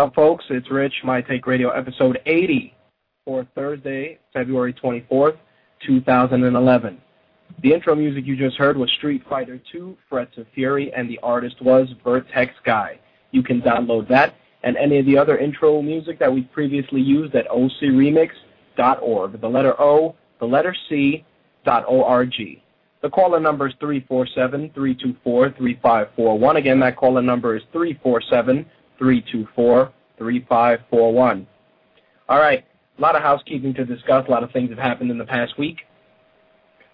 [0.00, 0.44] Up, folks?
[0.48, 2.72] It's Rich, My Take Radio, episode 80
[3.26, 5.36] for Thursday, February 24th,
[5.86, 6.98] 2011.
[7.62, 11.20] The intro music you just heard was Street Fighter II, Threats of Fury, and the
[11.22, 12.98] artist was Vertex Guy.
[13.32, 17.34] You can download that and any of the other intro music that we've previously used
[17.34, 19.38] at ocremix.org.
[19.38, 21.26] The letter O, the letter C,
[21.66, 22.62] dot O-R-G.
[23.02, 26.56] The caller number is 347-324-3541.
[26.56, 28.64] Again, that caller number is 347
[29.00, 31.46] 324 3541.
[32.28, 32.64] All right,
[32.96, 34.26] a lot of housekeeping to discuss.
[34.28, 35.78] A lot of things have happened in the past week.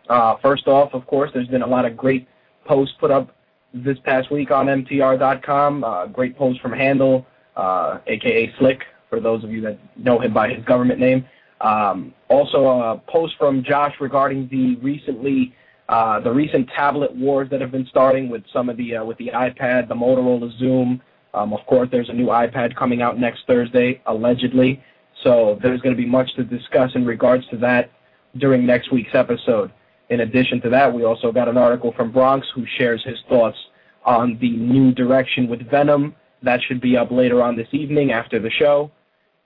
[0.09, 2.27] Uh, first off, of course, there's been a lot of great
[2.65, 3.35] posts put up
[3.75, 5.85] this past week on MTR.com.
[5.85, 7.27] Uh, great posts from Handle,
[7.57, 11.27] uh, aka Slick, for those of you that know him by his government name.
[11.61, 15.55] Um, also, a post from Josh regarding the recently
[15.89, 19.19] uh, the recent tablet wars that have been starting with some of the uh, with
[19.19, 21.01] the iPad, the Motorola Xoom,
[21.37, 24.83] um, of course, there's a new iPad coming out next Thursday, allegedly.
[25.23, 27.91] So there's going to be much to discuss in regards to that
[28.39, 29.71] during next week's episode.
[30.09, 33.59] In addition to that, we also got an article from Bronx who shares his thoughts
[34.05, 36.15] on the new direction with Venom.
[36.43, 38.91] That should be up later on this evening after the show.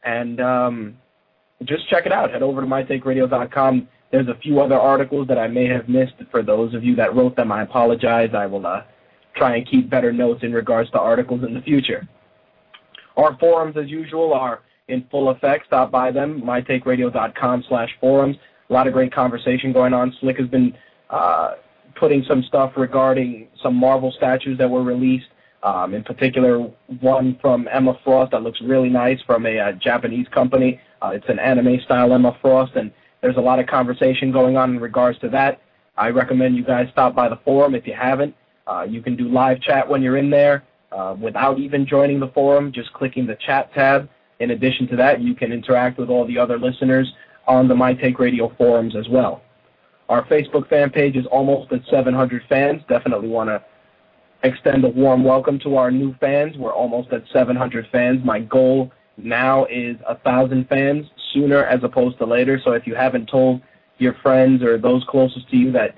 [0.04, 0.98] And um,
[1.64, 2.30] just check it out.
[2.30, 3.88] Head over to mytakeradio.com.
[4.12, 6.14] There's a few other articles that I may have missed.
[6.30, 8.30] For those of you that wrote them, I apologize.
[8.34, 8.82] I will uh,
[9.40, 12.06] try and keep better notes in regards to articles in the future.
[13.16, 15.66] Our forums, as usual, are in full effect.
[15.66, 18.36] Stop by them, mytakeradio.com slash forums.
[18.68, 20.14] A lot of great conversation going on.
[20.20, 20.76] Slick has been
[21.08, 21.54] uh,
[21.96, 25.28] putting some stuff regarding some Marvel statues that were released.
[25.62, 26.58] Um, in particular,
[27.00, 30.80] one from Emma Frost that looks really nice from a uh, Japanese company.
[31.02, 32.92] Uh, it's an anime-style Emma Frost, and
[33.22, 35.60] there's a lot of conversation going on in regards to that.
[35.96, 38.34] I recommend you guys stop by the forum if you haven't.
[38.70, 42.28] Uh, you can do live chat when you're in there uh, without even joining the
[42.28, 44.08] forum, just clicking the chat tab.
[44.38, 47.12] In addition to that, you can interact with all the other listeners
[47.48, 49.42] on the My Take Radio forums as well.
[50.08, 52.80] Our Facebook fan page is almost at 700 fans.
[52.88, 53.60] Definitely want to
[54.44, 56.56] extend a warm welcome to our new fans.
[56.56, 58.24] We're almost at 700 fans.
[58.24, 62.60] My goal now is a 1,000 fans sooner as opposed to later.
[62.64, 63.62] So if you haven't told
[63.98, 65.96] your friends or those closest to you that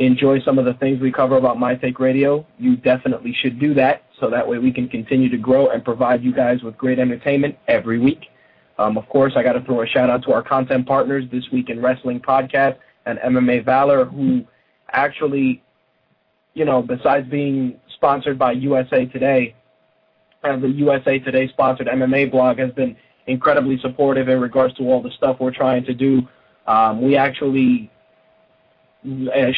[0.00, 3.74] enjoy some of the things we cover about My Take Radio, you definitely should do
[3.74, 6.98] that so that way we can continue to grow and provide you guys with great
[6.98, 8.26] entertainment every week.
[8.78, 11.44] Um, of course, I got to throw a shout out to our content partners, This
[11.52, 14.46] Week in Wrestling podcast and MMA Valor, who
[14.90, 15.62] actually,
[16.54, 19.54] you know, besides being sponsored by USA Today,
[20.42, 22.96] and the USA Today sponsored MMA blog has been
[23.26, 26.26] incredibly supportive in regards to all the stuff we're trying to do.
[26.66, 27.99] Um, we actually uh,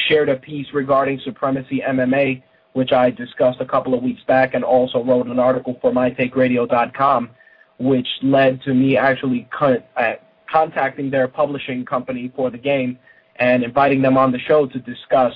[0.08, 2.42] shared a piece regarding Supremacy MMA,
[2.72, 7.30] which I discussed a couple of weeks back, and also wrote an article for MyTakeRadio.com,
[7.78, 10.14] which led to me actually con- uh,
[10.50, 12.98] contacting their publishing company for the game
[13.36, 15.32] and inviting them on the show to discuss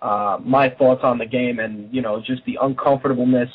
[0.00, 3.50] uh, my thoughts on the game and you know just the uncomfortableness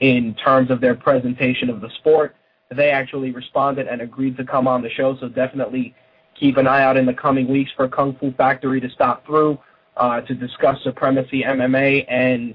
[0.00, 2.34] in terms of their presentation of the sport.
[2.74, 5.94] They actually responded and agreed to come on the show, so definitely
[6.40, 9.58] keep an eye out in the coming weeks for Kung Fu Factory to stop through
[9.98, 12.54] uh, to discuss Supremacy MMA and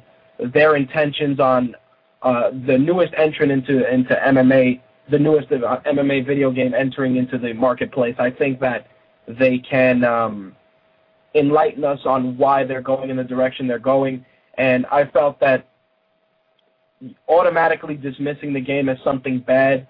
[0.51, 1.75] their intentions on
[2.23, 7.37] uh, the newest entrant into into MMA, the newest uh, MMA video game entering into
[7.37, 8.15] the marketplace.
[8.17, 8.87] I think that
[9.27, 10.55] they can um,
[11.35, 14.25] enlighten us on why they're going in the direction they're going,
[14.57, 15.67] and I felt that
[17.29, 19.87] automatically dismissing the game as something bad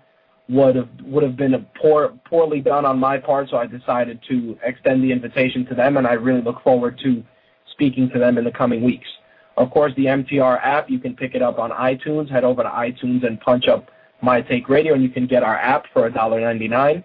[0.48, 3.50] would have would have been a poor poorly done on my part.
[3.50, 7.24] So I decided to extend the invitation to them, and I really look forward to
[7.72, 9.08] speaking to them in the coming weeks.
[9.58, 12.30] Of course, the MTR app you can pick it up on iTunes.
[12.30, 13.90] Head over to iTunes and punch up
[14.22, 17.04] My Take Radio, and you can get our app for $1.99.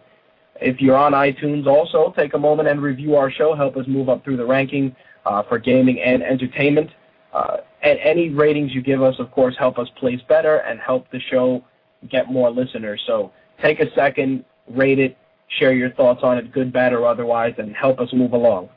[0.61, 3.55] If you're on iTunes, also take a moment and review our show.
[3.55, 4.95] Help us move up through the ranking
[5.25, 6.91] uh, for gaming and entertainment.
[7.33, 11.11] Uh, and any ratings you give us, of course, help us place better and help
[11.11, 11.65] the show
[12.09, 13.03] get more listeners.
[13.07, 13.33] So
[13.63, 15.17] take a second, rate it,
[15.59, 18.69] share your thoughts on it, good, bad, or otherwise, and help us move along.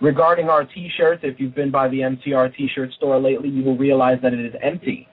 [0.00, 4.18] Regarding our t-shirts, if you've been by the MTR t-shirt store lately, you will realize
[4.22, 5.06] that it is empty.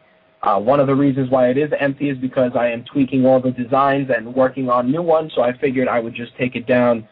[0.43, 3.41] Uh, one of the reasons why it is empty is because I am tweaking all
[3.41, 6.67] the designs and working on new ones, so I figured I would just take it
[6.67, 7.07] down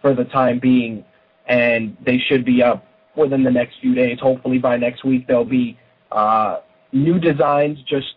[0.00, 1.04] for the time being,
[1.46, 2.84] and they should be up
[3.16, 4.18] within the next few days.
[4.18, 5.78] Hopefully by next week there'll be
[6.10, 6.60] uh,
[6.92, 8.14] new designs, just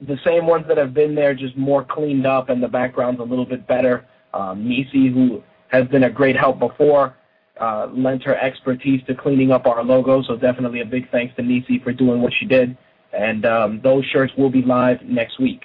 [0.00, 3.24] the same ones that have been there, just more cleaned up, and the background's a
[3.24, 4.06] little bit better.
[4.32, 7.16] Um, Nisi, who has been a great help before,
[7.60, 11.42] uh, lent her expertise to cleaning up our logo, so definitely a big thanks to
[11.42, 12.76] Nisi for doing what she did.
[13.12, 15.62] And um, those shirts will be live next week.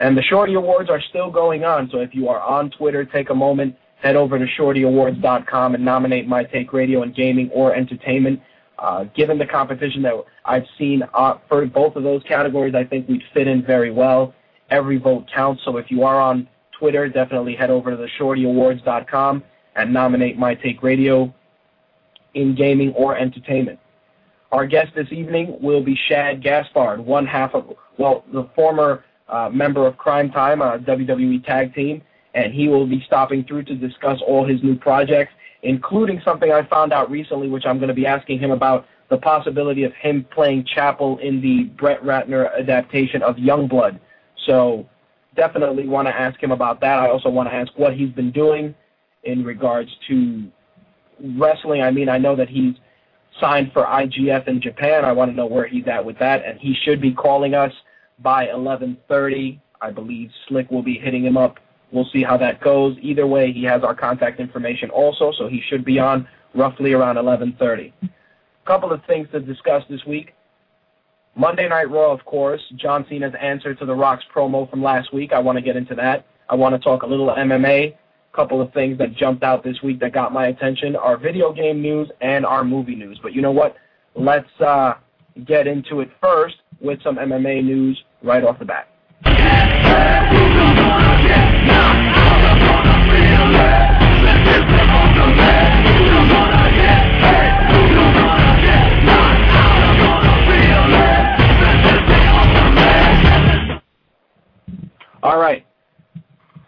[0.00, 3.30] And the Shorty Awards are still going on, so if you are on Twitter, take
[3.30, 8.40] a moment, head over to shortyawards.com and nominate My Take Radio and Gaming or Entertainment.
[8.80, 10.14] Uh, given the competition that
[10.46, 14.34] I've seen uh, for both of those categories, I think we'd fit in very well.
[14.70, 19.44] Every vote counts, so if you are on Twitter, definitely head over to the shortyawards.com
[19.76, 21.32] and nominate My Take Radio
[22.32, 23.78] in gaming or entertainment.
[24.50, 29.50] Our guest this evening will be Shad Gaspard, one half of, well, the former uh,
[29.52, 32.02] member of Crime Time, a WWE tag team,
[32.34, 36.62] and he will be stopping through to discuss all his new projects, including something I
[36.66, 40.26] found out recently, which I'm going to be asking him about the possibility of him
[40.32, 43.98] playing Chapel in the Brett Ratner adaptation of Youngblood.
[44.46, 44.88] So
[45.34, 46.98] definitely want to ask him about that.
[46.98, 48.74] I also want to ask what he's been doing
[49.24, 50.50] in regards to
[51.36, 51.82] wrestling.
[51.82, 52.74] I mean, I know that he's
[53.40, 55.04] signed for IGF in Japan.
[55.04, 57.72] I want to know where he's at with that, and he should be calling us
[58.20, 59.60] by 11:30.
[59.80, 61.58] I believe Slick will be hitting him up.
[61.92, 62.96] We'll see how that goes.
[63.00, 67.16] Either way, he has our contact information also, so he should be on roughly around
[67.16, 67.92] 11:30.
[68.02, 68.08] A
[68.64, 70.34] couple of things to discuss this week.
[71.36, 72.60] Monday Night Raw, of course.
[72.76, 75.32] John Cena's answer to The Rock's promo from last week.
[75.32, 76.26] I want to get into that.
[76.48, 79.80] I want to talk a little MMA A couple of things that jumped out this
[79.82, 83.18] week that got my attention our video game news and our movie news.
[83.22, 83.76] But you know what?
[84.14, 84.94] Let's uh,
[85.44, 88.88] get into it first with some MMA news right off the bat.
[105.22, 105.64] All right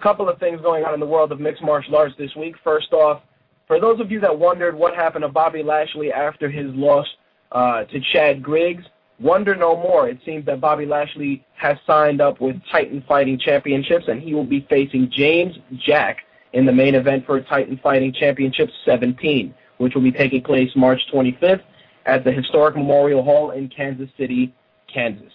[0.02, 2.56] couple of things going on in the world of mixed martial arts this week.
[2.64, 3.22] First off,
[3.66, 7.06] for those of you that wondered what happened to Bobby Lashley after his loss
[7.52, 8.84] uh, to Chad Griggs,
[9.22, 10.08] wonder no more.
[10.08, 14.44] It seems that Bobby Lashley has signed up with Titan Fighting Championships, and he will
[14.44, 16.18] be facing James Jack
[16.52, 21.00] in the main event for Titan Fighting Championship 17, which will be taking place March
[21.12, 21.62] 25th
[22.06, 24.54] at the Historic Memorial Hall in Kansas City,
[24.92, 25.32] Kansas.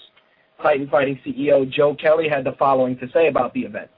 [0.61, 3.89] Titan Fighting CEO Joe Kelly had the following to say about the event.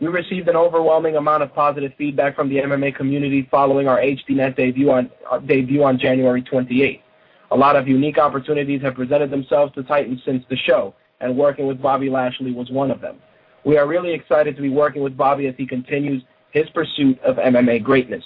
[0.00, 4.56] We received an overwhelming amount of positive feedback from the MMA community following our HDNet
[4.56, 7.02] debut on, uh, debut on January 28th.
[7.52, 11.66] A lot of unique opportunities have presented themselves to Titans since the show, and working
[11.66, 13.18] with Bobby Lashley was one of them.
[13.64, 17.36] We are really excited to be working with Bobby as he continues his pursuit of
[17.36, 18.24] MMA greatness.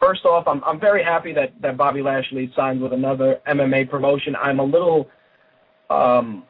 [0.00, 4.36] First off, I'm, I'm very happy that, that Bobby Lashley signed with another MMA promotion.
[4.36, 5.08] I'm a little
[5.88, 6.44] um,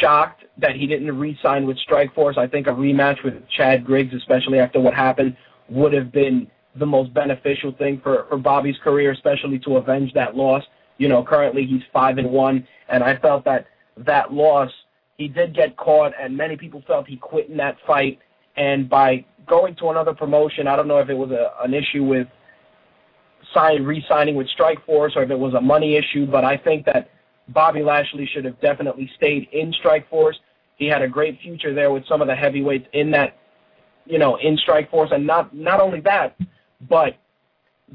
[0.00, 2.38] shocked that he didn't re-sign with Strikeforce.
[2.38, 5.36] I think a rematch with Chad Griggs, especially after what happened,
[5.68, 10.34] would have been the most beneficial thing for, for Bobby's career, especially to avenge that
[10.34, 10.64] loss.
[10.98, 13.66] You know, currently he's five and one, and I felt that
[13.98, 14.70] that loss,
[15.16, 18.18] he did get caught, and many people felt he quit in that fight.
[18.56, 22.04] And by going to another promotion, I don't know if it was a, an issue
[22.04, 22.26] with
[23.54, 27.10] sign re-signing with Strikeforce or if it was a money issue, but I think that
[27.48, 30.34] Bobby Lashley should have definitely stayed in Strikeforce.
[30.76, 33.38] He had a great future there with some of the heavyweights in that,
[34.06, 36.36] you know, in Strikeforce, and not not only that,
[36.88, 37.16] but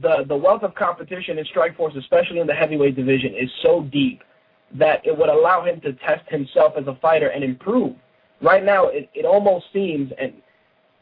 [0.01, 4.23] the the wealth of competition in Strikeforce, especially in the heavyweight division, is so deep
[4.73, 7.95] that it would allow him to test himself as a fighter and improve.
[8.41, 10.33] Right now, it, it almost seems, and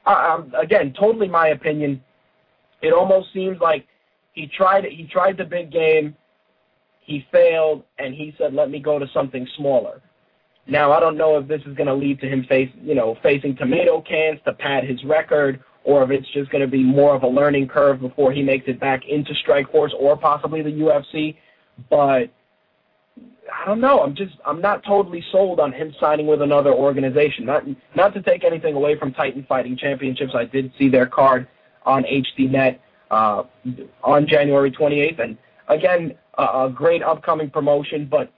[0.05, 2.03] I, I'm, again, totally my opinion,
[2.81, 3.87] it almost seems like
[4.33, 6.15] he tried he tried the big game
[7.05, 10.01] he failed, and he said, "Let me go to something smaller."
[10.65, 13.17] Now I don't know if this is going to lead to him face, you know,
[13.21, 17.15] facing tomato cans to pad his record, or if it's just going to be more
[17.15, 21.35] of a learning curve before he makes it back into Strikeforce or possibly the UFC.
[21.89, 22.29] But
[23.51, 23.99] I don't know.
[23.99, 27.45] I'm just I'm not totally sold on him signing with another organization.
[27.45, 27.63] Not
[27.95, 30.33] not to take anything away from Titan Fighting Championships.
[30.35, 31.47] I did see their card
[31.85, 32.79] on HDNet.
[33.13, 33.43] uh,
[34.03, 35.19] on January 28th.
[35.19, 35.37] And
[35.67, 38.31] again, a great upcoming promotion, but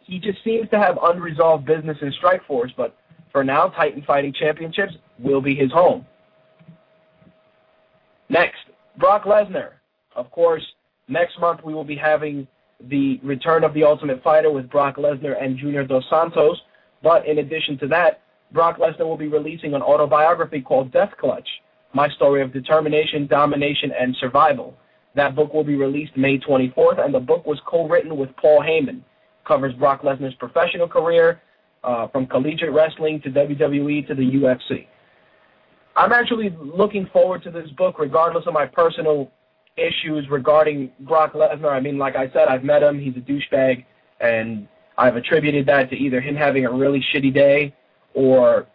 [0.00, 2.74] he just seems to have unresolved business in Strikeforce.
[2.76, 2.96] But
[3.32, 6.06] for now, Titan Fighting Championships will be his home.
[8.34, 8.66] Next,
[8.98, 9.74] Brock Lesnar.
[10.16, 10.64] Of course,
[11.06, 12.48] next month we will be having
[12.88, 16.60] the return of the Ultimate Fighter with Brock Lesnar and Junior Dos Santos.
[17.00, 21.46] But in addition to that, Brock Lesnar will be releasing an autobiography called Death Clutch,
[21.92, 24.74] my story of determination, domination, and survival.
[25.14, 29.02] That book will be released May 24th, and the book was co-written with Paul Heyman.
[29.46, 31.40] Covers Brock Lesnar's professional career,
[31.84, 34.88] uh, from collegiate wrestling to WWE to the UFC.
[35.96, 39.30] I'm actually looking forward to this book, regardless of my personal
[39.76, 41.70] issues regarding Brock Lesnar.
[41.70, 42.98] I mean, like I said, I've met him.
[42.98, 43.84] He's a douchebag,
[44.20, 47.74] and I've attributed that to either him having a really shitty day
[48.12, 48.66] or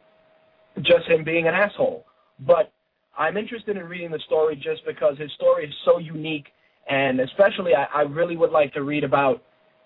[0.82, 2.06] just him being an asshole.
[2.40, 2.72] But
[3.18, 6.48] I'm interested in reading the story just because his story is so unique,
[6.90, 9.44] and especially I, I really would like to read about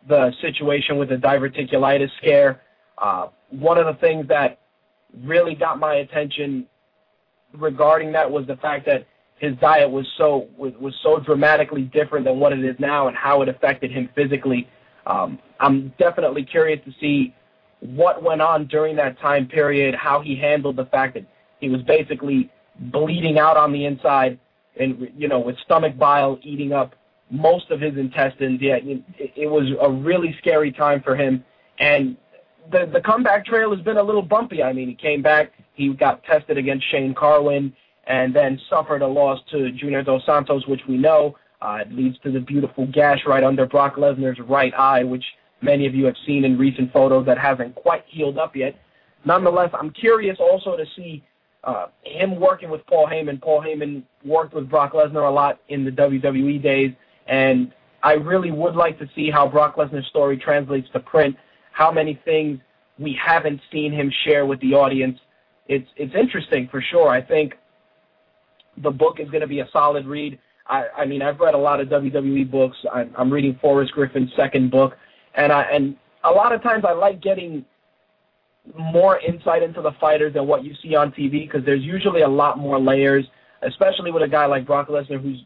[0.08, 2.62] the situation with the diverticulitis scare.
[2.98, 4.60] Uh, one of the things that
[5.24, 6.68] really got my attention
[7.54, 9.06] regarding that was the fact that
[9.38, 13.18] his diet was so was, was so dramatically different than what it is now and
[13.18, 14.68] how it affected him physically.
[15.06, 17.34] Um, I'm definitely curious to see
[17.82, 21.26] what went on during that time period, how he handled the fact that
[21.60, 24.40] he was basically bleeding out on the inside
[24.80, 26.96] and you know with stomach bile eating up
[27.30, 28.62] most of his intestines.
[28.62, 29.04] Yeah, it,
[29.36, 31.44] it was a really scary time for him,
[31.80, 32.18] and
[32.72, 34.64] the the comeback trail has been a little bumpy.
[34.64, 37.74] I mean, he came back, he got tested against Shane Carwin,
[38.06, 42.20] and then suffered a loss to Junior Dos Santos, which we know uh, it leads
[42.20, 45.24] to the beautiful gash right under Brock Lesnar's right eye, which
[45.62, 48.76] many of you have seen in recent photos that hasn't quite healed up yet.
[49.26, 51.24] Nonetheless, I'm curious also to see
[51.64, 53.42] uh, him working with Paul Heyman.
[53.42, 56.92] Paul Heyman worked with Brock Lesnar a lot in the WWE days,
[57.28, 57.72] and
[58.04, 61.38] I really would like to see how Brock Lesnar's story translates to print,
[61.72, 62.60] how many things
[63.00, 65.18] we haven't seen him share with the audience.
[65.68, 67.10] It's it's interesting for sure.
[67.10, 67.56] I think
[68.78, 70.40] the book is going to be a solid read.
[70.68, 72.78] I, I mean, I've read a lot of WWE books.
[72.92, 74.94] I'm, I'm reading Forrest Griffin's second book,
[75.36, 77.66] and I and a lot of times I like getting
[78.76, 82.28] more insight into the fighters than what you see on TV because there's usually a
[82.28, 83.26] lot more layers,
[83.62, 85.44] especially with a guy like Brock Lesnar who's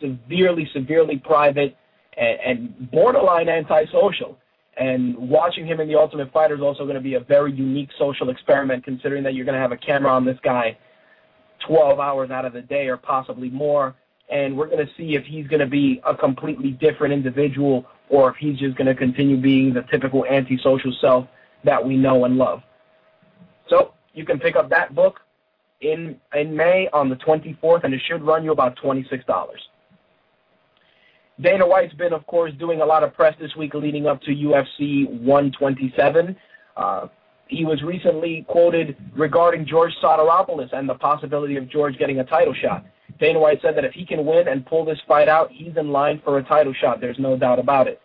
[0.00, 1.76] severely, severely private
[2.16, 4.36] and, and borderline antisocial.
[4.76, 7.90] And watching him in The Ultimate Fighter is also going to be a very unique
[7.98, 10.76] social experiment, considering that you're going to have a camera on this guy
[11.66, 13.94] 12 hours out of the day or possibly more.
[14.30, 18.30] And we're going to see if he's going to be a completely different individual or
[18.30, 21.26] if he's just going to continue being the typical antisocial self
[21.64, 22.62] that we know and love.
[23.68, 25.20] So you can pick up that book
[25.80, 29.24] in in May on the 24th, and it should run you about $26.
[31.40, 34.30] Dana White's been, of course, doing a lot of press this week leading up to
[34.30, 36.36] UFC 127.
[36.76, 37.08] Uh,
[37.48, 42.54] he was recently quoted regarding George Sotiropoulos and the possibility of George getting a title
[42.54, 42.84] shot.
[43.18, 45.90] Dana White said that if he can win and pull this fight out, he's in
[45.90, 47.00] line for a title shot.
[47.00, 48.00] There's no doubt about it.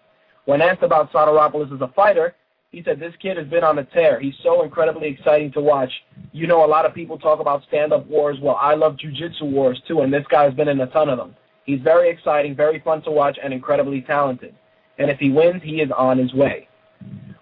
[0.45, 2.35] When asked about Sotiropoulos as a fighter,
[2.71, 4.19] he said, This kid has been on a tear.
[4.19, 5.91] He's so incredibly exciting to watch.
[6.31, 8.37] You know, a lot of people talk about stand up wars.
[8.41, 11.35] Well, I love jiu-jitsu wars too, and this guy's been in a ton of them.
[11.65, 14.55] He's very exciting, very fun to watch, and incredibly talented.
[14.97, 16.67] And if he wins, he is on his way.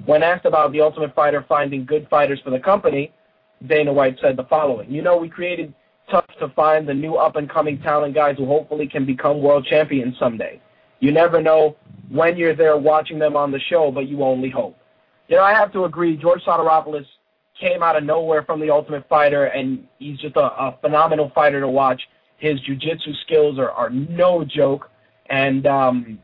[0.06, 3.12] When asked about the Ultimate Fighter finding good fighters for the company,
[3.68, 5.74] Dana White said the following You know, we created
[6.10, 9.66] TUF to find the new up and coming talent guys who hopefully can become world
[9.70, 10.62] champions someday.
[11.00, 11.76] You never know
[12.10, 14.78] when you're there watching them on the show, but you only hope.
[15.28, 16.18] You know, I have to agree.
[16.18, 17.06] George Sotiropoulos
[17.60, 21.62] came out of nowhere from the Ultimate Fighter, and he's just a, a phenomenal fighter
[21.62, 22.02] to watch.
[22.38, 24.90] His jiu-jitsu skills are, are no joke,
[25.30, 26.20] and um,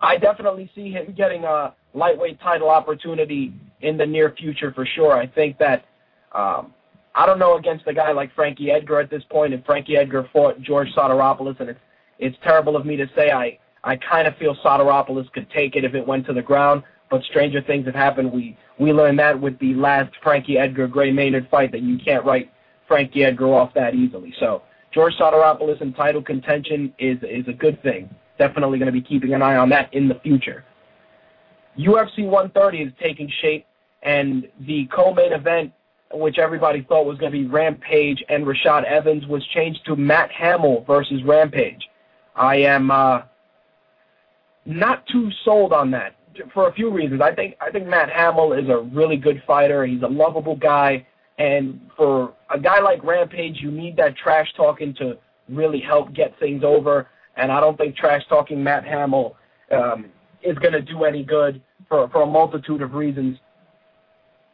[0.00, 5.12] I definitely see him getting a lightweight title opportunity in the near future for sure.
[5.12, 5.84] I think that
[6.32, 6.72] um,
[7.14, 9.52] I don't know against a guy like Frankie Edgar at this point.
[9.52, 11.80] and Frankie Edgar fought George Sotiropoulos, and it's
[12.18, 15.84] it's terrible of me to say I I kind of feel Sotiropoulos could take it
[15.84, 18.32] if it went to the ground but stranger things have happened.
[18.32, 22.24] We we learned that with the last Frankie Edgar Gray Maynard fight that you can't
[22.24, 22.50] write
[22.88, 24.34] Frankie Edgar off that easily.
[24.40, 28.08] So George Sotiropoulos in title contention is is a good thing.
[28.38, 30.64] Definitely going to be keeping an eye on that in the future.
[31.78, 33.66] UFC 130 is taking shape,
[34.02, 35.72] and the co-main event,
[36.12, 40.30] which everybody thought was going to be Rampage and Rashad Evans, was changed to Matt
[40.30, 41.88] Hamill versus Rampage.
[42.36, 43.22] I am uh,
[44.66, 46.14] not too sold on that
[46.52, 47.20] for a few reasons.
[47.20, 49.86] I think I think Matt Hamill is a really good fighter.
[49.86, 51.06] He's a lovable guy,
[51.38, 55.18] and for a guy like Rampage, you need that trash talking to
[55.48, 57.08] really help get things over.
[57.36, 59.36] And I don't think trash talking Matt Hamill
[59.70, 60.06] um,
[60.42, 63.38] is going to do any good for, for a multitude of reasons.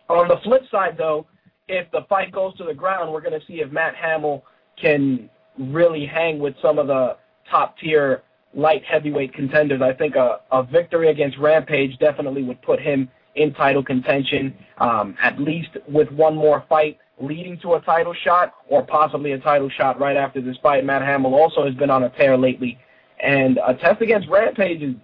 [0.09, 1.27] On the flip side, though,
[1.67, 4.45] if the fight goes to the ground, we're going to see if Matt Hamill
[4.81, 5.29] can
[5.59, 7.17] really hang with some of the
[7.51, 8.23] top tier
[8.55, 9.83] light heavyweight contenders.
[9.83, 15.17] I think a, a victory against Rampage definitely would put him in title contention, um,
[15.23, 19.69] at least with one more fight leading to a title shot or possibly a title
[19.69, 20.85] shot right after this fight.
[20.85, 22.79] Matt Hamill also has been on a tear lately,
[23.21, 24.95] and a test against Rampage is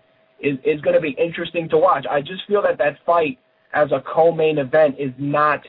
[0.41, 2.07] is, is going to be interesting to watch.
[2.11, 3.39] I just feel that that fight
[3.73, 5.65] as a co-main event is not.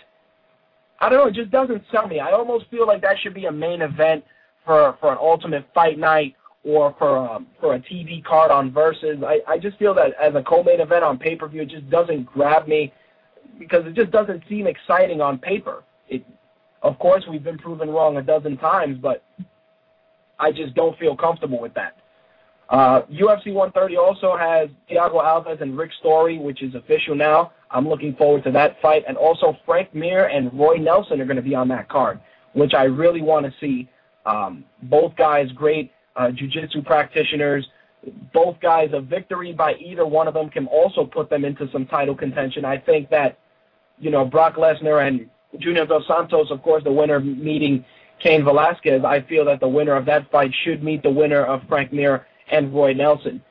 [1.00, 1.28] I don't know.
[1.28, 2.20] It just doesn't sell me.
[2.20, 4.24] I almost feel like that should be a main event
[4.66, 9.24] for for an Ultimate Fight Night or for um, for a TV card on Versus.
[9.26, 12.68] I, I just feel that as a co-main event on pay-per-view, it just doesn't grab
[12.68, 12.92] me
[13.60, 15.84] because it just doesn't seem exciting on paper.
[16.10, 16.26] It,
[16.86, 19.24] of course, we've been proven wrong a dozen times, but
[20.40, 21.98] I just don't feel comfortable with that.
[22.70, 27.54] Uh, UFC 130 also has Thiago Alves and Rick Story, which is official now.
[27.72, 29.04] I'm looking forward to that fight.
[29.08, 32.20] And also Frank Mir and Roy Nelson are going to be on that card,
[32.54, 33.90] which I really want to see.
[34.28, 37.68] Um, both guys great uh, jiu-jitsu practitioners.
[38.32, 41.88] Both guys, a victory by either one of them can also put them into some
[41.88, 42.64] title contention.
[42.64, 43.40] I think that,
[43.98, 47.86] you know, Brock Lesnar and Junior Dos Santos, of course, the winner meeting
[48.20, 49.04] Cain Velasquez.
[49.04, 52.26] I feel that the winner of that fight should meet the winner of Frank Mir
[52.52, 53.42] and Roy Nelson.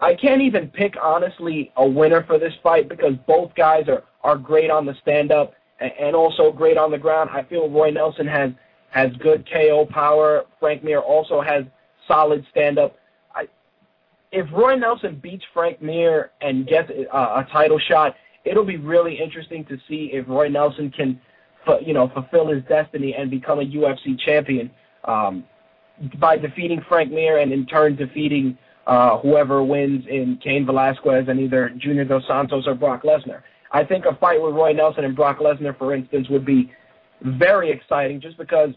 [0.00, 4.36] I can't even pick honestly a winner for this fight because both guys are are
[4.36, 7.30] great on the stand up and also great on the ground.
[7.32, 8.50] I feel Roy Nelson has
[8.90, 10.44] has good KO power.
[10.60, 11.64] Frank Mir also has
[12.06, 12.96] solid stand up.
[14.30, 18.14] If Roy Nelson beats Frank Mir and gets a, a title shot,
[18.48, 21.20] it'll be really interesting to see if Roy Nelson can,
[21.84, 24.70] you know, fulfill his destiny and become a UFC champion
[25.04, 25.44] um,
[26.18, 31.38] by defeating Frank Mir and in turn defeating uh, whoever wins in Cain Velasquez and
[31.38, 33.42] either Junior Dos Santos or Brock Lesnar.
[33.70, 36.72] I think a fight with Roy Nelson and Brock Lesnar, for instance, would be
[37.22, 38.70] very exciting just because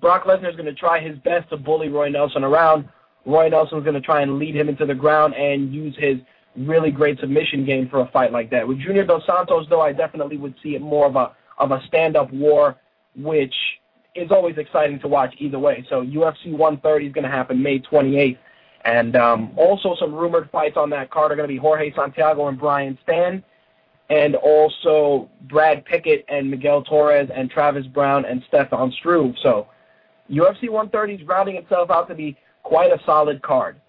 [0.00, 2.88] Brock Lesnar is going to try his best to bully Roy Nelson around.
[3.24, 6.16] Roy Nelson is going to try and lead him into the ground and use his
[6.66, 8.66] really great submission game for a fight like that.
[8.66, 11.82] With Junior Dos Santos, though, I definitely would see it more of a of a
[11.88, 12.76] stand-up war,
[13.16, 13.54] which
[14.14, 15.84] is always exciting to watch either way.
[15.88, 18.38] So UFC 130 is going to happen May 28th.
[18.84, 22.46] And um, also some rumored fights on that card are going to be Jorge Santiago
[22.48, 23.42] and Brian Stann
[24.10, 29.34] and also Brad Pickett and Miguel Torres and Travis Browne and Stefan Struve.
[29.42, 29.68] So
[30.30, 33.80] UFC 130 is rounding itself out to be quite a solid card.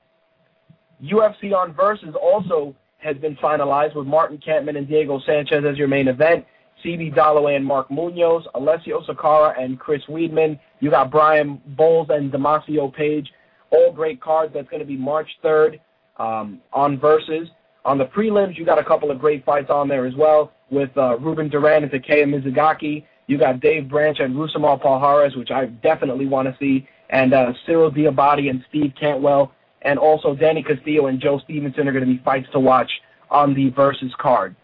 [1.03, 5.87] UFC on Versus also has been finalized with Martin Kampmann and Diego Sanchez as your
[5.87, 6.45] main event.
[6.83, 10.59] CB Dollaway and Mark Munoz, Alessio Sakara and Chris Weidman.
[10.79, 13.29] You got Brian Bowles and Damacio Page.
[13.71, 14.53] All great cards.
[14.53, 15.79] That's going to be March 3rd
[16.17, 17.49] um, on Versus.
[17.85, 20.89] On the prelims, you got a couple of great fights on there as well with
[20.97, 23.05] uh, Ruben Duran and Takeya Mizugaki.
[23.27, 27.53] You got Dave Branch and Rousimar Palhares, which I definitely want to see, and uh,
[27.65, 32.11] Cyril Diabate and Steve Cantwell, and also Danny Castillo and Joe Stevenson are going to
[32.11, 32.89] be fights to watch
[33.29, 34.55] on the Versus card.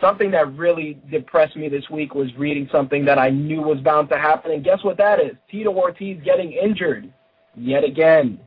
[0.00, 4.08] Something that really depressed me this week was reading something that I knew was bound
[4.10, 5.36] to happen, and guess what that is?
[5.50, 7.12] Tito Ortiz getting injured
[7.56, 8.38] yet again.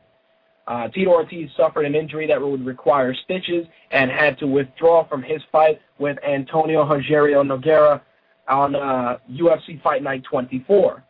[0.66, 5.22] Uh, Tito Ortiz suffered an injury that would require stitches and had to withdraw from
[5.22, 8.02] his fight with Antonio Rogerio Nogueira
[8.48, 11.02] on uh, UFC Fight Night 24.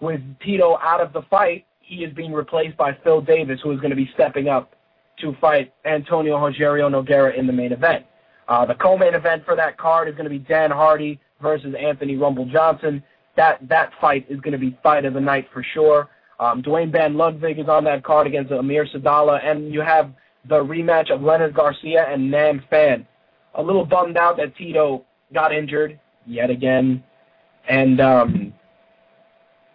[0.00, 3.80] With Tito out of the fight, he is being replaced by Phil Davis, who is
[3.80, 4.74] going to be stepping up
[5.20, 8.04] to fight Antonio Rogerio Nogueira in the main event.
[8.46, 12.16] Uh, the co-main event for that card is going to be Dan Hardy versus Anthony
[12.16, 13.02] Rumble Johnson.
[13.36, 16.08] That that fight is going to be fight of the night for sure.
[16.38, 20.12] Um, Duane Bang Ludwig is on that card against Amir Sadollah, and you have
[20.48, 23.06] the rematch of Leonard Garcia and Nam Phan.
[23.54, 27.02] A little bummed out that Tito got injured yet again,
[27.68, 28.52] and um,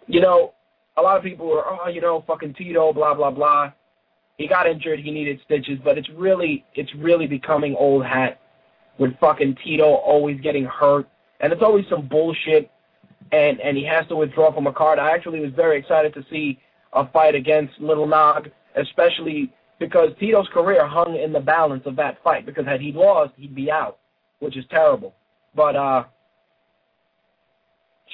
[0.06, 0.53] you know,
[0.96, 3.72] a lot of people were, oh, you know, fucking Tito, blah blah blah.
[4.38, 8.40] He got injured, he needed stitches, but it's really, it's really becoming old hat
[8.98, 11.08] with fucking Tito always getting hurt,
[11.40, 12.70] and it's always some bullshit
[13.32, 14.98] and and he has to withdraw from a card.
[14.98, 16.58] I actually was very excited to see
[16.92, 22.22] a fight against Little Nog, especially because Tito's career hung in the balance of that
[22.22, 22.46] fight.
[22.46, 23.98] Because had he lost, he'd be out,
[24.38, 25.14] which is terrible.
[25.54, 26.04] But uh,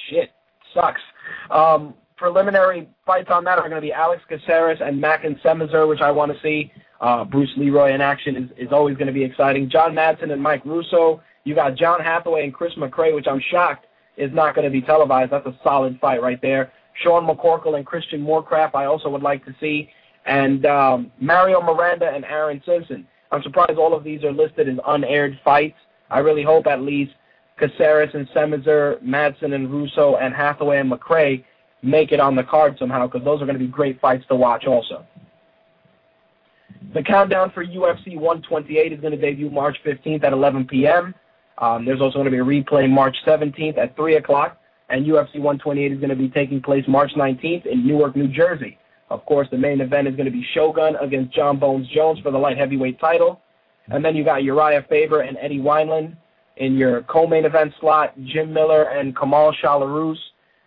[0.09, 0.31] shit
[0.73, 1.01] sucks.
[1.51, 6.01] Um, preliminary fights on that are going to be Alex Caceres and Mackens Semerzier, which
[6.01, 6.71] I want to see.
[7.01, 9.67] Uh, Bruce Leroy in action is, is always going to be exciting.
[9.67, 11.23] John Madsen and Mike Russo.
[11.45, 14.81] You got John Hathaway and Chris McCray, which I'm shocked is not going to be
[14.81, 15.31] televised.
[15.31, 16.71] That's a solid fight right there.
[17.01, 19.89] Sean McCorkle and Christian Morecraft, I also would like to see,
[20.27, 23.07] and um, Mario Miranda and Aaron Simpson.
[23.31, 25.77] I'm surprised all of these are listed as unaired fights.
[26.11, 27.13] I really hope at least
[27.57, 31.45] Caceres and Semerzier, Madsen and Russo, and Hathaway and McCray
[31.81, 34.35] make it on the card somehow because those are going to be great fights to
[34.35, 35.05] watch also.
[36.93, 41.15] The countdown for UFC 128 is going to debut March 15th at 11 p.m.
[41.57, 44.57] Um, there's also going to be a replay March 17th at 3 o'clock,
[44.89, 48.77] and UFC 128 is going to be taking place March 19th in Newark, New Jersey.
[49.09, 52.31] Of course, the main event is going to be Shogun against Jon Bones Jones for
[52.31, 53.41] the light heavyweight title.
[53.89, 56.15] And then you got Urijah Faber and Eddie Wineland
[56.57, 60.17] in your co-main event slot, Jim Miller and Kamal Shalorus.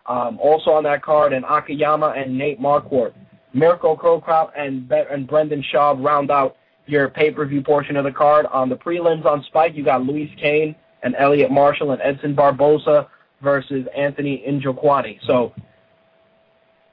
[0.06, 3.14] Um, also on that card, and Akiyama and Nate Marquardt.
[3.54, 8.10] Mirko Cro Cop and, Be- and Brendan Schaub round out your pay-per-view portion of the
[8.10, 8.46] card.
[8.46, 13.08] On the prelims on Spike, you got Luiz Cane and Elliot Marshall and Edson Barboza
[13.42, 15.18] versus Anthony Njokuani.
[15.26, 15.52] So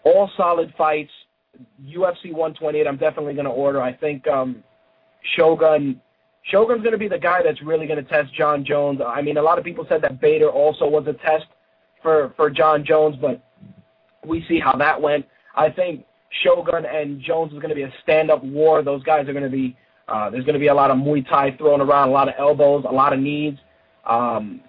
[0.04, 1.12] all solid fights.
[1.84, 3.82] UFC 128, I'm definitely going to order.
[3.82, 4.63] I think um,
[5.36, 6.00] Shogun
[6.43, 9.00] Shogun's going to be the guy that's really going to test Jon Jones.
[9.06, 11.45] I mean, a lot of people said that Bader also was a test
[12.01, 13.41] for for Jon Jones, but
[14.25, 15.25] we see how that went.
[15.55, 16.05] I think
[16.43, 18.83] Shogun and Jones is going to be a stand-up war.
[18.83, 19.75] Those guys are going to be
[20.07, 22.35] uh, there's going to be a lot of Muay Thai thrown around, a lot of
[22.37, 23.55] elbows, a lot of knees.
[24.05, 24.61] Um,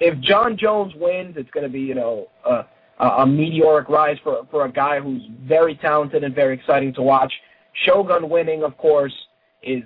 [0.00, 2.64] if Jon Jones wins, it's going to be you know a,
[2.98, 7.32] a meteoric rise for for a guy who's very talented and very exciting to watch.
[7.84, 9.12] Shogun winning, of course,
[9.62, 9.82] is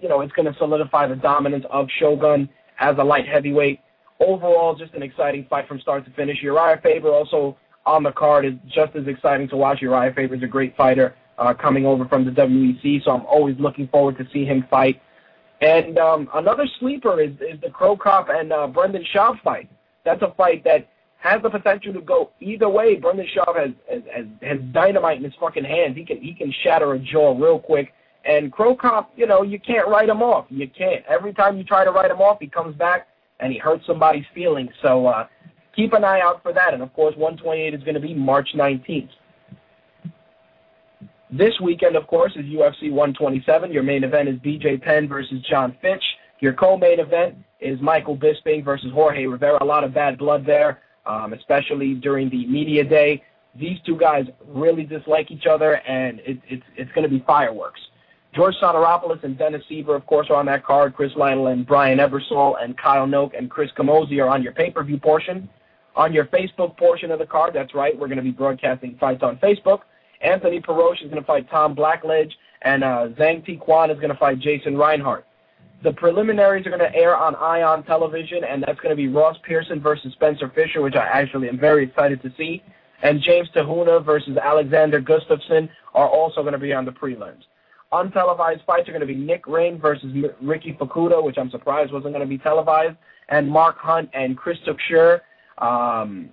[0.00, 2.48] you know it's going to solidify the dominance of Shogun
[2.78, 3.80] as a light heavyweight
[4.20, 6.42] overall, just an exciting fight from start to finish.
[6.42, 7.56] Urijah Faber also
[7.86, 9.80] on the card is just as exciting to watch.
[9.80, 13.56] Urijah Faber is a great fighter uh, coming over from the WEC, so I'm always
[13.58, 15.00] looking forward to see him fight.
[15.60, 19.68] And um, another sleeper is, is the Cro Cop and uh, Brendan Schaub fight.
[20.04, 22.96] That's a fight that has the potential to go either way.
[22.96, 25.96] Brendan Schaub has, has, has dynamite in his fucking hands.
[25.96, 27.92] He can he can shatter a jaw real quick.
[28.24, 30.46] And Cro Cop, you know, you can't write him off.
[30.48, 31.04] You can't.
[31.06, 33.08] Every time you try to write him off, he comes back
[33.40, 34.70] and he hurt somebody's feelings.
[34.82, 35.26] So uh,
[35.74, 36.74] keep an eye out for that.
[36.74, 39.10] And of course, 128 is going to be March 19th.
[41.32, 43.72] This weekend, of course, is UFC 127.
[43.72, 46.02] Your main event is BJ Penn versus Jon Fitch.
[46.40, 49.62] Your co-main event is Michael Bisping versus Jorge Rivera.
[49.62, 53.22] A lot of bad blood there, um, especially during the media day.
[53.54, 57.80] These two guys really dislike each other, and it, it's it's going to be fireworks.
[58.34, 60.94] George Sotiropoulos and Dennis Siver, of course, are on that card.
[60.94, 64.98] Chris Lytle and Brian Ebersole and Kyle Noke and Chris Camozzi are on your pay-per-view
[64.98, 65.48] portion.
[65.96, 69.24] On your Facebook portion of the card, that's right, we're going to be broadcasting fights
[69.24, 69.80] on Facebook.
[70.20, 72.30] Anthony Perosh is going to fight Tom Blackledge,
[72.62, 75.26] and uh, Zhang Tiequan is going to fight Jason Reinhardt.
[75.82, 79.36] The preliminaries are going to air on Ion Television, and that's going to be Ross
[79.42, 82.62] Pearson versus Spencer Fisher, which I actually am very excited to see.
[83.02, 87.42] And James Te-Huna versus Alexander Gustafsson are also going to be on the prelims.
[87.92, 92.14] Untelevised fights are going to be Nick Ring versus Riki Fukuda, which I'm surprised wasn't
[92.14, 92.96] going to be televised,
[93.28, 95.20] and Mark Hunt and Chris Tuchscherer.
[95.58, 96.30] Um,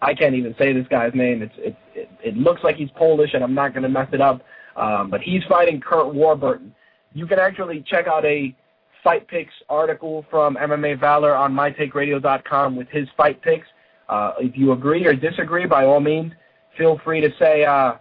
[0.00, 1.42] I can't even say this guy's name.
[1.42, 4.20] It's, it's it, it looks like he's Polish, and I'm not going to mess it
[4.20, 4.42] up.
[4.76, 6.74] Um, but he's fighting Curt Warburton.
[7.14, 8.54] You can actually check out a
[9.02, 13.66] fight picks article from MMA Valor on mytakeradio.com with his fight picks.
[14.08, 16.32] Uh, if you agree or disagree, by all means,
[16.76, 17.64] feel free to say.
[17.64, 17.94] Uh,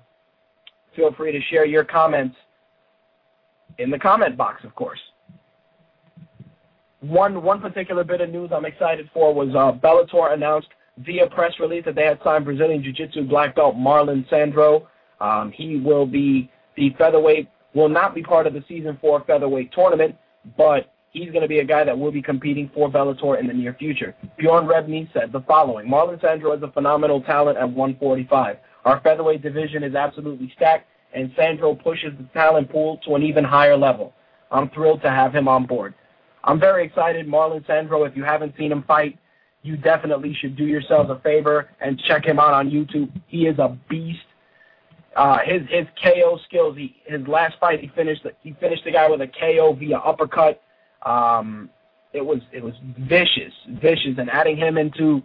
[0.95, 2.35] feel free to share your comments
[3.77, 4.99] in the comment box, of course.
[7.01, 11.53] One one particular bit of news I'm excited for was uh, Bellator announced via press
[11.59, 14.87] release that they had signed Brazilian Jiu-Jitsu black belt Marlon Sandro.
[15.19, 19.71] Um, he will be the featherweight, will not be part of the season four featherweight
[19.71, 20.15] tournament,
[20.57, 23.53] but he's going to be a guy that will be competing for Bellator in the
[23.53, 24.15] near future.
[24.37, 28.57] Bjorn Rebney said the following: Marlon Sandro is a phenomenal talent at 145.
[28.85, 33.43] Our featherweight division is absolutely stacked and Sandro pushes the talent pool to an even
[33.43, 34.13] higher level.
[34.51, 35.95] I'm thrilled to have him on board.
[36.43, 37.25] I'm very excited.
[37.25, 39.17] Marlon Sandro, if you haven't seen him fight,
[39.63, 43.09] you definitely should do yourselves a favor and check him out on YouTube.
[43.27, 44.19] He is a beast.
[45.15, 46.77] Uh, his his KO skills.
[46.77, 50.61] He his last fight he finished he finished the guy with a KO via uppercut.
[51.03, 51.69] Um,
[52.13, 55.23] it was it was vicious, vicious, and adding him into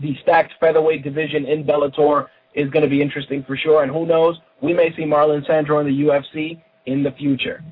[0.00, 3.82] the stacked featherweight division in Bellator is going to be interesting for sure.
[3.82, 7.62] And who knows, we may see Marlon Sandro in the UFC in the future.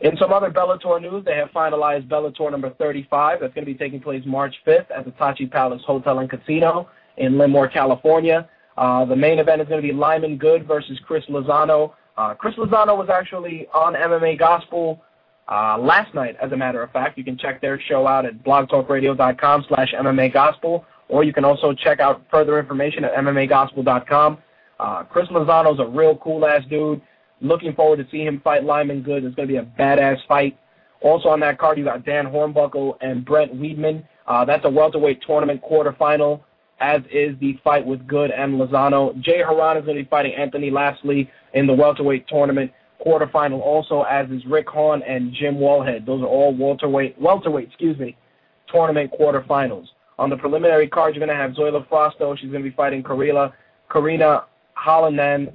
[0.00, 3.40] In some other Bellator news, they have finalized Bellator number 35.
[3.40, 6.88] That's going to be taking place March 5th at the Tachi Palace Hotel and Casino
[7.16, 8.48] in Lemoore, California.
[8.76, 11.94] Uh, the main event is going to be Lyman Good versus Chris Lozano.
[12.16, 15.02] Uh, Chris Lozano was actually on MMA Gospel
[15.50, 17.16] uh, last night, as a matter of fact.
[17.16, 20.84] You can check their show out at blogtalkradio.com slash MMA Gospel.
[21.08, 24.38] Or you can also check out further information at MMAgospel.com.
[24.80, 27.00] Uh, Chris Lozano's a real cool ass dude.
[27.40, 29.24] Looking forward to seeing him fight Lyman Good.
[29.24, 30.58] It's going to be a badass fight.
[31.00, 34.04] Also on that card, you got Dan Hornbuckle and Brent Weedman.
[34.26, 36.40] Uh, that's a welterweight tournament quarterfinal,
[36.80, 39.18] as is the fight with Good and Lozano.
[39.20, 42.72] Jay Hieron is going to be fighting Anthony Lapsley in the welterweight tournament
[43.04, 46.06] quarterfinal, also as is Rick Hawn and Jim Wallhead.
[46.06, 48.16] Those are all welterweight, welterweight, excuse me,
[48.72, 49.86] tournament quarterfinals.
[50.18, 52.36] On the preliminary card, you're going to have Zoila Frausto.
[52.36, 53.52] She's going to be fighting Karila,
[53.90, 54.44] Karina
[54.76, 55.52] Hallinan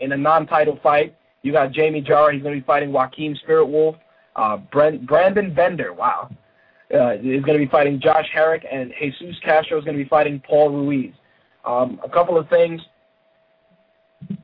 [0.00, 1.14] in a non-title fight.
[1.42, 2.32] You got Jamie Jara.
[2.32, 3.96] He's going to be fighting Joaquin Spirit Wolf.
[4.34, 6.30] Uh, Brent, Brandon Bender, wow,
[6.92, 10.08] uh, is going to be fighting Josh Herrick, and Jesus Castro is going to be
[10.08, 11.12] fighting Paul Ruiz.
[11.64, 12.80] Um, a couple of things.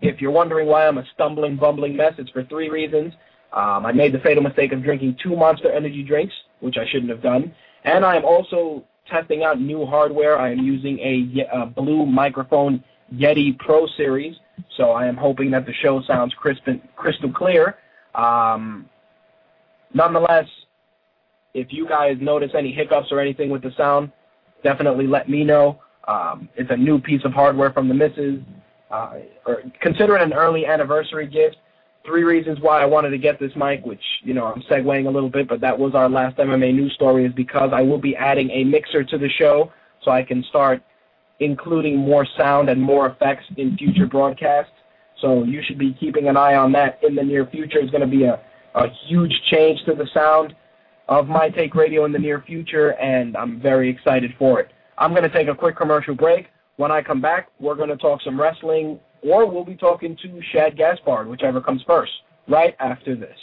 [0.02, 3.14] If you're wondering why I'm a stumbling, bumbling mess, it's for three reasons.
[3.52, 7.10] Um, I made the fatal mistake of drinking two Monster Energy drinks, which I shouldn't
[7.10, 10.38] have done, and I am also testing out new hardware.
[10.38, 12.82] I am using a, a blue microphone
[13.14, 14.36] Yeti Pro Series,
[14.76, 17.76] so I am hoping that the show sounds crisp and, crystal clear.
[18.14, 18.88] Um,
[19.94, 20.46] nonetheless,
[21.54, 24.12] if you guys notice any hiccups or anything with the sound,
[24.62, 25.80] definitely let me know.
[26.06, 28.40] Um, it's a new piece of hardware from the missus.
[28.90, 31.56] Uh, or consider it an early anniversary gift.
[32.08, 35.10] Three reasons why I wanted to get this mic, which, you know, I'm segueing a
[35.10, 38.16] little bit, but that was our last MMA news story, is because I will be
[38.16, 39.70] adding a mixer to the show
[40.02, 40.82] so I can start
[41.40, 44.72] including more sound and more effects in future broadcasts.
[45.20, 47.78] So you should be keeping an eye on that in the near future.
[47.78, 48.40] It's going to be a,
[48.74, 50.56] a huge change to the sound
[51.08, 54.70] of My Take Radio in the near future, and I'm very excited for it.
[54.96, 56.46] I'm going to take a quick commercial break.
[56.76, 60.40] When I come back, we're going to talk some wrestling, or we'll be talking to
[60.52, 62.12] Shad Gaspard, whichever comes first,
[62.48, 63.36] right after this.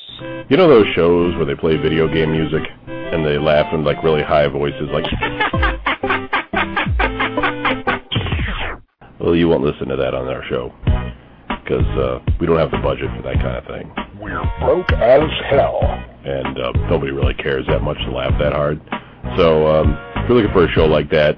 [0.49, 4.03] You know those shows where they play video game music and they laugh in like
[4.03, 5.05] really high voices, like.
[9.19, 10.71] well, you won't listen to that on our show
[11.63, 13.91] because uh, we don't have the budget for that kind of thing.
[14.19, 15.79] We're broke as hell.
[16.23, 18.79] And uh, nobody really cares that much to laugh that hard.
[19.37, 21.35] So um, if you're looking for a show like that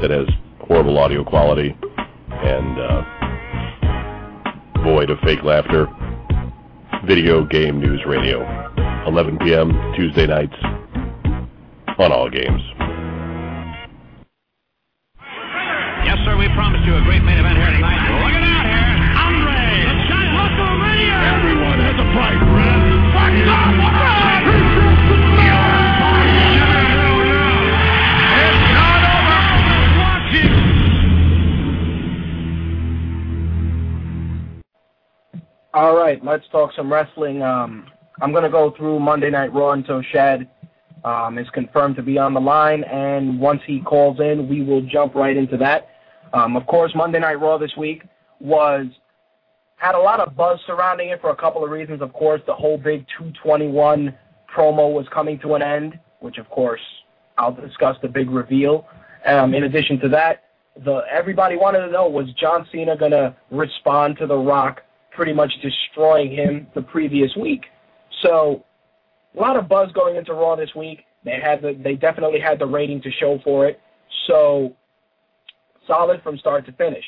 [0.00, 0.26] that has
[0.60, 1.76] horrible audio quality
[2.28, 3.15] and uh,
[4.86, 5.88] void of fake laughter,
[7.06, 8.38] Video Game News Radio,
[9.08, 9.74] 11 p.m.
[9.96, 10.54] Tuesday nights
[11.98, 12.62] on all games.
[16.06, 17.98] Yes, sir, we promised you a great main event here tonight.
[18.14, 18.86] Look at that here.
[19.26, 19.58] Andre,
[19.90, 21.18] the giant WrestleMania.
[21.34, 22.38] Everyone has a price,
[35.76, 37.42] All right, let's talk some wrestling.
[37.42, 37.86] Um,
[38.22, 40.48] I'm going to go through Monday Night Raw until Shad
[41.04, 44.80] um, is confirmed to be on the line, and once he calls in, we will
[44.80, 45.90] jump right into that.
[46.32, 48.04] Um, of course, Monday Night Raw this week
[48.40, 48.86] was
[49.76, 52.00] had a lot of buzz surrounding it for a couple of reasons.
[52.00, 54.16] Of course, the whole big 221
[54.56, 56.80] promo was coming to an end, which of course
[57.36, 58.86] I'll discuss the big reveal.
[59.26, 60.44] Um, in addition to that,
[60.82, 64.80] the everybody wanted to know was John Cena going to respond to The Rock
[65.16, 67.64] pretty much destroying him the previous week.
[68.22, 68.64] So
[69.36, 71.04] a lot of buzz going into Raw this week.
[71.24, 73.80] They had the they definitely had the rating to show for it.
[74.28, 74.76] So
[75.86, 77.04] solid from start to finish.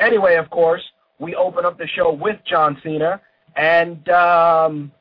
[0.00, 0.82] Anyway, of course,
[1.18, 3.20] we open up the show with John Cena,
[3.56, 4.92] and um,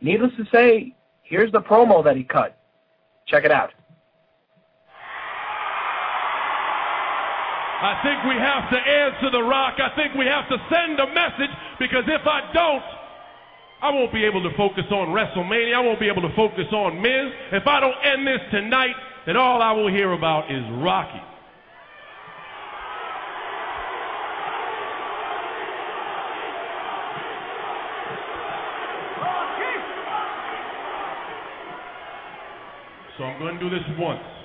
[0.00, 2.58] needless to say, here's the promo that he cut.
[3.26, 3.70] Check it out.
[7.78, 9.78] I think we have to answer The Rock.
[9.78, 12.82] I think we have to send a message because if I don't,
[13.80, 15.74] I won't be able to focus on WrestleMania.
[15.76, 17.32] I won't be able to focus on Miz.
[17.52, 21.22] If I don't end this tonight, then all I will hear about is Rocky.
[33.16, 34.37] So I'm going to do this once.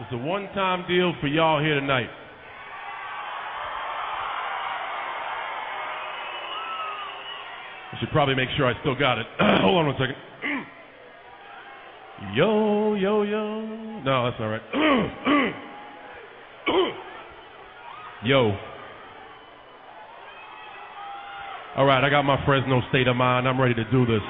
[0.00, 2.08] It's a one-time deal for y'all here tonight.
[7.92, 9.26] I should probably make sure I still got it.
[9.40, 10.14] Hold on one second.
[12.36, 13.60] yo, yo, yo.
[14.04, 14.62] No, that's not right.
[18.24, 18.56] yo.
[21.76, 23.48] All right, I got my Fresno state of mind.
[23.48, 24.22] I'm ready to do this.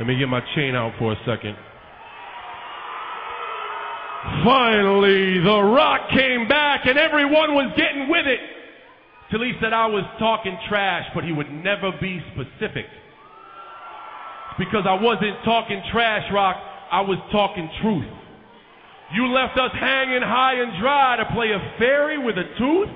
[0.00, 1.54] Let me get my chain out for a second.
[4.42, 8.40] Finally, The Rock came back and everyone was getting with it.
[9.30, 12.86] till he said I was talking trash, but he would never be specific.
[14.58, 16.56] Because I wasn't talking trash, Rock,
[16.90, 18.08] I was talking truth.
[19.12, 22.88] You left us hanging high and dry to play a fairy with a tooth?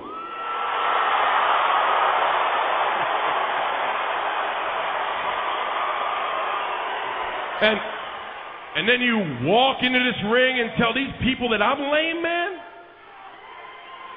[7.64, 7.80] And
[8.76, 12.58] and then you walk into this ring and tell these people that I'm lame, man?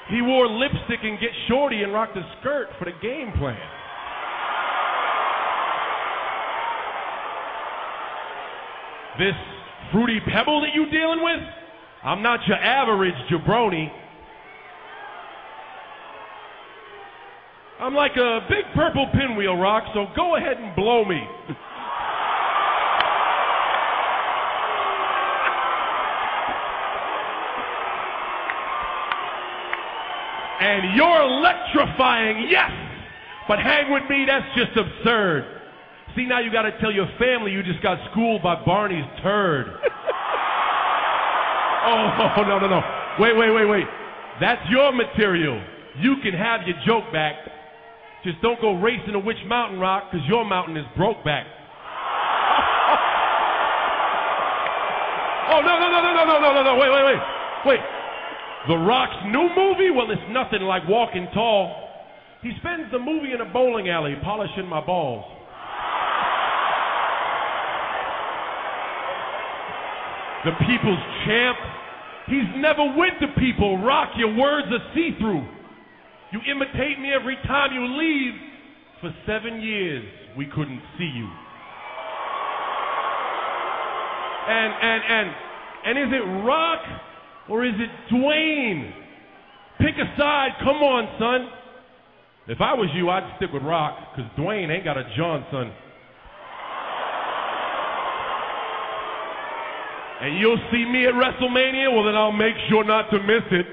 [0.10, 3.58] He wore lipstick and get shorty and rocked a skirt for the game plan.
[9.20, 9.36] This
[9.92, 11.40] fruity pebble that you dealing with?
[12.04, 13.92] I'm not your average jabroni.
[17.80, 21.22] I'm like a big purple pinwheel rock, so go ahead and blow me.
[30.60, 32.72] and you're electrifying, yes,
[33.48, 35.46] but hang with me, that's just absurd.
[36.16, 39.68] See, now you got to tell your family you just got schooled by Barney's turd.
[41.86, 42.82] oh, no, no, no.
[43.20, 43.86] Wait, wait, wait, wait.
[44.42, 45.62] That's your material.
[46.00, 47.36] You can have your joke back.
[48.24, 51.46] Just don't go racing a Witch Mountain Rock because your mountain is broke back.
[55.54, 56.76] oh, no, no, no, no, no, no, no, no, no.
[56.76, 57.20] Wait, wait, wait.
[57.66, 57.80] Wait.
[58.68, 59.92] The Rock's new movie?
[59.92, 61.88] Well, it's nothing like Walking Tall.
[62.42, 65.24] He spends the movie in a bowling alley polishing my balls.
[70.44, 71.58] The people's champ.
[72.28, 73.80] He's never with the people.
[73.84, 75.48] Rock, your words are see through.
[76.32, 78.34] You imitate me every time you leave.
[79.00, 80.04] For seven years,
[80.36, 81.30] we couldn't see you.
[84.50, 85.36] And, and, and,
[85.86, 86.80] and is it Rock
[87.50, 88.92] or is it Dwayne?
[89.80, 90.52] Pick a side.
[90.60, 91.50] Come on, son.
[92.48, 95.72] If I was you, I'd stick with Rock because Dwayne ain't got a Johnson.
[100.22, 103.66] And you'll see me at WrestleMania, well, then I'll make sure not to miss it.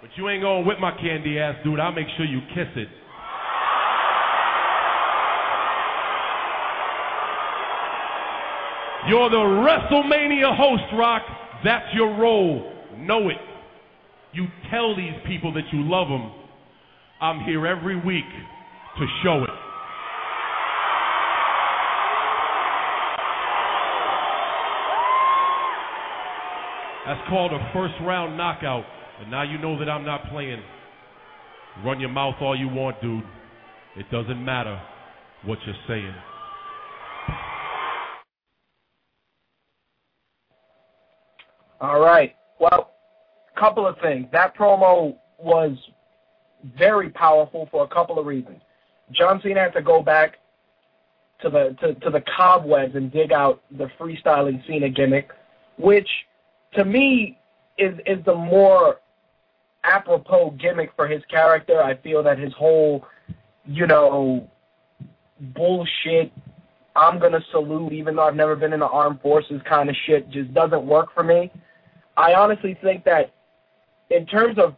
[0.00, 1.80] But you ain't gonna whip my candy ass, dude.
[1.80, 2.88] I'll make sure you kiss it.
[9.08, 11.22] You're the WrestleMania host, Rock.
[11.62, 12.75] That's your role.
[12.98, 13.36] Know it.
[14.32, 16.32] You tell these people that you love them.
[17.20, 18.24] I'm here every week
[18.98, 19.50] to show it.
[27.06, 28.84] That's called a first round knockout.
[29.20, 30.60] And now you know that I'm not playing.
[31.84, 33.22] Run your mouth all you want, dude.
[33.96, 34.80] It doesn't matter
[35.44, 36.14] what you're saying.
[41.80, 42.34] All right.
[42.58, 42.92] Well,
[43.56, 44.26] couple of things.
[44.32, 45.76] That promo was
[46.78, 48.60] very powerful for a couple of reasons.
[49.12, 50.38] John Cena had to go back
[51.42, 55.30] to the to, to the cobwebs and dig out the freestyling Cena gimmick,
[55.78, 56.08] which
[56.74, 57.38] to me
[57.78, 59.00] is is the more
[59.84, 61.82] apropos gimmick for his character.
[61.82, 63.06] I feel that his whole,
[63.64, 64.48] you know,
[65.54, 66.32] bullshit
[66.96, 70.30] I'm gonna salute even though I've never been in the armed forces kind of shit
[70.30, 71.52] just doesn't work for me.
[72.16, 73.32] I honestly think that
[74.10, 74.74] in terms of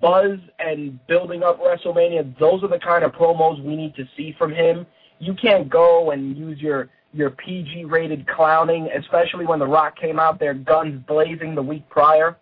[0.00, 4.34] buzz and building up WrestleMania, those are the kind of promos we need to see
[4.38, 4.86] from him.
[5.18, 10.18] You can't go and use your your PG rated clowning, especially when The Rock came
[10.18, 12.36] out there guns blazing the week prior.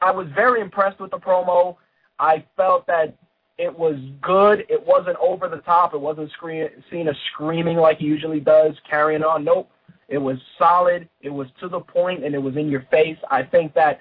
[0.00, 1.76] I was very impressed with the promo.
[2.20, 3.16] I felt that
[3.58, 4.64] it was good.
[4.68, 5.94] It wasn't over the top.
[5.94, 9.42] It wasn't scream, Cena screaming like he usually does, carrying on.
[9.42, 9.68] Nope.
[10.08, 11.08] It was solid.
[11.20, 13.18] It was to the point, and it was in your face.
[13.30, 14.00] I think that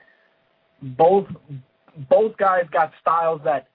[0.81, 1.27] both
[2.09, 3.67] both guys got styles that,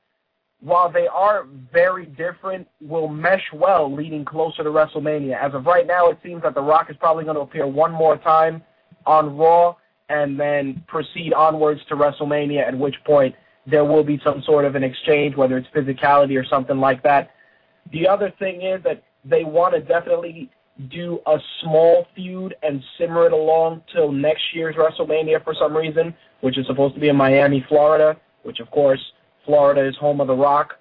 [0.60, 5.36] while they are very different, will mesh well leading closer to WrestleMania.
[5.36, 7.92] As of right now, it seems that The Rock is probably going to appear one
[7.92, 8.62] more time
[9.04, 9.74] on Raw
[10.08, 13.34] and then proceed onwards to WrestleMania, at which point
[13.66, 17.30] there will be some sort of an exchange, whether it's physicality or something like that.
[17.92, 20.50] The other thing is that they want to definitely
[20.90, 26.14] do a small feud and simmer it along till next year's WrestleMania for some reason,
[26.40, 29.00] which is supposed to be in Miami, Florida, which of course
[29.44, 30.74] Florida is home of The Rock.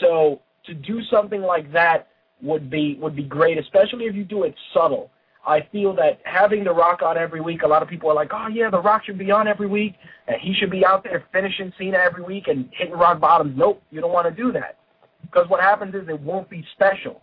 [0.00, 2.08] So to do something like that
[2.42, 5.10] would be would be great, especially if you do it subtle.
[5.44, 8.30] I feel that having The Rock on every week, a lot of people are like,
[8.32, 9.94] oh yeah, The Rock should be on every week,
[10.28, 13.56] and he should be out there finishing Cena every week and hitting rock bottoms.
[13.56, 14.78] Nope, you don't want to do that.
[15.22, 17.20] Because what happens is it won't be special.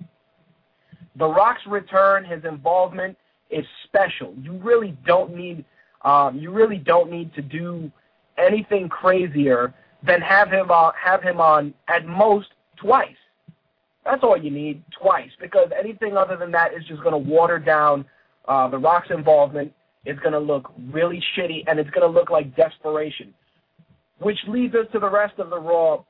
[1.20, 3.16] The Rock's return, his involvement
[3.52, 4.34] is special.
[4.42, 5.66] You really don't need
[6.04, 7.92] um, you really don't need to do
[8.38, 12.48] anything crazier then have him uh, have him on at most
[12.78, 13.10] twice.
[14.06, 17.60] That's all you need, twice, because anything other than that is just going to water
[17.60, 18.06] down
[18.48, 19.74] uh, the Rock's involvement.
[20.06, 23.34] It's going to look really shitty, and it's going to look like desperation.
[24.20, 26.04] Which leads us to the rest of the Raw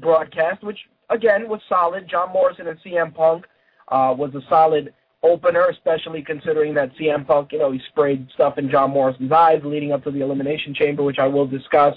[0.00, 0.78] broadcast, which
[1.10, 2.08] again was solid.
[2.08, 3.46] John Morrison and CM Punk
[3.88, 8.58] uh, was a solid opener, especially considering that CM Punk, you know, he sprayed stuff
[8.58, 11.94] in John Morrison's eyes leading up to the Elimination Chamber, which I will discuss.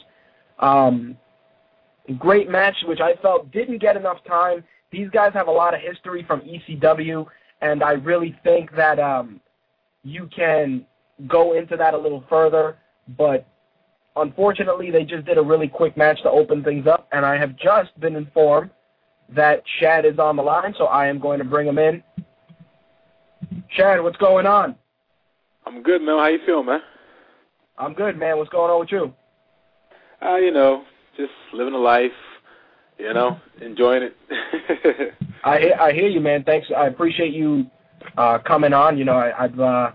[0.59, 1.17] Um,
[2.17, 4.63] great match, which I felt didn't get enough time.
[4.91, 7.25] These guys have a lot of history from ECW,
[7.61, 9.41] and I really think that um,
[10.03, 10.85] you can
[11.27, 12.77] go into that a little further.
[13.17, 13.47] But
[14.15, 17.55] unfortunately, they just did a really quick match to open things up, and I have
[17.57, 18.69] just been informed
[19.29, 22.03] that Shad is on the line, so I am going to bring him in.
[23.69, 24.75] Shad, what's going on?
[25.65, 26.17] I'm good, man.
[26.17, 26.81] How you feeling, man?
[27.77, 28.37] I'm good, man.
[28.37, 29.13] What's going on with you?
[30.21, 30.83] Uh, you know,
[31.17, 32.11] just living a life,
[32.97, 34.15] you know, enjoying it.
[35.43, 36.43] I I hear you, man.
[36.43, 36.67] Thanks.
[36.75, 37.65] I appreciate you
[38.17, 38.97] uh, coming on.
[38.97, 39.91] You know, I, I've uh,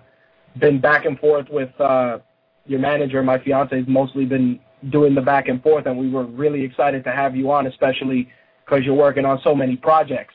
[0.59, 2.19] been back and forth with uh,
[2.67, 3.23] your manager.
[3.23, 4.61] My fiance's mostly been
[4.91, 8.29] doing the back and forth, and we were really excited to have you on, especially
[8.71, 10.35] because you're working on so many projects.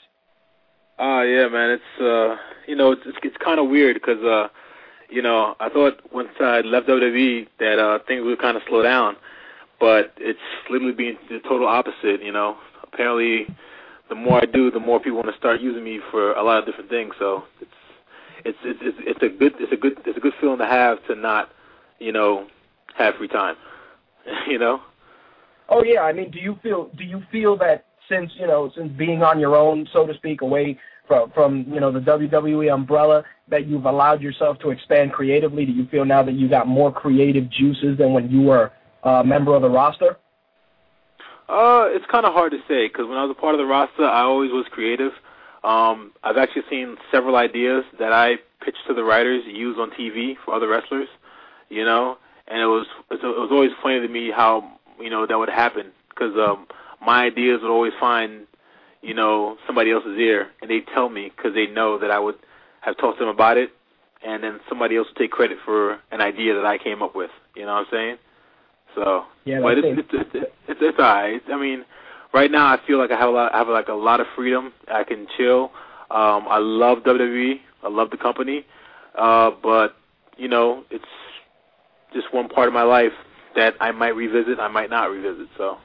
[0.99, 1.71] Uh yeah, man.
[1.71, 2.36] It's uh,
[2.67, 4.47] you know, it's it's, it's kind of weird because uh,
[5.09, 8.81] you know, I thought once I left WWE that uh things would kind of slow
[8.81, 9.15] down,
[9.79, 12.21] but it's literally being the total opposite.
[12.23, 13.47] You know, apparently,
[14.09, 16.59] the more I do, the more people want to start using me for a lot
[16.59, 17.13] of different things.
[17.19, 17.71] So it's
[18.45, 21.05] it's it's it's, it's a good it's a good it's a good feeling to have
[21.07, 21.49] to not,
[21.99, 22.47] you know,
[22.97, 23.55] have free time.
[24.47, 24.81] you know.
[25.67, 28.91] Oh yeah, I mean, do you feel do you feel that since you know since
[28.93, 33.23] being on your own, so to speak, away from from you know the WWE umbrella,
[33.47, 35.65] that you've allowed yourself to expand creatively?
[35.65, 38.71] Do you feel now that you got more creative juices than when you were
[39.03, 40.17] a member of the roster?
[41.47, 43.65] Uh, it's kind of hard to say because when I was a part of the
[43.65, 45.11] roster, I always was creative.
[45.63, 50.35] Um, I've actually seen several ideas that I pitched to the writers use on TV
[50.43, 51.07] for other wrestlers,
[51.69, 55.37] you know, and it was it was always funny to me how you know that
[55.37, 56.67] would happen because um,
[57.05, 58.47] my ideas would always find
[59.01, 62.35] you know somebody else's ear, and they tell me because they know that I would
[62.81, 63.69] have talked to them about it,
[64.25, 67.31] and then somebody else would take credit for an idea that I came up with.
[67.55, 68.17] You know what I'm saying?
[68.95, 69.99] So, yeah, but it's, it.
[69.99, 71.41] it's, it's, it's, it's, it's all right.
[71.51, 71.85] I mean,
[72.33, 74.27] right now I feel like I have a lot, I have like a lot of
[74.35, 74.73] freedom.
[74.87, 75.71] I can chill.
[76.11, 77.55] Um, I love WWE.
[77.83, 78.65] I love the company,
[79.17, 79.95] uh, but
[80.37, 81.05] you know, it's
[82.13, 83.11] just one part of my life
[83.55, 84.59] that I might revisit.
[84.59, 85.47] I might not revisit.
[85.57, 85.77] So.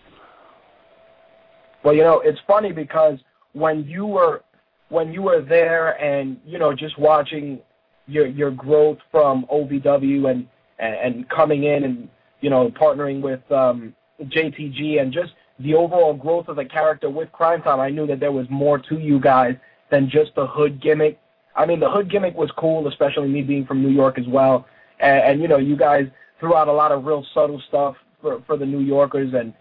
[1.82, 3.18] Well, you know, it's funny because
[3.52, 4.42] when you were
[4.88, 7.60] when you were there and you know just watching
[8.06, 10.46] your your growth from OVW and
[10.78, 12.08] and, coming in and
[12.40, 17.30] you know partnering with um, JTG and just the overall growth of the character with
[17.32, 19.56] Cryme Tyme, I knew that there was more to you guys
[19.90, 21.18] than just the hood gimmick.
[21.54, 24.66] I mean, the hood gimmick was cool, especially me being from New York as well.
[25.00, 26.06] And, and you know, you guys
[26.38, 29.52] threw out a lot of real subtle stuff for for the New Yorkers, and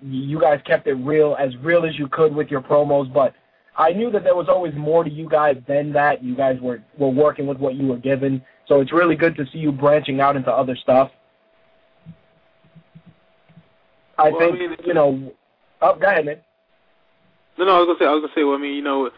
[0.00, 3.12] you guys kept it real, as real as you could with your promos.
[3.12, 3.34] But
[3.76, 6.22] I knew that there was always more to you guys than that.
[6.22, 9.46] You guys were were working with what you were given, so it's really good to
[9.52, 11.10] see you branching out into other stuff.
[14.18, 15.32] I well, think I mean, you know.
[15.80, 16.40] Oh, go ahead, man.
[17.56, 18.44] No, no, I was gonna say, I was gonna say.
[18.44, 19.10] Well, I mean, you know,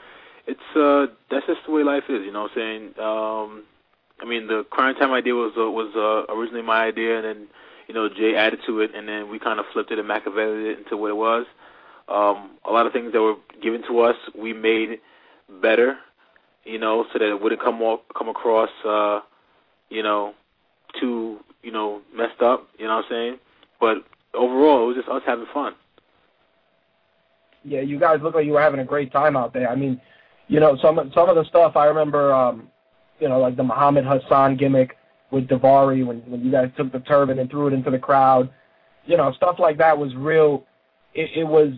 [0.47, 2.25] it's uh, that's just the way life is.
[2.25, 2.83] You know, what I'm saying.
[2.99, 3.65] Um,
[4.21, 7.49] I mean, the Cryme Tyme idea was uh, was uh, originally my idea, and then
[7.91, 10.69] you know Jay added to it, and then we kind of flipped it and Machiavelli
[10.69, 11.45] it into what it was.
[12.07, 15.01] Um, a lot of things that were given to us, we made
[15.61, 15.99] better,
[16.65, 19.23] you know, so that it wouldn't come off, come across, uh,
[19.89, 20.35] you know,
[21.01, 22.69] too, you know, messed up.
[22.79, 23.39] You know what I'm saying?
[23.81, 25.75] But overall, it was just us having fun.
[27.65, 29.69] Yeah, you guys look like you were having a great time out there.
[29.69, 30.01] I mean,
[30.47, 32.69] you know, some some of the stuff I remember, um,
[33.19, 34.97] you know, like the Muhammad Hassan gimmick
[35.31, 38.51] with Daivari when when you guys took the turban and threw it into the crowd.
[39.07, 40.65] You know, stuff like that was real.
[41.15, 41.73] It, it was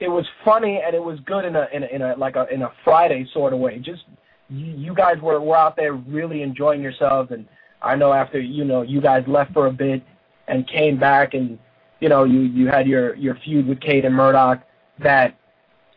[0.00, 2.46] it was funny and it was good in a in a, in a like a
[2.52, 3.78] in a Friday sort of way.
[3.78, 4.02] Just
[4.48, 7.46] you, you guys were were out there really enjoying yourselves, and
[7.82, 10.02] I know after you know you guys left for a bit
[10.46, 11.58] and came back, and
[12.00, 14.62] you know you you had your your feud with Cade and Murdoch.
[15.02, 15.36] That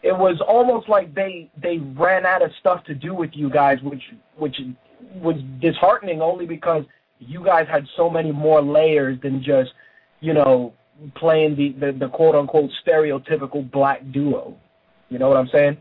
[0.03, 3.77] it was almost like they they ran out of stuff to do with you guys,
[3.83, 4.03] which
[4.37, 4.57] which
[5.15, 6.85] was disheartening only because
[7.19, 9.71] you guys had so many more layers than just
[10.19, 10.73] you know
[11.15, 14.55] playing the, the, the quote unquote stereotypical black duo.
[15.09, 15.77] You know what I'm saying?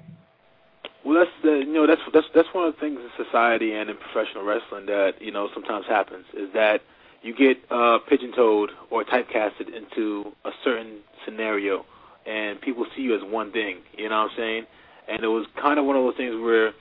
[1.05, 3.89] Well, that's the you know that's that's that's one of the things in society and
[3.89, 6.83] in professional wrestling that you know sometimes happens is that
[7.23, 11.85] you get uh, pigeon-toed or typecasted into a certain scenario,
[12.27, 13.79] and people see you as one thing.
[13.97, 14.67] You know what I'm saying?
[15.09, 16.73] And it was kind of one of those things where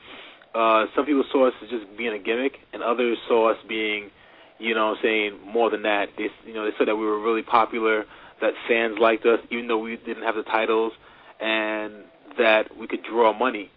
[0.53, 4.09] uh, some people saw us as just being a gimmick, and others saw us being,
[4.57, 6.09] you know, saying more than that.
[6.17, 8.05] They, you know, they said that we were really popular,
[8.41, 10.93] that fans liked us, even though we didn't have the titles,
[11.39, 12.03] and
[12.37, 13.69] that we could draw money.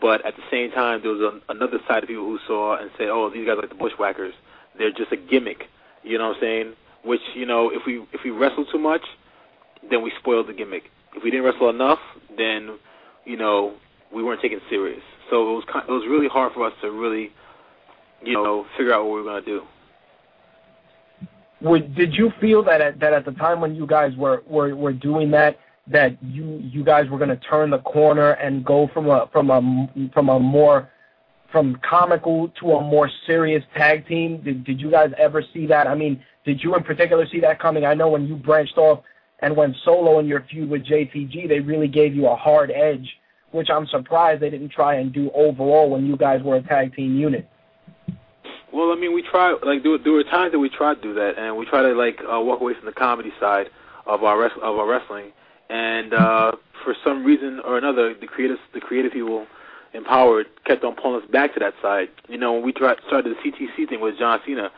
[0.00, 2.90] But at the same time, there was a, another side of people who saw and
[2.96, 4.34] said, "Oh, these guys are like the Bushwhackers.
[4.78, 5.64] They're just a gimmick."
[6.02, 6.72] You know what I'm saying?
[7.04, 9.02] Which you know, if we if we wrestle too much,
[9.90, 10.84] then we spoiled the gimmick.
[11.14, 11.98] If we didn't wrestle enough,
[12.36, 12.78] then
[13.24, 13.74] you know
[14.12, 15.02] we weren't taken serious.
[15.30, 17.30] So it was kind, it was really hard for us to really,
[18.22, 19.62] you know, figure out what we were gonna do.
[21.62, 24.74] Would, did you feel that at, that at the time when you guys were, were,
[24.74, 25.58] were doing that,
[25.90, 29.50] that you you guys were going to turn the corner and go from a from
[29.50, 30.88] a from a more
[31.50, 34.40] from comical to a more serious tag team?
[34.42, 35.86] Did did you guys ever see that?
[35.86, 37.84] I mean, did you in particular see that coming?
[37.84, 39.02] I know when you branched off
[39.40, 43.08] and went solo in your feud with JTG, they really gave you a hard edge,
[43.52, 46.94] which I'm surprised they didn't try and do overall when you guys were a tag
[46.94, 47.48] team unit.
[48.72, 51.14] Well, I mean, we try like there, there were times that we tried to do
[51.14, 53.66] that, and we try to like uh, walk away from the comedy side
[54.06, 55.32] of our res- of our wrestling,
[55.68, 56.52] and uh,
[56.84, 59.46] for some reason or another, the creative the creative people
[59.92, 62.08] empowered kept on pulling us back to that side.
[62.28, 64.70] You know, when we tried started the CTC thing with John Cena,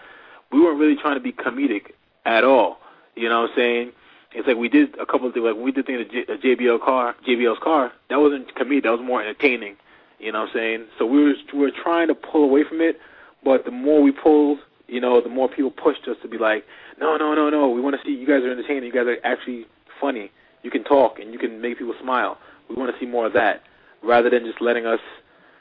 [0.50, 1.92] we weren't really trying to be comedic
[2.24, 2.78] at all.
[3.14, 3.92] You know what I'm saying?
[4.34, 6.36] It's like we did a couple of things, like we did things at J- uh,
[6.36, 7.92] JBL car, JBL's car.
[8.08, 8.84] That wasn't comedic.
[8.84, 9.76] That was more entertaining.
[10.18, 10.86] You know what I'm saying?
[10.98, 12.98] So we were we were trying to pull away from it,
[13.44, 14.58] but the more we pulled,
[14.88, 16.64] you know, the more people pushed us to be like,
[16.98, 17.68] no, no, no, no.
[17.68, 18.84] We want to see you guys are entertaining.
[18.84, 19.66] You guys are actually
[20.00, 20.30] funny.
[20.62, 22.38] You can talk and you can make people smile.
[22.68, 23.62] We want to see more of that,
[24.02, 25.00] rather than just letting us,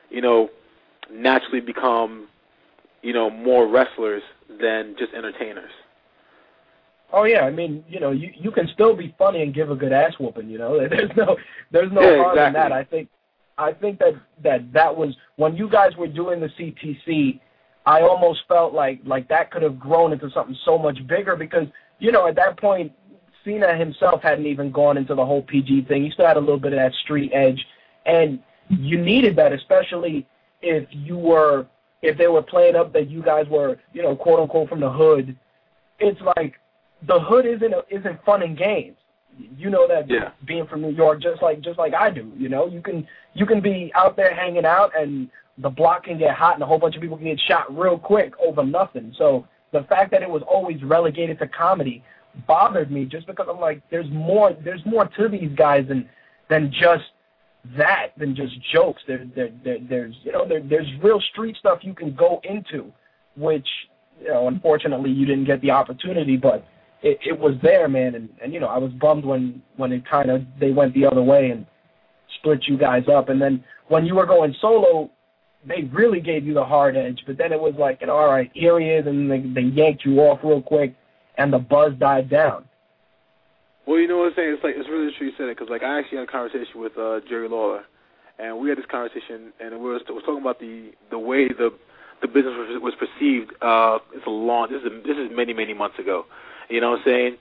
[0.09, 0.49] you know,
[1.11, 2.27] naturally become,
[3.01, 5.71] you know, more wrestlers than just entertainers.
[7.13, 9.75] Oh yeah, I mean, you know, you you can still be funny and give a
[9.75, 10.49] good ass whooping.
[10.49, 11.35] You know, there's no
[11.71, 12.71] there's no Yeah, harm in that.
[12.71, 13.09] I think
[13.57, 17.39] I think that that that was when you guys were doing the CTC.
[17.85, 21.67] I almost felt like like that could have grown into something so much bigger because
[21.99, 22.91] you know at that point
[23.43, 26.03] Cena himself hadn't even gone into the whole PG thing.
[26.03, 27.65] He still had a little bit of that street edge,
[28.05, 28.39] and
[28.69, 30.27] you needed that, especially
[30.61, 31.65] if you were
[32.01, 34.89] if they were playing up that you guys were you know quote unquote from the
[34.89, 35.37] hood.
[35.99, 36.55] It's like
[37.07, 38.97] the hood isn't isn't fun and games.
[39.57, 40.31] You know that Yeah.
[40.45, 42.31] being from New York, just like just like I do.
[42.37, 46.17] You know, you can you can be out there hanging out, and the block can
[46.17, 49.13] get hot, and a whole bunch of people can get shot real quick over nothing.
[49.17, 52.03] So the fact that it was always relegated to comedy
[52.47, 56.09] bothered me, just because I'm like, there's more there's more to these guys than
[56.49, 57.05] than just
[57.77, 59.01] that, than just jokes.
[59.07, 62.91] There, there, there there's you know there, there's real street stuff you can go into,
[63.37, 63.67] which
[64.21, 66.65] you know unfortunately you didn't get the opportunity, but
[67.01, 70.07] it, it was there, man, and, and you know I was bummed when when it
[70.07, 71.65] kind of they went the other way and
[72.39, 75.09] split you guys up, and then when you were going solo,
[75.65, 78.29] they really gave you the hard edge, but then it was like, you know, all
[78.29, 80.95] right, here he is, and they, they yanked you off real quick,
[81.37, 82.65] and the buzz died down.
[83.85, 84.53] Well, you know what I'm saying?
[84.53, 86.79] It's like it's really true you said it because like I actually had a conversation
[86.79, 87.83] with uh, Jerry Lawler,
[88.39, 91.47] and we had this conversation, and we were, we were talking about the the way
[91.47, 91.73] the
[92.21, 93.51] the business was, was perceived.
[93.61, 94.69] Uh, it's a long.
[94.71, 96.25] This is this is many many months ago.
[96.71, 97.37] You know what I'm saying?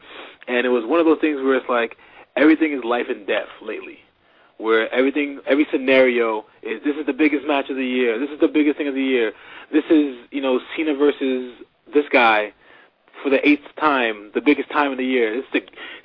[0.49, 1.97] And it was one of those things where it's like
[2.37, 3.99] everything is life and death lately,
[4.59, 8.18] where everything every scenario is this is the biggest match of the year.
[8.18, 9.33] This is the biggest thing of the year.
[9.72, 11.55] This is you know Cena versus
[11.95, 12.53] this guy
[13.22, 15.35] for the eighth time, the biggest time of the year.
[15.37, 15.62] This is the,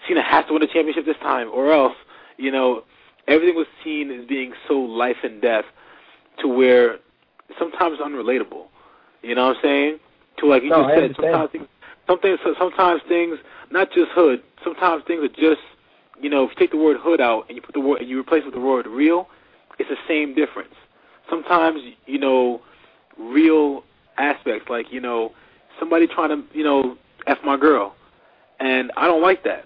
[0.08, 1.94] Cena has to win the championship this time, or else,
[2.38, 2.84] you know,
[3.28, 5.64] everything was seen as being so life and death
[6.42, 6.98] to where
[7.58, 8.66] sometimes unrelatable.
[9.22, 10.00] You know what I'm saying?
[10.40, 11.32] To like you No, just I said, understand.
[11.32, 11.68] sometimes things,
[12.08, 13.38] something, sometimes things,
[13.72, 14.42] not just hood.
[14.64, 15.62] Sometimes things are just,
[16.22, 18.10] you know, if you take the word hood out and you put the word and
[18.10, 19.28] you replace it with the word real,
[19.80, 20.74] it's the same difference.
[21.30, 22.62] Sometimes, you know,
[23.18, 23.84] real
[24.18, 25.32] aspects like you know
[25.80, 26.98] somebody trying to you know
[27.28, 27.96] f my girl,
[28.60, 29.66] and I don't like that.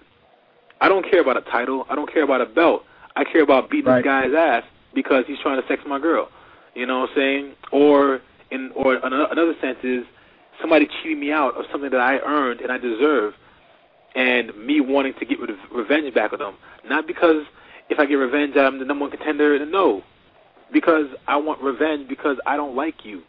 [0.80, 1.86] I don't care about a title.
[1.90, 2.84] I don't care about a belt.
[3.16, 3.98] I care about beating Right.
[4.02, 4.64] this guy's ass
[4.94, 6.28] because he's trying to sex my girl.
[6.74, 7.52] You know what I'm saying?
[7.72, 8.20] Or
[8.50, 10.04] in or another, another sense is
[10.60, 13.34] somebody cheating me out of something that I earned and I deserve,
[14.14, 15.38] and me wanting to get
[15.72, 16.54] revenge back on them.
[16.88, 17.44] Not because
[17.88, 19.64] if I get revenge, I'm the number one contender.
[19.66, 20.02] No,
[20.72, 23.22] because I want revenge because I don't like you.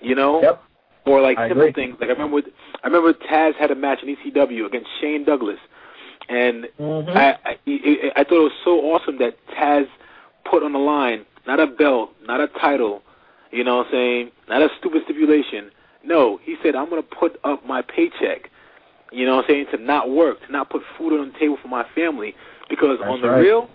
[0.00, 0.42] You know?
[0.42, 0.62] Yep.
[1.06, 1.72] Or like I simple agree.
[1.72, 1.96] things.
[2.00, 2.42] Like I remember,
[2.84, 5.58] I remember Taz had a match in ECW against Shane Douglas,
[6.28, 7.16] and Mhm.
[7.16, 9.88] I, I I I thought it was so awesome that Taz
[10.44, 13.02] put on the line not a belt, not a title,
[13.50, 15.70] you know what I'm saying, not a stupid stipulation.
[16.04, 18.50] No, he said I'm going to put up my paycheck
[19.12, 19.66] You know what I'm saying?
[19.72, 22.34] To not work, to not put food on the table for my family.
[22.68, 23.40] Because That's on the right.
[23.40, 23.68] real,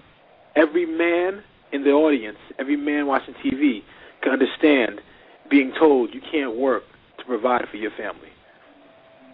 [0.55, 3.83] every man in the audience, every man watching TV
[4.21, 5.01] can understand
[5.49, 6.83] being told you can't work
[7.19, 8.29] to provide for your family.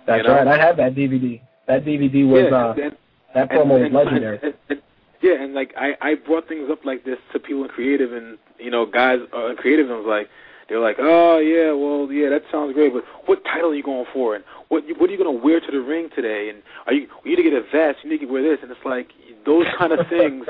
[0.08, 0.36] That's You know?
[0.36, 0.48] right.
[0.48, 1.40] I have that DVD.
[1.68, 2.98] That DVD was yeah, uh, and,
[3.36, 4.40] that and- promo was legendary.
[4.42, 4.82] and- and-
[5.22, 8.40] yeah, and like I I brought things up like this to people in creative and
[8.58, 10.28] you know guys uh, in creative and was like
[10.72, 14.06] they're like oh yeah well yeah that sounds great but what title are you going
[14.14, 16.94] for and what what are you going to wear to the ring today and are
[16.94, 19.10] you you need to get a vest you need to wear this and it's like
[19.46, 20.46] those kind of things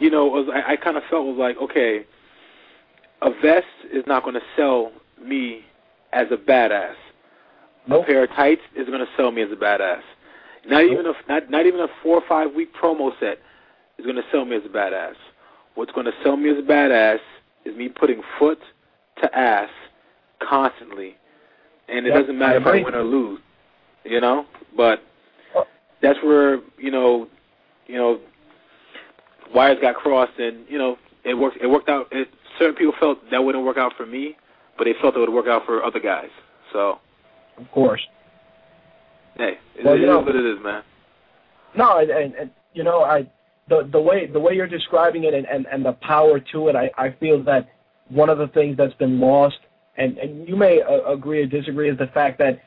[0.00, 2.04] you know was I, I kind of felt was like okay
[3.22, 4.90] a vest is not going to sell
[5.22, 5.60] me
[6.12, 6.94] as a badass
[7.86, 8.04] Nope.
[8.04, 10.02] a pair of tights is going to sell me as a badass.
[10.66, 13.38] Not even a not not even a four or five week promo set
[13.98, 15.14] is going to sell me as a badass.
[15.74, 17.18] What's going to sell me as a badass
[17.64, 18.58] is me putting foot
[19.22, 19.72] to ask
[20.40, 21.16] constantly,
[21.88, 23.40] and it Yep, doesn't matter if I win or lose,
[24.04, 24.46] you know.
[24.76, 25.02] But
[25.54, 25.66] Oh.
[26.00, 27.28] that's where you know,
[27.86, 28.20] you know,
[29.54, 31.58] wires got crossed, and you know, it worked.
[31.60, 32.08] It worked out.
[32.12, 34.36] It, certain people felt that wouldn't work out for me,
[34.78, 36.30] but they felt it would work out for other guys.
[36.72, 36.98] So
[37.58, 38.06] Of course.
[39.36, 40.82] hey, it, Well, it you is know- what it is, man.
[41.76, 43.26] No, and, and, and you know, I
[43.68, 46.76] the the way the way you're describing it and, and, and the power to it,
[46.76, 47.68] I, I feel that
[48.10, 49.58] one of the things that's been lost,
[49.96, 52.60] and, and you may uh, agree or disagree, is the fact that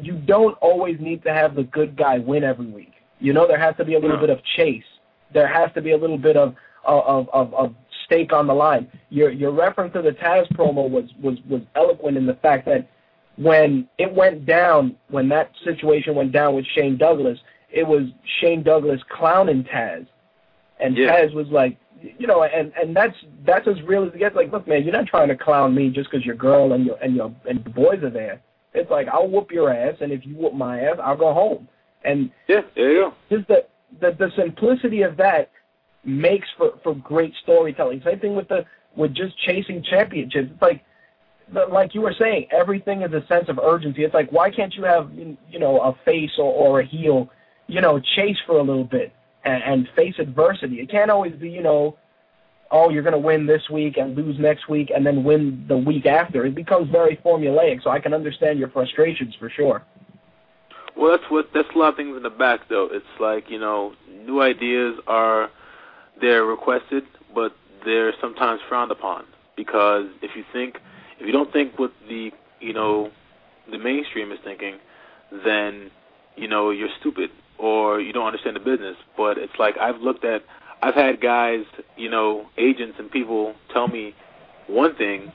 [0.00, 2.92] you don't always need to have the good guy win every week.
[3.18, 4.84] You know, there has to be a little bit of chase.
[5.32, 7.74] There has to be a little bit of of of, of
[8.06, 8.90] stake on the line.
[9.10, 12.88] Your your reference to the Taz promo was was was eloquent in the fact that
[13.36, 17.38] when it went down, when that situation went down with Shane Douglas,
[17.70, 18.08] it was
[18.40, 20.06] Shane Douglas clowning Taz,
[20.80, 21.08] and Yeah.
[21.08, 21.76] Taz was like,
[22.18, 24.34] you know, and and that's that's as real as it gets.
[24.34, 26.96] Like, look, man, you're not trying to clown me just because your girl and your
[26.96, 28.40] and your and the boys are there.
[28.74, 31.68] It's like I'll whoop your ass, and if you whoop my ass, I'll go home.
[32.04, 33.36] And Yeah, there you go.
[33.36, 33.66] just the
[34.00, 35.50] the, the simplicity of that
[36.04, 38.02] makes for for great storytelling.
[38.04, 38.64] Same thing with the
[38.96, 40.50] with just chasing championships.
[40.52, 40.84] It's like
[41.70, 44.04] like you were saying, everything is a sense of urgency.
[44.04, 47.30] It's like why can't you have you know a face or, or a heel,
[47.66, 49.12] you know, chase for a little bit
[49.44, 50.80] and, and face adversity.
[50.80, 51.96] It can't always be you know,
[52.70, 55.76] oh you're going to win this week and lose next week and then win the
[55.76, 56.44] week after.
[56.46, 57.82] It becomes very formulaic.
[57.82, 59.82] So I can understand your frustrations for sure.
[60.96, 62.88] Well, that's what that's a lot of things in the back though.
[62.90, 63.94] It's like you know,
[64.26, 65.50] new ideas are
[66.20, 67.52] they're requested, but
[67.84, 69.24] they're sometimes frowned upon
[69.56, 70.76] because if you think
[71.18, 72.30] if you don't think what the
[72.60, 73.10] you know
[73.70, 74.78] the mainstream is thinking,
[75.44, 75.90] then
[76.36, 78.96] you know you're stupid or you don't understand the business.
[79.16, 80.42] But it's like I've looked at
[80.82, 81.64] I've had guys,
[81.96, 84.14] you know, agents and people tell me
[84.66, 85.32] one thing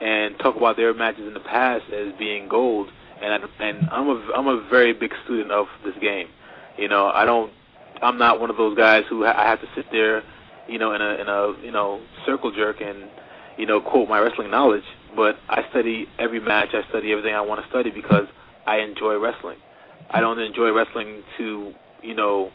[0.00, 2.88] and talk about their matches in the past as being gold
[3.22, 6.28] and I, and I'm a I'm a very big student of this game.
[6.76, 7.52] You know, I don't
[8.02, 10.22] I'm not one of those guys who ha- I have to sit there,
[10.68, 13.08] you know, in a in a you know circle jerk and
[13.56, 14.84] you know quote my wrestling knowledge.
[15.16, 16.68] But I study every match.
[16.72, 18.26] I study everything I want to study because
[18.66, 19.58] I enjoy wrestling.
[20.10, 22.50] I don't enjoy wrestling to you know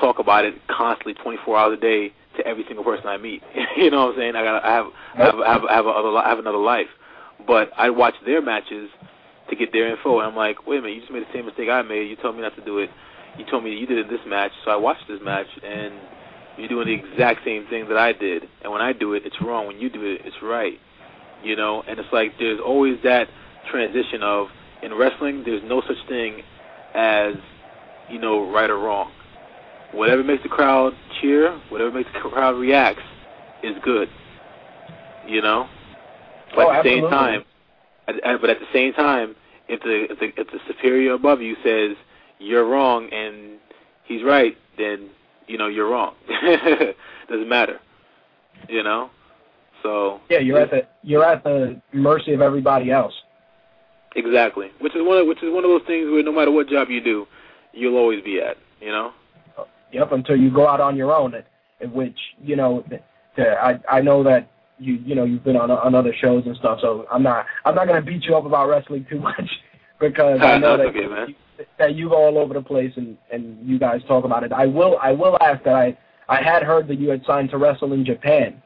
[0.00, 3.42] talk about it constantly 24 hours a day to every single person I meet.
[3.76, 4.36] you know what I'm saying?
[4.36, 6.88] I got I have I have I have, I have, other, I have another life.
[7.46, 8.90] But I watch their matches
[9.48, 11.46] to get their info, and I'm like, wait a minute, you just made the same
[11.46, 12.10] mistake I made.
[12.10, 12.90] You told me not to do it.
[13.38, 15.94] You told me you did it in this match, so I watched this match, and
[16.58, 18.42] you're doing the exact same thing that I did.
[18.62, 19.66] And when I do it, it's wrong.
[19.66, 20.78] When you do it, it's right.
[21.42, 23.28] You know, and it's like there's always that
[23.70, 24.48] transition of
[24.82, 26.42] in wrestling, there's no such thing
[26.94, 27.34] as
[28.08, 29.10] you know right or wrong.
[29.92, 33.00] Whatever makes the crowd cheer, whatever makes the crowd react,
[33.62, 34.08] is good.
[35.26, 35.68] You know,
[36.54, 37.44] but Oh, at the same time,
[38.06, 39.36] but at the same time,
[39.68, 41.96] if the if the if the superior above you says
[42.38, 43.58] you're wrong and
[44.04, 45.10] he's right, then
[45.46, 46.14] you know you're wrong.
[47.28, 47.80] Doesn't matter.
[48.68, 49.10] You know.
[49.82, 53.14] So Yeah, you're at the you're at the mercy of everybody else.
[54.16, 56.68] Exactly, which is one of, which is one of those things where no matter what
[56.68, 57.26] job you do,
[57.72, 58.56] you'll always be at.
[58.80, 59.12] You know.
[59.56, 61.34] Uh, yep, until you go out on your own,
[61.92, 62.84] which you know,
[63.36, 66.78] I I know that you you know you've been on on other shows and stuff,
[66.80, 69.50] so I'm not I'm not gonna beat you up about wrestling too much
[70.00, 71.34] because I know that okay, man.
[71.78, 74.52] that you go all over the place and and you guys talk about it.
[74.52, 75.98] I will I will ask that I
[76.28, 78.62] I had heard that you had signed to wrestle in Japan.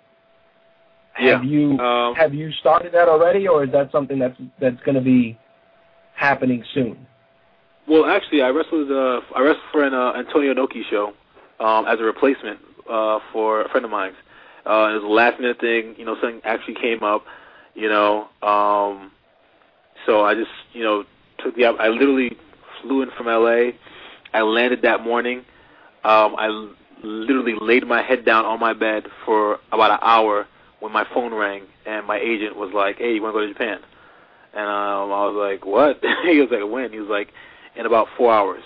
[1.21, 1.33] Yeah.
[1.37, 4.95] Have you Um, have you started that already, or is that something that's that's going
[4.95, 5.39] to be
[6.15, 7.07] happening soon?
[7.87, 8.91] Well, actually, I wrestled.
[8.91, 11.13] Uh, I wrestled for an uh, Antonio Inoki show
[11.61, 14.13] um, as a replacement uh, for a friend of mine.
[14.65, 15.95] Uh, it was a last minute thing.
[15.99, 17.25] You know, something actually came up.
[17.75, 19.11] You know, um,
[20.07, 21.05] so I just you know
[21.39, 21.67] took the.
[21.67, 22.37] I literally
[22.81, 23.73] flew in from LA.
[24.33, 25.39] I landed that morning.
[26.05, 30.47] Um, I l- literally laid my head down on my bed for about an hour
[30.83, 33.53] when my phone rang and my agent was like, "Hey, you want to go to
[33.53, 33.79] Japan?"
[34.53, 37.33] And um, I was like, "What?" he was like, "When?" He was like,
[37.77, 38.65] "In about four hours."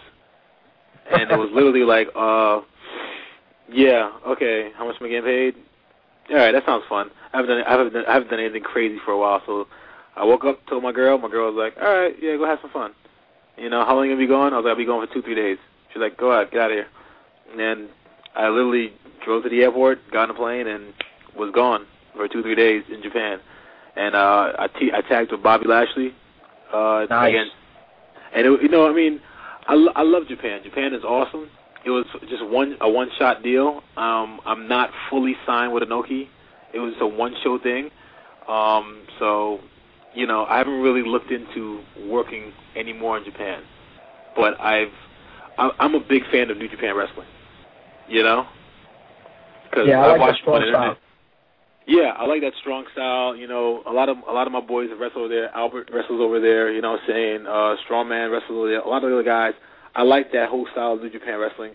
[1.13, 2.63] And it was literally like, "Uh,
[3.71, 4.71] yeah, okay.
[4.75, 5.55] How much am I getting paid?"
[6.31, 7.11] All right, that sounds fun.
[7.35, 9.69] I haven't done I haven't done, I haven't done anything crazy for a while, so
[10.17, 11.19] I woke up, told my girl.
[11.19, 12.93] My girl was like, "All right, yeah, go have some fun."
[13.59, 14.55] You know, how long are you gonna be going?
[14.55, 15.59] I was like, "I'll be going for two, three days."
[15.93, 16.89] She's like, "Go out, get out of here."
[17.51, 17.89] And then
[18.35, 20.95] I literally drove to the airport, got on a plane, and
[21.37, 21.85] was gone
[22.17, 23.39] for two, three days in Japan.
[23.97, 26.15] And uh, I, t- I tagged with Bobby Lashley.
[26.73, 27.31] Uh, Nice.
[27.31, 27.47] Again,
[28.35, 29.21] and it, you know, I mean,
[29.69, 30.61] I, lo- I love Japan.
[30.65, 31.49] Japan is awesome.
[31.85, 33.83] It was just one a one shot deal.
[33.97, 36.29] Um, I'm not fully signed with Inoki.
[36.75, 37.91] It was a one show thing.
[38.49, 39.61] Um, so,
[40.15, 43.63] you know, I haven't really looked into working anymore in Japan.
[44.35, 44.93] But I've
[45.59, 47.29] I- I'm a big fan of New Japan Wrestling.
[48.09, 48.47] You know,
[49.71, 50.99] because Yeah, I like watched strong on the internet.
[51.87, 53.37] Yeah, I like that strong style.
[53.37, 55.55] You know, a lot of a lot of my boys have wrestled over there.
[55.55, 56.73] Albert wrestles over there.
[56.73, 58.81] You know, what I'm saying uh, Strongman wrestles over there.
[58.81, 59.55] A lot of the other guys.
[59.95, 61.73] I like that whole style of New Japan wrestling.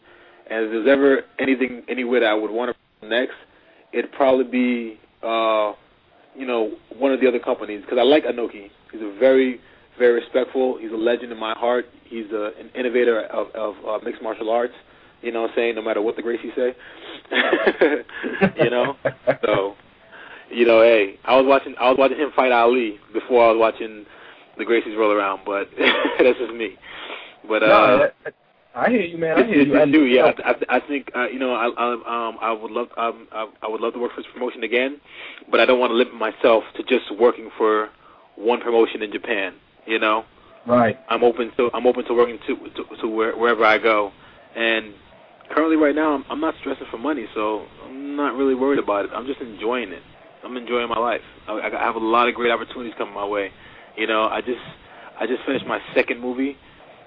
[0.50, 3.36] And if there's ever anything anywhere that I would want to next,
[3.94, 5.74] it'd probably be uh,
[6.36, 8.70] you know one of the other companies because I like Inoki.
[8.92, 9.62] He's a very
[9.98, 10.78] very respectful.
[10.80, 11.86] He's a legend in my heart.
[12.04, 14.74] He's a, an innovator of, of uh, mixed martial arts.
[15.22, 15.76] You know what I'm saying?
[15.76, 16.76] No matter what the Gracies say.
[18.64, 18.96] you know?
[19.46, 19.76] So,
[20.52, 23.60] you know, hey, I was watching I was watching him fight Ali before I was
[23.60, 24.06] watching
[24.58, 25.70] the Gracies roll around, but
[26.20, 26.78] that's just me.
[27.48, 28.32] But uh no, I,
[28.74, 29.38] I hear you, man.
[29.38, 29.80] I hear you.
[29.80, 30.22] I do, yeah.
[30.24, 33.48] know, I, I think uh, you know, I, I um I would love um I,
[33.64, 35.00] I would love to work for this promotion again,
[35.50, 37.90] but I don't want to limit myself to just working for
[38.36, 39.54] one promotion in Japan.
[39.86, 40.26] You know,
[40.68, 40.98] right.
[41.10, 44.12] I'm open to I'm open to working to to, to where, wherever I go,
[44.56, 44.94] and
[45.50, 49.06] currently right now I'm, I'm not stressing for money, so I'm not really worried about
[49.06, 49.12] it.
[49.14, 50.04] I'm just enjoying it.
[50.44, 51.22] I'm enjoying my life.
[51.48, 53.52] I, I have a lot of great opportunities coming my way.
[53.98, 54.62] You know, I just
[55.20, 56.58] I just finished my second movie.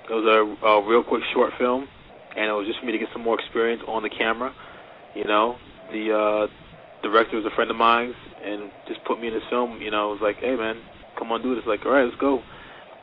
[0.09, 1.89] It was a, a real quick short film,
[2.37, 4.55] and it was just for me to get some more experience on the camera.
[5.15, 5.57] You know,
[5.91, 6.47] the uh,
[7.03, 8.15] director was a friend of mine,
[8.45, 9.81] and just put me in this film.
[9.81, 10.77] You know, it was like, hey man,
[11.19, 11.65] come on, do this.
[11.67, 12.43] Like, all right, let's go.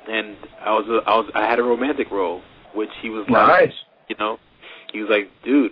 [0.09, 2.41] And I was a, I was I had a romantic role,
[2.73, 3.73] which he was like, Nice.
[4.09, 4.37] you know,
[4.91, 5.71] he was like, dude,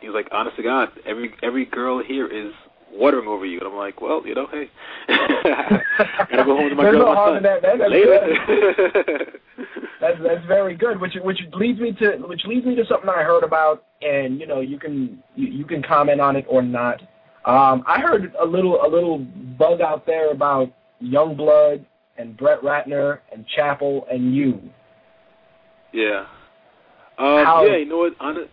[0.00, 2.52] he was like, honest to God, every every girl here is
[2.92, 4.68] watering over you, and I'm like, well, you know, hey,
[5.08, 7.78] gotta go home to my There's girl, no harm in that, man.
[7.78, 9.32] That's Later.
[10.00, 11.00] That's that's very good.
[11.00, 14.46] Which which leads me to which leads me to something I heard about, and you
[14.46, 17.00] know you can you, you can comment on it or not.
[17.44, 20.72] Um, I heard a little a little bug out there about
[21.02, 21.84] Youngblood
[22.16, 24.60] and Brett Ratner and Chapel and you.
[25.92, 26.26] Yeah.
[27.18, 28.14] Um, How- yeah, you know what?
[28.20, 28.48] Hon-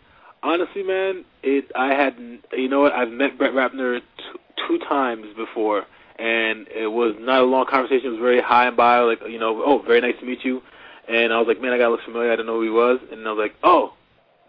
[0.46, 1.72] honestly, man, it.
[1.76, 2.16] I had.
[2.54, 2.93] You know what?
[2.93, 5.86] I've met Brett Ratner t- two times before,
[6.18, 8.08] and it was not a long conversation.
[8.08, 10.62] It was very high and by, like you know, oh, very nice to meet you.
[11.08, 12.32] And I was like, man, I gotta look familiar.
[12.32, 13.93] I didn't know who he was, and I was like, oh,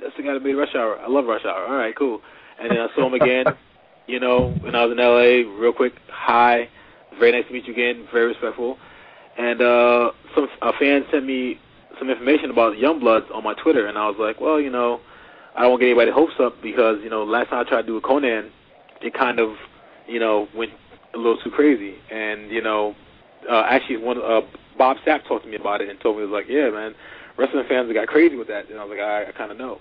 [0.00, 0.98] that's the guy that made Rush Hour.
[1.00, 1.66] I love Rush Hour.
[1.66, 2.20] All right, cool.
[2.60, 3.46] And then I saw him again.
[4.06, 6.68] You know, when I was in LA, real quick, hi,
[7.18, 8.78] very nice to meet you again, very respectful.
[9.36, 11.58] And uh some a fan sent me
[11.98, 15.00] some information about Youngbloods on my Twitter, and I was like, well, you know,
[15.56, 17.82] I don't want to get anybody's hopes up because you know, last time I tried
[17.82, 18.50] to do a Conan,
[19.00, 19.56] it kind of,
[20.06, 20.72] you know, went
[21.14, 21.94] a little too crazy.
[22.10, 22.94] And you know,
[23.50, 24.42] uh, actually, one uh,
[24.76, 26.94] Bob Sapp talked to me about it and told me, was like, yeah, man,
[27.38, 28.68] wrestling fans got crazy with that.
[28.70, 29.78] And I was like, I, I kind of know.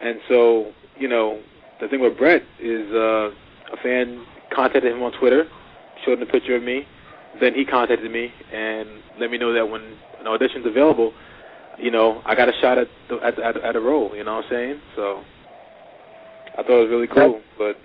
[0.00, 1.40] And so, you know,
[1.80, 3.30] the thing with Brett is uh,
[3.72, 5.46] a fan contacted him on Twitter,
[6.04, 6.86] showed him a picture of me.
[7.40, 9.82] Then he contacted me and let me know that when
[10.20, 11.12] an audition's available,
[11.78, 14.14] you know, I got a shot at the, at, at, at a role.
[14.14, 14.80] You know what I'm saying?
[14.96, 15.22] So
[16.58, 17.40] I thought it was really cool.
[17.58, 17.76] But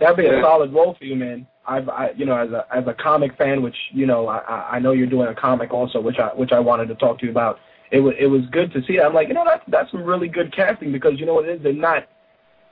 [0.00, 1.46] That'd be a solid role for you, man.
[1.66, 4.68] I've, I, you know, as a as a comic fan, which you know, I, I
[4.72, 7.24] I know you're doing a comic also, which I which I wanted to talk to
[7.24, 7.60] you about.
[7.92, 8.96] It was it was good to see.
[8.96, 9.04] that.
[9.04, 11.56] I'm like, you know, that's that's some really good casting because you know what it
[11.56, 11.62] is.
[11.62, 12.08] They're not,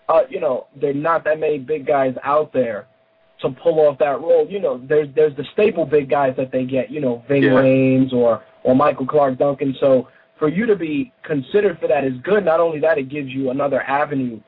[0.08, 2.88] uh, you know, they're not that many big guys out there
[3.42, 4.46] to pull off that role.
[4.48, 6.90] You know, there's there's the staple big guys that they get.
[6.90, 7.50] You know, Ving Yeah.
[7.50, 9.76] Rhames or or Michael Clarke Duncan.
[9.78, 10.08] So
[10.40, 12.44] for you to be considered for that is good.
[12.44, 14.40] Not only that, it gives you another avenue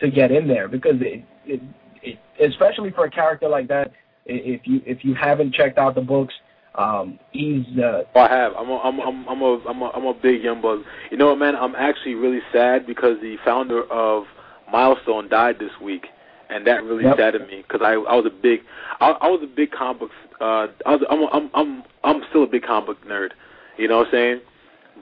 [0.00, 1.60] to get in there because it, it,
[2.02, 3.92] it especially for a character like that,
[4.24, 6.32] if you if you haven't checked out the books,
[6.76, 8.52] um, he's uh, Oh, I have.
[8.56, 10.82] I'm a, I'm I'm I'm a I'm a I'm a big young bug.
[11.10, 11.56] You know what, man?
[11.56, 14.24] I'm actually really sad because the founder of
[14.70, 16.06] Milestone died this week,
[16.50, 17.16] and that really Yep.
[17.18, 18.60] saddened me because I I was a big
[19.00, 20.10] I, I was a big comic book.
[20.40, 23.30] Uh, I was I'm a, I'm I'm I'm still a big comic book nerd.
[23.76, 24.40] You know what I'm saying?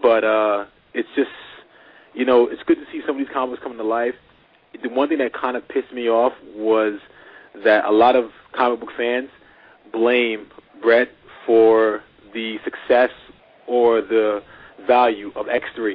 [0.03, 1.31] But uh, it's just
[2.15, 4.15] you know, it's good to see some of these comics coming to life.
[4.83, 6.99] The one thing that kind of pissed me off was
[7.65, 9.29] that a lot of comic book fans
[9.93, 10.47] blame
[10.83, 11.09] Brett
[11.47, 13.11] for the success
[13.67, 14.43] or the
[14.87, 15.95] value of X3.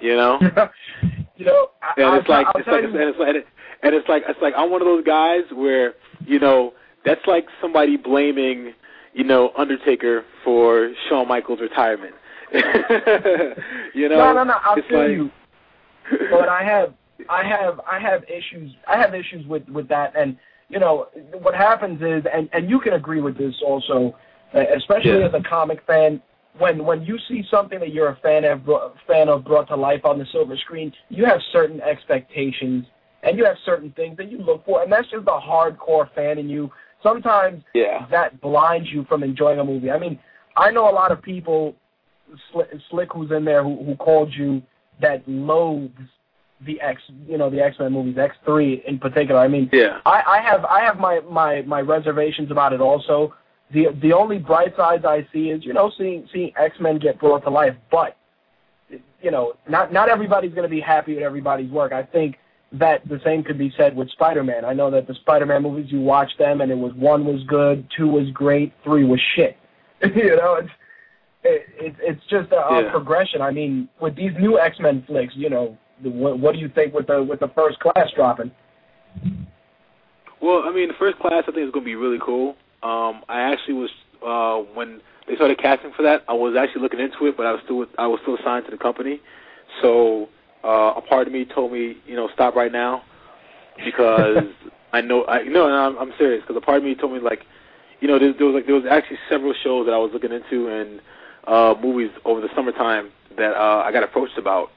[0.00, 0.38] You know?
[1.36, 3.46] you know, I, and it's I'll, like I'll it's like, you, and it's like
[3.82, 6.72] and it's like it's like I'm one of those guys where you know
[7.04, 8.72] that's like somebody blaming
[9.12, 12.14] you know Undertaker for Shawn Michaels' retirement.
[13.94, 14.18] you know?
[14.18, 14.54] No, no, no.
[14.64, 15.30] I'll it's like, you.
[16.30, 16.94] But I have,
[17.28, 18.74] I have, I have issues.
[18.86, 20.36] I have issues with with that, and
[20.68, 21.08] you know
[21.42, 24.16] what happens is, and and you can agree with this also,
[24.54, 25.26] uh, especially Yeah.
[25.26, 26.22] as a comic fan.
[26.58, 28.62] When when you see something that you're a fan of
[29.06, 32.86] fan of brought to life on the silver screen, you have certain expectations
[33.22, 36.38] and you have certain things that you look for, and that's just the hardcore fan
[36.38, 36.70] in you.
[37.02, 38.06] Sometimes yeah.
[38.10, 39.90] that blinds you from enjoying a movie.
[39.90, 40.18] I mean,
[40.56, 41.74] I know a lot of people,
[42.52, 44.62] Slick, Slick who's in there, who, who called you
[45.00, 45.92] that loathes
[46.66, 49.40] the X, you know, the X Men movies, X three in particular.
[49.40, 50.00] I mean, Yeah.
[50.04, 53.34] I, I have I have my, my, my reservations about it also.
[53.72, 57.18] The the only bright sides I see is you know seeing seeing X Men get
[57.18, 58.16] brought to life, but
[59.20, 61.92] you know not not everybody's going to be happy with everybody's work.
[61.92, 62.36] I think
[62.72, 64.64] that the same could be said with Spider Man.
[64.64, 67.42] I know that the Spider Man movies you watch them and it was one was
[67.44, 69.56] good, two was great, three was shit.
[70.02, 70.70] you know it's
[71.44, 72.90] it, it, it's just a, a Yeah.
[72.90, 73.42] progression.
[73.42, 76.68] I mean with these new X Men flicks, you know the, what, what do you
[76.68, 78.50] think with the with the first class dropping?
[80.40, 82.54] Well, I mean, the first class I think is going to be really cool.
[82.82, 83.90] Um, I actually was
[84.24, 86.24] uh, when they started casting for that.
[86.28, 88.70] I was actually looking into it, but I was still I was still signed to
[88.70, 89.20] the company.
[89.82, 90.28] So
[90.64, 93.02] uh, a part of me told me, you know, stop right now
[93.84, 94.46] because
[94.92, 97.18] I know I no, no I'm, I'm serious because a part of me told me
[97.18, 97.44] like,
[98.00, 100.32] you know, there, there was like there was actually several shows that I was looking
[100.32, 101.00] into and
[101.48, 104.70] uh, movies over the summertime that uh, I got approached about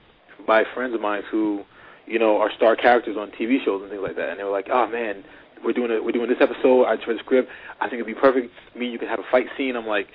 [0.47, 1.63] by friends of mine who,
[2.07, 4.51] you know, are star characters on TV shows and things like that, and they were
[4.51, 5.23] like, oh man,
[5.63, 6.03] we're doing it.
[6.03, 6.85] We're doing this episode.
[6.85, 7.49] I read the script.
[7.79, 8.51] I think it'd be perfect.
[8.75, 9.75] Me, you can have a fight scene.
[9.75, 10.07] I'm like,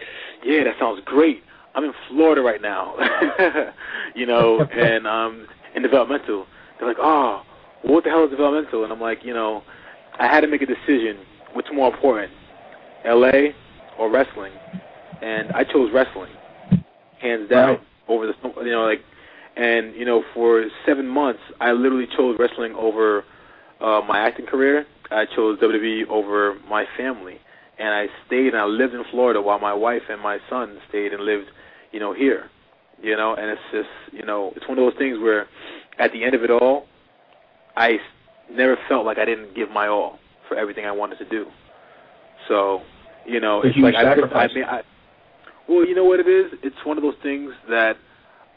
[0.45, 1.43] yeah, that sounds great.
[1.75, 2.95] I'm in Florida right now,
[4.15, 6.47] you know, and um, in developmental.
[6.79, 7.43] They're like, oh,
[7.83, 8.83] what the hell is developmental?
[8.83, 9.63] And I'm like, you know,
[10.19, 11.19] I had to make a decision.
[11.53, 12.33] What's more important,
[13.05, 13.55] L.A.
[13.99, 14.53] or wrestling?
[15.23, 16.33] And I chose wrestling,
[17.21, 17.81] hands down, Right.
[18.09, 19.03] over the, you know, like,
[19.57, 23.25] and you know, for seven months, I literally chose wrestling over
[23.81, 24.87] uh, my acting career.
[25.11, 27.39] I chose WWE over my family,
[27.79, 31.13] and I stayed and I lived in Florida while my wife and my son stayed
[31.13, 31.47] and lived,
[31.93, 32.51] you know, here.
[33.03, 35.47] You know, and it's just, you know, it's one of those things where,
[35.99, 36.87] at the end of it all,
[37.77, 37.99] I
[38.51, 41.47] never felt like I didn't give my all for everything I wanted to do.
[42.49, 42.81] So,
[43.27, 44.83] you know, it's huge like I, put, I, mean, I,
[45.69, 46.53] well, you know what it is?
[46.63, 47.97] It's one of those things that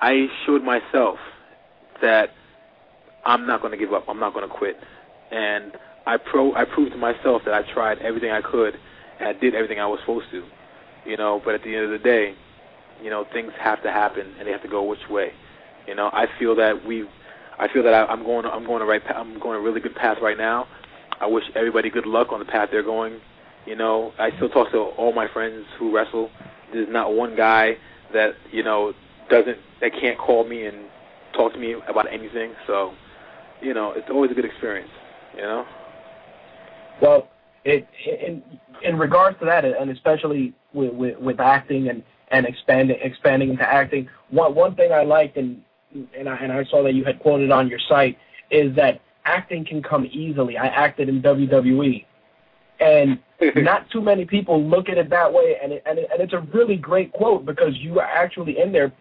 [0.01, 1.18] I showed myself
[2.01, 2.30] that
[3.26, 4.05] I'm not going to give up.
[4.07, 4.78] I'm not going to quit.
[5.32, 5.74] And
[6.05, 8.76] I pro I proved to myself that I tried everything I could
[9.20, 10.43] and I did everything I was supposed to.
[11.05, 12.36] You know, but at the end of the day,
[13.01, 15.32] you know, things have to happen and they have to go which way.
[15.88, 17.07] You know, I feel that we
[17.57, 19.95] I feel that I, I'm going I'm going a right I'm going a really good
[19.95, 20.68] path right now.
[21.20, 23.20] I wish everybody good luck on the path they're going.
[23.70, 26.32] You know, I still talk to all my friends who wrestle.
[26.74, 27.78] There's not one guy
[28.13, 28.95] that, you know,
[29.30, 30.86] doesn't that can't call me and
[31.34, 32.53] talk to me about anything.
[32.65, 32.95] So,
[33.61, 34.89] you know, it's always a good experience,
[35.36, 35.67] you know?
[36.99, 37.30] Well,
[37.63, 38.41] it in
[38.82, 43.72] in regards to that, and especially with with, with acting and and expanding expanding into
[43.72, 45.61] acting, one one thing I liked and
[46.17, 48.17] and I and I saw that you had quoted on your site
[48.49, 50.57] is that acting can come easily.
[50.57, 52.03] I acted in WWE,
[52.80, 53.19] and
[53.55, 56.34] not too many people look at it that way, and it, and it, and it's
[56.34, 58.91] a really great quote because you are actually in there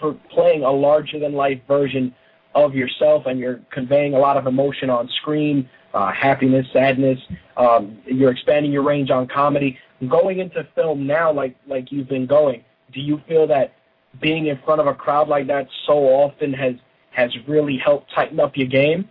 [0.00, 2.14] for playing a larger than life version
[2.54, 7.18] of yourself, and you're conveying a lot of emotion on screen, uh, happiness, sadness.
[7.56, 9.78] Um, you're expanding your range on comedy.
[10.08, 13.74] Going into film now, like like you've been going, do you feel that
[14.20, 16.74] being in front of a crowd like that so often has
[17.10, 19.08] has really helped tighten up your game?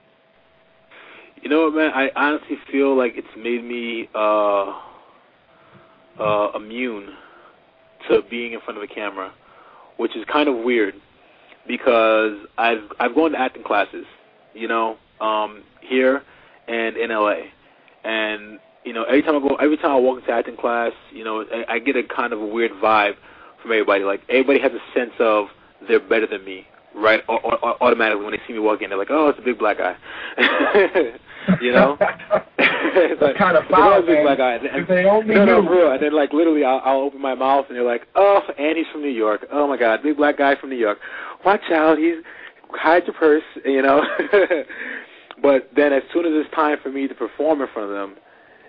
[1.42, 1.92] You know what, man?
[1.94, 4.74] I honestly feel like it's made me uh,
[6.20, 7.10] uh, immune
[8.10, 9.32] to being in front of a camera,
[9.98, 10.96] which is kind of weird
[11.68, 14.06] because I've I've gone to acting classes,
[14.54, 16.24] you know, um, here
[16.68, 17.42] and in LA,
[18.04, 21.24] and you know every time I go, every time I walk into acting class, you
[21.24, 23.14] know, I, I get a kind of a weird vibe
[23.62, 24.04] from everybody.
[24.04, 25.48] Like everybody has a sense of
[25.88, 26.66] they're better than me,
[26.96, 27.22] right?
[27.30, 29.60] Au- au- automatically when they see me walk in, they're like, "Oh, it's a big
[29.60, 29.96] black guy,"
[31.62, 31.98] you know.
[32.60, 34.26] it's That's kind of "Oh, foul, it's a big man.
[34.26, 34.54] black guy.
[34.56, 35.92] And, they only no, no, real.
[35.92, 38.88] And then like literally, I'll, I'll open my mouth and they're like, "Oh, and he's
[38.92, 39.46] from New York.
[39.52, 41.00] Oh my God, big black guy from New York.
[41.46, 42.24] Watch out, he's
[42.72, 44.02] hide your purse, you know.
[45.42, 48.16] but then as soon as it's time for me to perform in front of them,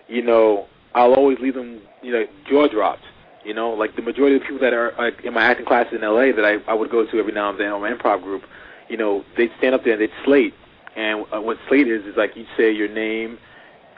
[0.08, 3.02] you know, I'll always leave them, you know, jaw dropped.
[3.44, 5.94] You know, like the majority of the people that are like in my acting classes
[5.94, 8.22] in LA that I I would go to every now and then on my improv
[8.22, 8.42] group,
[8.90, 10.52] you know, they'd stand up there and they'd slate.
[10.96, 13.38] And uh, what slate is is like you'd say your name,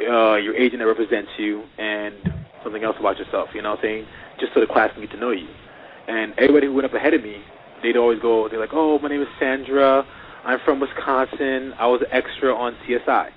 [0.01, 2.15] uh, your agent that represents you, and
[2.63, 3.51] something else about yourself.
[3.55, 4.07] You know what I'm saying?
[4.39, 5.49] Just so the class can get to know you.
[6.09, 7.43] And everybody who went up ahead of me,
[7.83, 10.07] they'd always go, they're like, oh, my name is Sandra.
[10.45, 11.75] I'm from Wisconsin.
[11.79, 13.31] I was an extra on CSI.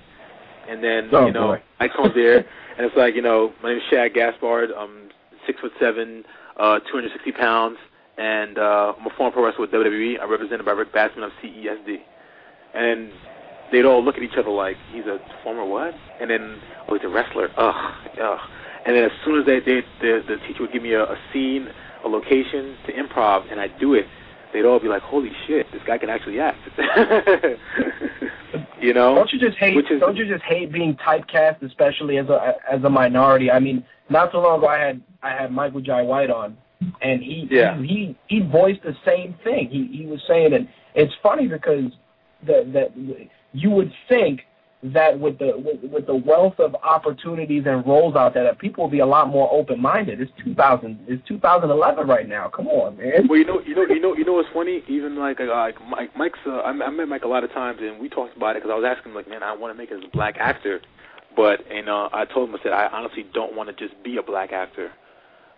[0.68, 1.62] And then, Oh, you know, boy.
[1.80, 4.70] I come there, and it's like, you know, my name is Shad Gaspard.
[4.76, 5.10] I'm
[5.46, 6.24] six foot seven,
[6.58, 7.76] uh, 260 pounds,
[8.16, 10.20] and uh, I'm a former pro wrestler with WWE.
[10.20, 11.98] I'm represented by Rick Bassman of CESD.
[12.74, 13.12] And
[13.74, 15.94] they'd all look at each other like, he's a former what?
[16.20, 17.50] And then, oh, he's a wrestler.
[17.56, 18.38] Ugh, ugh.
[18.86, 21.16] And then as soon as they, they the, the teacher would give me a, a
[21.32, 21.68] scene,
[22.04, 24.06] a location to improv, and I'd do it,
[24.52, 26.58] they'd all be like, holy shit, this guy can actually act.
[28.80, 29.14] you know?
[29.14, 29.76] Don't you just hate?
[29.76, 33.50] Is- don't you just hate being typecast, especially as a as a minority?
[33.50, 36.56] I mean, not so long ago, I had I had Michael Jai White on,
[37.02, 37.80] and he Yeah.
[37.80, 39.68] he he voiced the same thing.
[39.70, 41.90] He he was saying, and it's funny because
[42.46, 42.92] that that
[43.54, 44.42] you would think
[44.92, 48.84] that with the with, with the wealth of opportunities and roles out there, that people
[48.84, 50.20] will be a lot more open minded.
[50.20, 51.06] It's 2000.
[51.08, 52.48] It's 2011 right now.
[52.48, 53.26] Come on, man.
[53.26, 54.82] Well, you know, you know, you know, you know what's funny?
[54.88, 56.38] Even like, uh, like Mike, Mike's.
[56.44, 58.70] Uh, I, I met Mike a lot of times, and we talked about it because
[58.70, 60.82] I was asking him, like, man, I want to make it as a black actor,
[61.34, 64.18] but and uh, I told him I said I honestly don't want to just be
[64.18, 64.90] a black actor.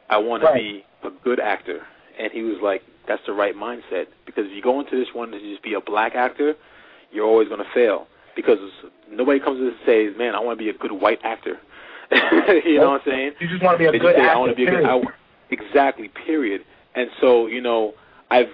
[0.09, 1.81] I want to be a good actor,
[2.17, 5.31] and he was like, that's the right mindset because if you go into this one
[5.33, 6.55] to just be a black actor,
[7.17, 8.07] you're always going to fail
[8.37, 8.59] because
[9.11, 11.59] nobody comes to says, man, I want to be a good white actor.
[12.13, 13.33] you know what I'm saying?
[13.41, 14.39] You just want to be a They good say, I actor.
[14.41, 14.85] want to be a good.
[14.85, 15.01] I,
[15.51, 16.09] exactly.
[16.27, 16.61] Period.
[16.95, 17.95] And so you know,
[18.31, 18.47] I've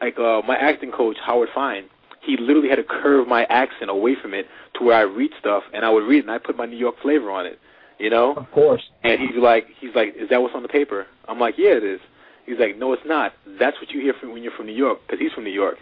[0.00, 1.84] like uh, my acting coach Howard Fine.
[2.22, 4.46] He literally had to curve my accent away from it
[4.78, 6.76] to where I read stuff and I would read it and I put my New
[6.76, 7.60] York flavor on it.
[8.00, 8.34] You know.
[8.34, 8.82] Of course.
[9.04, 11.06] And he's like, he's like, is that what's on the paper?
[11.28, 12.00] I'm like, yeah, it is.
[12.44, 13.32] He's like, no, it's not.
[13.58, 15.78] That's what you hear from when you're from New York, because he's from New York.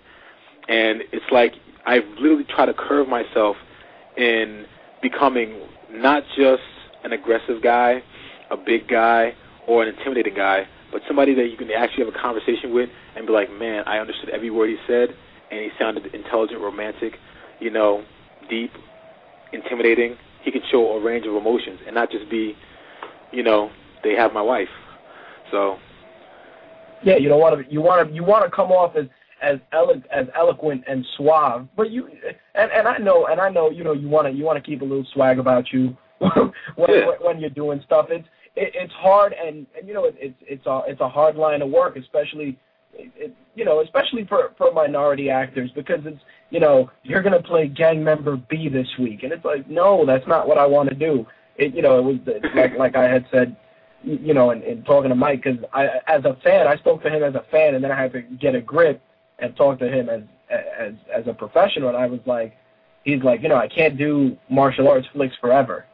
[0.69, 1.55] And it's like
[1.87, 3.57] I've literally tried to curve myself
[4.17, 4.67] in
[5.03, 5.61] becoming
[5.91, 6.63] not just
[7.05, 8.03] an aggressive guy,
[8.51, 9.35] a big guy,
[9.67, 13.27] or an intimidating guy, but somebody that you can actually have a conversation with and
[13.27, 15.11] be like, man, I understood every word he said,
[15.51, 17.15] and he sounded intelligent, romantic,
[17.61, 18.05] you know,
[18.49, 18.73] deep,
[19.53, 20.17] intimidating.
[20.43, 22.55] He can show a range of emotions and not just be,
[23.33, 23.71] you know,
[24.03, 24.69] they have my wife.
[25.51, 25.79] So
[27.03, 27.73] Yeah, you don't want to.
[27.73, 28.15] You want to.
[28.15, 29.07] You want to come off as
[29.43, 32.09] as elo- as eloquent and suave, but you
[32.55, 34.69] and and I know and I know you know you want to you want to
[34.71, 37.11] keep a little swag about you when Yeah.
[37.21, 38.07] when you're doing stuff.
[38.11, 38.27] It's
[38.57, 41.63] it, it's hard and and you know it, it's it's a it's a hard line
[41.63, 42.59] of work, especially
[42.95, 46.21] it, you know especially for for minority actors because it's
[46.51, 50.27] you know you're gonna play gang member B this week and it's like no that's
[50.27, 51.27] not what I want to do.
[51.57, 53.57] It you know it was like like I had said
[54.05, 57.03] you you know, and, and talking to Mike because I, as a fan, I spoke
[57.03, 59.01] to him as a fan, and then I had to get a grip
[59.39, 61.89] and talk to him as as as a professional.
[61.89, 62.57] And I was like,
[63.05, 65.85] he's like, you know, I can't do martial arts flicks forever.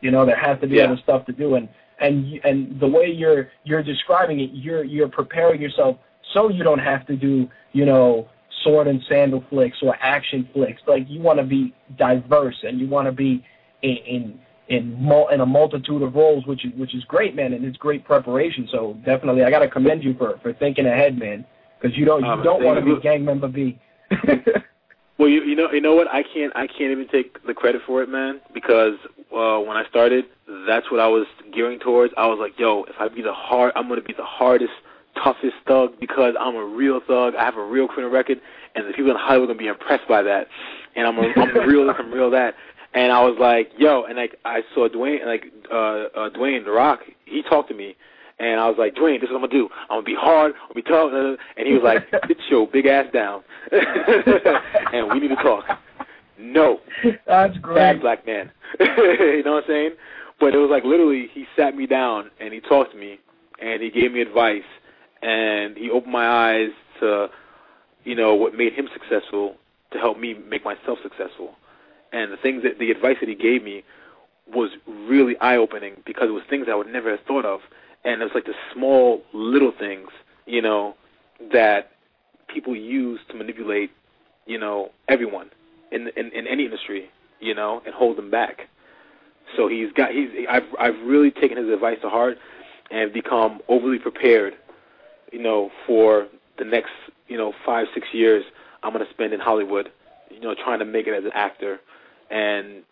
[0.00, 0.84] You know, there has to be Yeah.
[0.84, 1.68] other stuff to do, and
[2.00, 5.96] and and the way you're you're describing it, you're you're preparing yourself
[6.32, 8.28] so you don't have to do, you know,
[8.62, 10.82] sword and sandal flicks or action flicks.
[10.86, 13.44] Like you want to be diverse and you want to be
[13.82, 17.52] in in in, mul- in a multitude of roles, which is which is great, man,
[17.52, 18.68] and it's great preparation.
[18.70, 21.44] So definitely, I got to commend you for for thinking ahead, man,
[21.80, 23.78] because you don't you Um, don't want to be gang member B.
[25.18, 26.08] Well, you, you know, you know what?
[26.08, 28.40] I can't, I can't even take the credit for it, man.
[28.52, 28.94] Because
[29.34, 30.26] uh, when I started,
[30.66, 32.12] that's what I was gearing towards.
[32.16, 34.72] I was like, yo, if I be the hard, I'm gonna be the hardest,
[35.22, 37.34] toughest thug because I'm a real thug.
[37.34, 38.40] I have a real criminal record,
[38.74, 40.48] and the people in Hollywood are gonna be impressed by that.
[40.94, 42.54] And I'm, a, I'm real this, I'm real that.
[42.92, 46.72] And I was like, yo, and like I saw Dwayne, like uh, uh, Dwayne the
[46.72, 47.00] Rock.
[47.24, 47.96] He talked to me,
[48.38, 49.68] and I was like, Dwayne, this is what I'm gonna do.
[49.88, 50.52] I'm gonna be hard.
[50.54, 51.38] I'm gonna be tough.
[51.56, 55.64] And he was like, sit your big ass down, and we need to talk.
[56.38, 56.80] No,
[57.26, 57.76] That's great.
[57.76, 58.50] bad black man.
[58.80, 59.90] you know what I'm saying?
[60.38, 63.18] But it was like literally, he sat me down and he talked to me,
[63.60, 64.68] and he gave me advice,
[65.22, 66.70] and he opened my eyes
[67.00, 67.28] to,
[68.04, 69.56] you know, what made him successful
[69.92, 71.54] to help me make myself successful.
[72.12, 73.82] And the things that the advice that he gave me
[74.54, 77.60] was really eye opening because it was things I would never have thought of,
[78.06, 80.08] and it was like the small little things,
[80.46, 80.94] you know,
[81.52, 81.90] that
[82.48, 83.90] people use to manipulate,
[84.46, 85.50] you know, everyone
[85.90, 88.68] in in, in any industry, you know, and hold them back.
[89.56, 92.38] So he's got he's I've I've really taken his advice to heart
[92.90, 94.54] and become overly prepared,
[95.32, 96.28] you know, for
[96.58, 96.92] the next
[97.26, 98.44] you know five six years.
[98.82, 99.90] I'm to spend in Hollywood,
[100.30, 101.80] you know, trying to make it as an actor,
[102.30, 102.84] and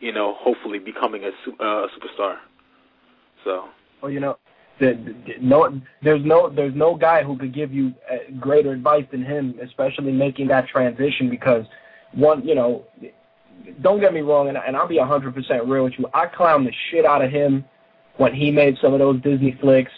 [0.00, 1.28] you know, hopefully becoming a,
[1.62, 2.38] uh, superstar.
[3.44, 3.66] So.
[4.02, 4.36] Well, you know,
[4.78, 9.24] the, no, there's no there's no guy who could give you uh, greater advice than
[9.24, 11.30] him, especially making that transition.
[11.30, 11.64] Because
[12.12, 12.84] one, you know,
[13.80, 16.06] don't get me wrong, and, and I'll be a hundred percent real with you.
[16.12, 17.64] I clown the shit out of him
[18.18, 19.92] when he made some of those Disney flicks.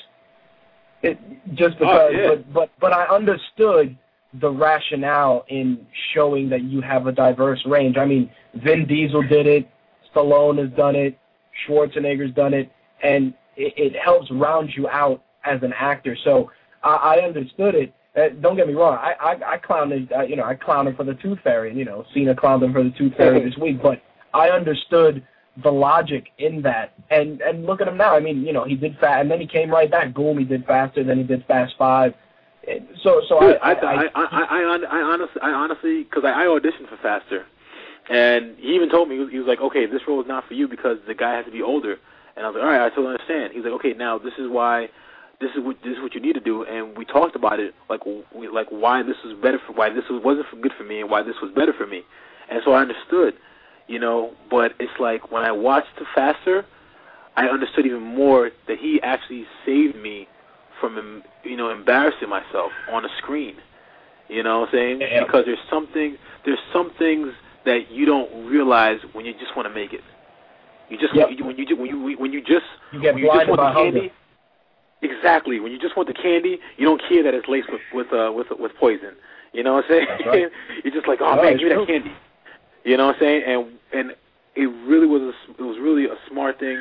[1.02, 1.18] It
[1.54, 2.28] just Oh, because, yeah.
[2.28, 3.96] but but but I understood
[4.34, 7.96] the rationale in showing that you have a diverse range.
[7.96, 9.68] I mean, Vin Diesel did it,
[10.12, 11.18] Stallone has done it,
[11.66, 12.70] Schwarzenegger's done it,
[13.02, 16.16] and it, it helps round you out as an actor.
[16.24, 16.50] So
[16.82, 17.92] I, I understood it.
[18.16, 18.96] Uh, don't get me wrong.
[19.00, 20.10] I I, I clowned it.
[20.12, 21.70] Uh, you know, I clowned him for the Tooth Fairy.
[21.70, 23.82] and, You know, Cena clowned him for the Tooth Fairy this week.
[23.82, 24.02] But
[24.32, 25.24] I understood
[25.62, 26.94] the logic in that.
[27.10, 28.14] And and look at him now.
[28.14, 30.14] I mean, you know, he did fast, and then he came right back.
[30.14, 31.04] Boom, he did faster.
[31.04, 32.14] Then he did Fast Five.
[33.02, 36.42] So so Dude, I, I, I, I, I, I, I honestly, I honestly, because I,
[36.42, 37.46] I auditioned for Faster,
[38.10, 40.46] and he even told me he was, he was like, okay, this role is not
[40.46, 41.96] for you because the guy has to be older.
[42.38, 43.52] And I was like, all right, I totally understand.
[43.52, 44.86] He's like, okay, now this is why,
[45.40, 46.62] this is what this is what you need to do.
[46.62, 50.04] And we talked about it, like we, like why this was better for why this
[50.08, 52.02] was wasn't for good for me and why this was better for me.
[52.48, 53.34] And so I understood,
[53.88, 54.34] you know.
[54.48, 56.64] But it's like when I watched the Faster,
[57.36, 60.28] I understood even more that he actually saved me
[60.80, 63.56] from you know embarrassing myself on the screen.
[64.28, 65.00] You know what I'm saying?
[65.00, 65.24] Yeah.
[65.24, 67.32] Because there's something there's some things
[67.64, 70.02] that you don't realize when you just want to make it.
[70.90, 71.30] You just Yep.
[71.36, 73.72] you, when you when you when you just You get when you just want the
[73.72, 73.98] candy.
[74.00, 74.14] hunger.
[75.02, 75.60] Exactly.
[75.60, 78.32] When you just want the candy, you don't care that it's laced with with uh,
[78.32, 79.14] with with poison.
[79.52, 80.06] You know what I'm saying?
[80.26, 80.50] Right.
[80.84, 82.12] You're just like, oh No, man, give me that candy.
[82.84, 83.42] You know what I'm saying?
[83.46, 84.16] And and
[84.56, 86.78] it really was a, it was really a smart thing,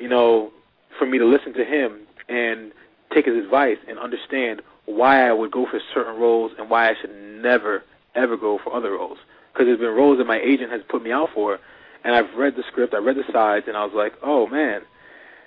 [0.00, 0.50] you know,
[0.98, 2.72] for me to listen to him and
[3.12, 6.94] take his advice and understand why I would go for certain roles and why I
[7.00, 7.82] should never
[8.14, 9.18] ever go for other roles.
[9.52, 11.58] Because there's been roles that my agent has put me out for,
[12.04, 14.82] and I've read the script, I read the sides, and I was like, oh man,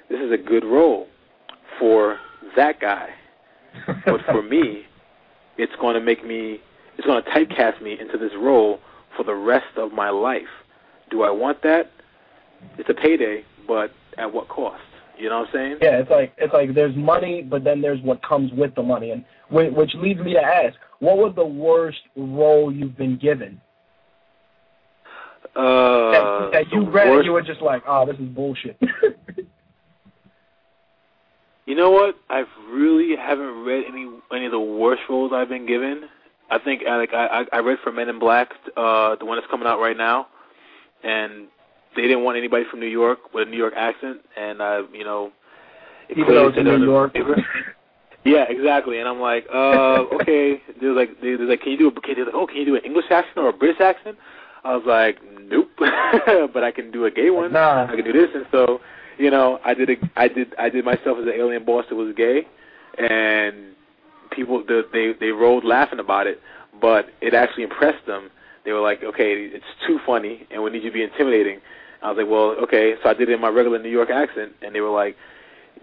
[0.10, 1.08] this is a good role
[1.80, 2.18] for
[2.56, 3.10] that guy.
[4.06, 4.84] But for me,
[5.58, 6.60] it's going to make me,
[6.98, 8.80] it's going to typecast me into this role
[9.16, 10.44] for the rest of my life.
[11.10, 11.92] Do I want that?
[12.78, 14.82] It's a payday, but at what cost?
[15.18, 15.78] You know what I'm saying?
[15.82, 19.12] Yeah, it's like it's like there's money, but then there's what comes with the money,
[19.12, 23.62] and whi- which leads me to ask, what was the worst role you've been given
[25.56, 28.78] Uh, that, that you read and worst- you were just like, oh, this is bullshit.
[31.66, 32.16] You know what?
[32.30, 36.04] I really haven't read any any of the worst roles I've been given.
[36.52, 39.38] I think I like I I I read for Men in Black, uh, the one
[39.38, 40.28] that's coming out right now,
[41.04, 41.48] and
[41.96, 45.06] they didn't want anybody from New York with a New York accent, and I you
[45.06, 45.32] know,
[46.10, 47.16] Even though it's in New York.
[48.26, 49.00] Yeah, exactly.
[49.00, 50.62] And I'm like, uh, okay.
[50.82, 52.76] They're like, they- they're like, can you do a, can you, oh, can you do
[52.76, 54.18] an English accent or a British accent?
[54.64, 55.70] I was like, nope.
[55.78, 57.54] but I can do a gay one.
[57.54, 57.86] Nah.
[57.92, 58.30] I can do this.
[58.34, 58.80] And so,
[59.18, 61.96] you know, I did a, I did, I did myself as an alien boss that
[61.96, 62.48] was gay,
[62.98, 63.76] and
[64.32, 66.40] people, the, they, they rolled laughing about it.
[66.82, 68.30] But it actually impressed them.
[68.66, 71.60] They were like, okay, it's too funny, and we need you to be intimidating.
[72.02, 72.96] I was like, well, okay.
[73.04, 75.16] So I did it in my regular New York accent, and they were like,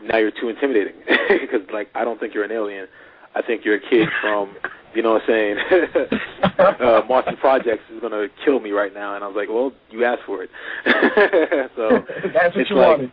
[0.02, 0.94] now you're too intimidating
[1.28, 2.88] because like I don't think you're an alien.
[3.34, 4.56] I think you're a kid from
[4.94, 5.56] you know what I'm saying.
[6.58, 10.04] uh, Martian Projects is gonna kill me right now, and I was like, well, you
[10.04, 10.50] asked for it.
[11.76, 13.12] so That's what it's you like, wanted.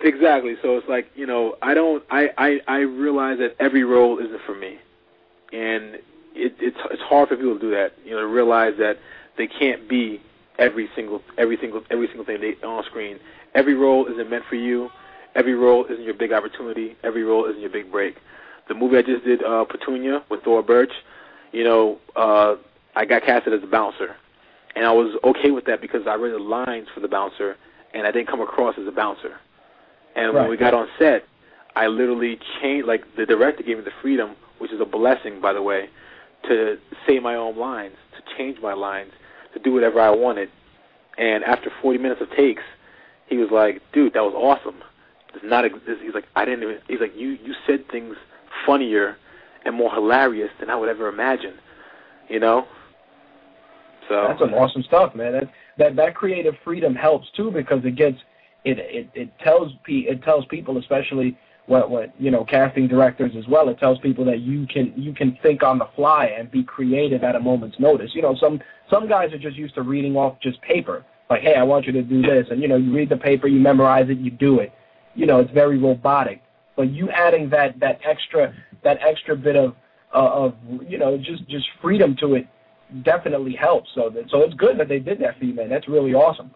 [0.00, 0.54] Exactly.
[0.62, 4.40] So it's like you know I don't I I I realize that every role isn't
[4.46, 4.78] for me,
[5.52, 5.96] and
[6.34, 7.92] it, it's it's hard for people to do that.
[8.04, 8.98] You know to realize that
[9.36, 10.20] they can't be
[10.58, 13.18] every single every single every single thing they on screen.
[13.54, 14.90] Every role isn't meant for you.
[15.34, 16.96] Every role isn't your big opportunity.
[17.02, 18.16] Every role isn't your big break.
[18.68, 20.92] The movie I just did, uh, Petunia, with Thora Birch,
[21.52, 22.56] you know, uh,
[22.94, 24.16] I got casted as a bouncer,
[24.74, 27.56] and I was okay with that because I read the lines for the bouncer,
[27.94, 29.38] and I didn't come across as a bouncer.
[30.16, 31.24] And when we got on set,
[31.76, 32.86] I literally changed.
[32.86, 35.88] Like the director gave me the freedom, which is a blessing, by the way,
[36.48, 36.76] to
[37.06, 39.12] say my own lines, to change my lines,
[39.54, 40.50] to do whatever I wanted.
[41.16, 42.62] And after 40 minutes of takes,
[43.26, 44.82] he was like, "Dude, that was awesome."
[45.34, 45.64] It's not.
[45.64, 48.16] He's like, "I didn't even." He's like, "You you said things
[48.66, 49.16] funnier
[49.64, 51.54] and more hilarious than I would ever imagine."
[52.28, 52.66] You know.
[54.08, 55.32] So That's some awesome stuff, man.
[55.32, 58.18] That that that creative freedom helps too because it gets
[58.64, 61.36] it it, it tells pe- it tells people, especially
[61.66, 63.68] what what you know casting directors as well.
[63.68, 67.22] It tells people that you can you can think on the fly and be creative
[67.22, 68.10] at a moment's notice.
[68.14, 68.60] You know, some
[68.90, 71.04] some guys are just used to reading off just paper.
[71.30, 73.48] Like, hey, I want you to do this, and you know, you read the paper,
[73.48, 74.72] you memorize it, you do it.
[75.14, 76.40] You know, it's very robotic.
[76.78, 79.74] But you adding that that extra that extra bit of
[80.14, 80.54] uh, of
[80.86, 82.46] you know just just freedom to it
[83.02, 83.90] definitely helps.
[83.96, 85.68] So that, so it's good that they did that for you, man.
[85.68, 86.52] That's really awesome.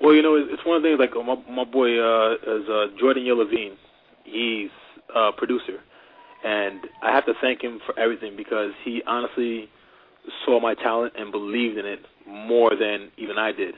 [0.00, 2.86] Well, you know, it's one of the things like my my boy uh, is uh,
[2.96, 3.76] Jordan Levine.
[4.22, 4.70] He's
[5.12, 5.80] a producer,
[6.44, 9.68] and I have to thank him for everything because he honestly
[10.44, 13.74] saw my talent and believed in it more than even I did.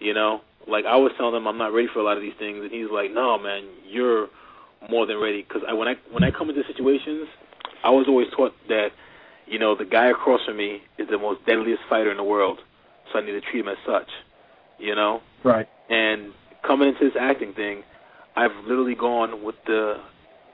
[0.00, 2.36] You know, like I was telling him I'm not ready for a lot of these
[2.38, 4.28] things, and he's like, "No, man, you're
[4.90, 7.28] more than ready." Because I, when I when I come into situations,
[7.84, 8.88] I was always taught that,
[9.46, 12.60] you know, the guy across from me is the most deadliest fighter in the world,
[13.12, 14.08] so I need to treat him as such.
[14.78, 15.68] You know, right?
[15.90, 16.32] And
[16.66, 17.82] coming into this acting thing,
[18.36, 19.96] I've literally gone with the,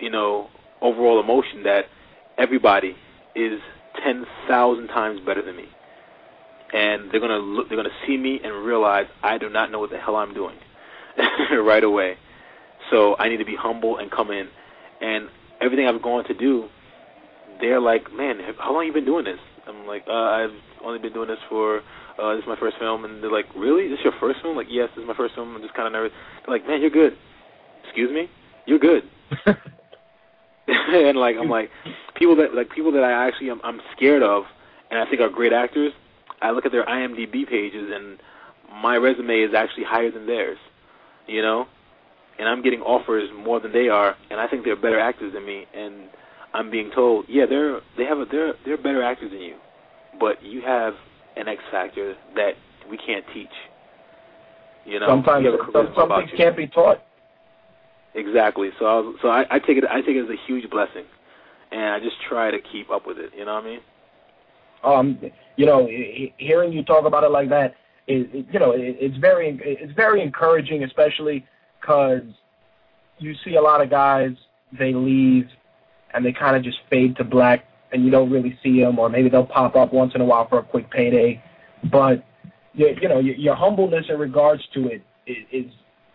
[0.00, 0.48] you know,
[0.80, 1.86] overall emotion that
[2.36, 2.96] everybody
[3.34, 3.60] is
[4.02, 5.66] ten thousand times better than me,
[6.72, 9.90] and they're gonna look, they're gonna see me and realize I do not know what
[9.90, 10.56] the hell I'm doing
[11.52, 12.16] right away.
[12.90, 14.48] So I need to be humble and come in,
[15.00, 15.28] and
[15.60, 16.68] everything I've gone to do,
[17.60, 19.40] they're like, man, how long you been doing this?
[19.66, 21.82] I'm like, uh, I've only been doing this for
[22.18, 23.88] uh, this is my first film, and they're like, really?
[23.88, 24.56] This is your first film?
[24.56, 25.54] Like, yes, this is my first film.
[25.54, 26.12] I'm just kind of nervous.
[26.44, 27.16] They're like, man, you're good.
[27.84, 28.28] Excuse me,
[28.66, 29.02] you're good.
[30.68, 31.70] and like, I'm like,
[32.14, 34.44] people that like people that I actually am, I'm scared of,
[34.90, 35.92] and I think are great actors.
[36.42, 38.18] I look at their IMDb pages, and
[38.82, 40.58] my resume is actually higher than theirs.
[41.26, 41.66] You know,
[42.38, 45.44] and I'm getting offers more than they are, and I think they're better actors than
[45.44, 45.66] me.
[45.74, 46.08] And
[46.54, 49.56] I'm being told, yeah, they're they have a they're they're better actors than you,
[50.18, 50.94] but you have
[51.36, 52.52] an X factor that
[52.90, 53.48] we can't teach.
[54.86, 57.02] You know, sometimes you some, some things can't be taught.
[58.14, 58.70] Exactly.
[58.78, 61.04] So I was, so I, I take it I take it as a huge blessing,
[61.70, 63.32] and I just try to keep up with it.
[63.36, 63.80] You know what I mean?
[64.84, 65.88] Um, you know,
[66.38, 67.74] hearing you talk about it like that,
[68.06, 71.44] is, you know, it's very it's very encouraging, especially
[71.80, 72.22] because
[73.18, 74.32] you see a lot of guys
[74.78, 75.48] they leave
[76.14, 79.08] and they kind of just fade to black and you don't really see them, or
[79.08, 81.42] maybe they'll pop up once in a while for a quick payday.
[81.90, 82.22] But
[82.74, 85.66] you, you know, your, your humbleness in regards to it is,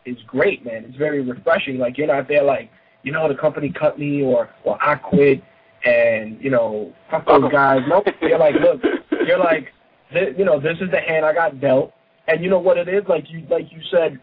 [0.06, 0.85] is great, man.
[0.85, 1.77] It's very refreshing.
[1.77, 2.69] Like you're not there like,
[3.03, 5.44] you know, the company cut me or or I quit
[5.85, 7.81] and you know fuck those guys.
[7.88, 8.07] Nope.
[8.22, 8.81] You're like, look,
[9.26, 9.73] you're like,
[10.11, 11.94] th- you know, this is the hand I got dealt,
[12.27, 13.03] and you know what it is.
[13.07, 14.19] Like you like you said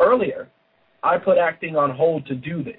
[0.00, 0.48] earlier,
[1.04, 2.76] I put acting on hold to do this.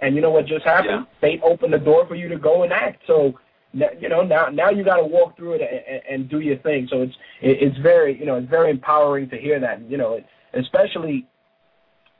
[0.00, 1.06] And you know what just happened?
[1.08, 1.20] Yeah.
[1.20, 3.02] Fate opened the door for you to go and act.
[3.06, 3.34] So
[3.72, 6.88] you know now now you got to walk through it and, and do your thing.
[6.90, 9.80] So it's it's very you know it's very empowering to hear that.
[9.90, 10.20] You know,
[10.54, 11.26] especially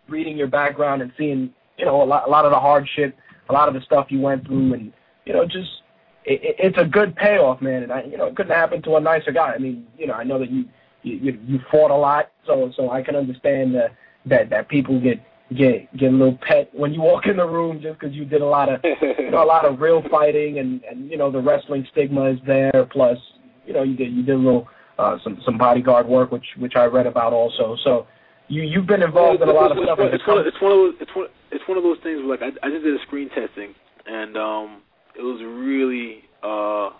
[0.09, 3.17] reading your background and seeing you know a lot a lot of the hardship,
[3.49, 4.93] a lot of the stuff you went through, and
[5.25, 5.83] you know just
[6.25, 7.85] it, it's a good payoff, man.
[7.85, 9.53] And I you know it couldn't happen to a nicer guy.
[9.53, 10.65] I mean you know I know that you
[11.03, 13.95] you you fought a lot, so so I can understand that
[14.27, 15.21] that that people get
[15.57, 18.43] get get a little pet when you walk in the room just because you did
[18.43, 18.81] a lot of
[19.19, 22.39] you know, a lot of real fighting and and you know the wrestling stigma is
[22.47, 22.87] there.
[22.91, 23.19] Plus,
[23.67, 24.69] you know you did you did a little
[24.99, 27.77] uh, some some bodyguard work which which I read about also.
[27.85, 28.07] So
[28.49, 29.99] you you've been involved well, in a lot of stuff.
[30.01, 32.43] It's, one, it's one of those it's one it's one of those things where like
[32.43, 33.75] I I just did a screen testing
[34.07, 34.83] and um
[35.17, 36.91] it was really uh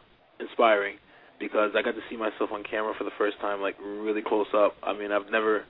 [0.41, 0.97] inspiring
[1.39, 4.49] because I got to see myself on camera for the first time like really close
[4.55, 4.75] up.
[4.83, 5.65] I mean I've never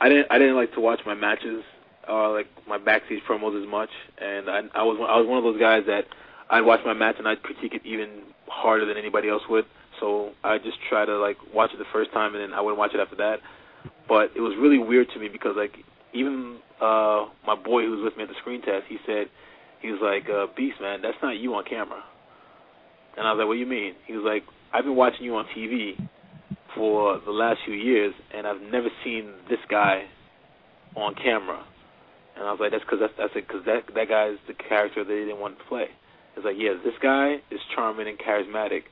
[0.00, 1.64] I didn't I didn't like to watch my matches
[2.08, 5.44] uh, like my backstage promos as much, and I, I was I was one of
[5.44, 6.04] those guys that
[6.50, 9.64] I'd watch my match and I'd critique it even harder than anybody else would.
[10.00, 12.78] So I just try to like watch it the first time and then I wouldn't
[12.78, 13.38] watch it after that.
[14.08, 15.76] But it was really weird to me because like
[16.12, 19.28] even uh my boy who was with me at the screen test, he said
[19.80, 22.02] he was like, uh, "Beast man, that's not you on camera."
[23.16, 25.34] And I was like, "What do you mean?" He was like, "I've been watching you
[25.36, 25.96] on TV
[26.74, 30.04] for the last few years, and I've never seen this guy
[30.94, 31.64] on camera."
[32.36, 34.54] And I was like, that's because that's that's it because that that guy is the
[34.54, 35.86] character they didn't want to play.
[36.36, 38.88] It's like, yeah, this guy is charming and charismatic,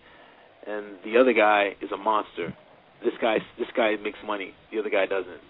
[0.67, 2.55] and the other guy is a monster.
[3.03, 4.53] This guy this guy makes money.
[4.73, 5.41] The other guy doesn't.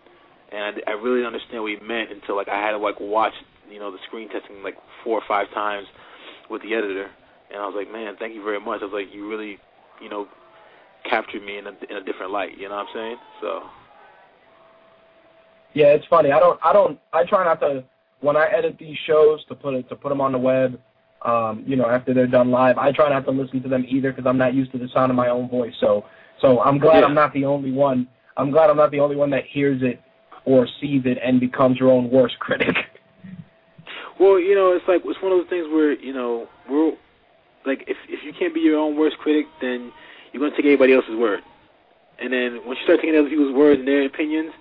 [0.52, 3.00] And I, I really didn't understand what he meant until like I had to like
[3.00, 3.34] watch
[3.68, 5.86] you know the screen testing like four or five times
[6.48, 7.10] with the editor,
[7.50, 8.82] and I was like, man, thank you very much.
[8.82, 9.58] I was like, you really
[10.00, 10.28] you know
[11.08, 12.56] captured me in a in a different light.
[12.56, 13.16] You know what I'm saying?
[13.42, 13.79] So.
[15.74, 16.32] Yeah, it's funny.
[16.32, 16.58] I don't.
[16.64, 16.98] I don't.
[17.12, 17.84] I try not to
[18.20, 20.78] when I edit these shows to put it to put them on the web.
[21.22, 24.10] Um, you know, after they're done live, I try not to listen to them either
[24.10, 25.74] because I'm not used to the sound of my own voice.
[25.78, 26.06] So,
[26.40, 27.04] so I'm glad yeah.
[27.06, 28.08] I'm not the only one.
[28.38, 30.00] I'm glad I'm not the only one that hears it
[30.46, 32.74] or sees it and becomes your own worst critic.
[34.20, 36.92] Well, you know, it's like it's one of those things where you know we're
[37.64, 39.90] like if if you can't be your own worst critic, then
[40.30, 41.40] you're gonna take everybody else's word,
[42.20, 44.52] and then once you start taking other people's words and their opinions,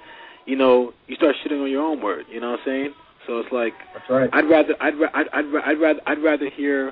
[0.50, 2.26] you know, you start shitting on your own word.
[2.30, 2.94] You know what I'm saying?
[3.28, 4.30] So it's like That's right.
[4.34, 6.92] I'd rather I'd I'd I'd, I'd rather I'd rather hear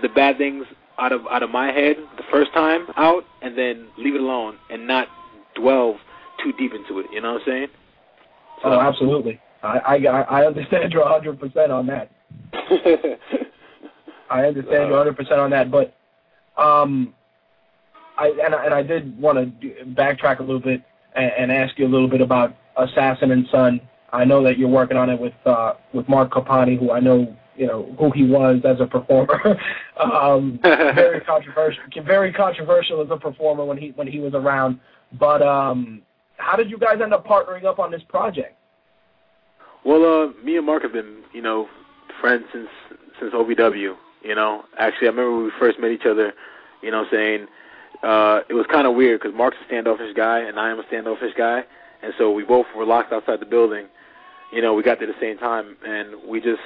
[0.00, 0.64] the bad things
[0.98, 4.56] out of out of my head the first time out, and then leave it alone
[4.70, 5.08] and not
[5.54, 5.98] dwell
[6.42, 7.06] too deep into it.
[7.12, 7.66] You know what I'm saying?
[8.62, 9.38] So, oh, absolutely.
[9.62, 12.10] I I, I understand you 100 percent on that.
[14.30, 15.94] I understand you 100 percent on that, but
[16.56, 17.12] um,
[18.16, 20.82] I and and I did want to backtrack a little bit
[21.14, 23.80] and, and ask you a little bit about Assassin and Son.
[24.12, 27.36] I know that you're working on it with uh, with Mark Copani, who I know
[27.56, 29.58] you know who he was as a performer.
[30.00, 34.80] um, very controversial, very controversial as a performer when he when he was around.
[35.18, 36.02] But um,
[36.36, 38.56] how did you guys end up partnering up on this project?
[39.84, 41.68] Well, uh, me and Mark have been you know
[42.20, 42.68] friends since
[43.20, 43.96] since OVW.
[44.22, 46.32] You know, actually, I remember when we first met each other.
[46.82, 47.46] You know, saying
[48.02, 50.86] uh, it was kind of weird because Mark's a standoffish guy and I am a
[50.88, 51.64] standoffish guy,
[52.06, 53.86] and so we both were locked outside the building.
[54.52, 56.62] You know, we got there at the same time, and we just,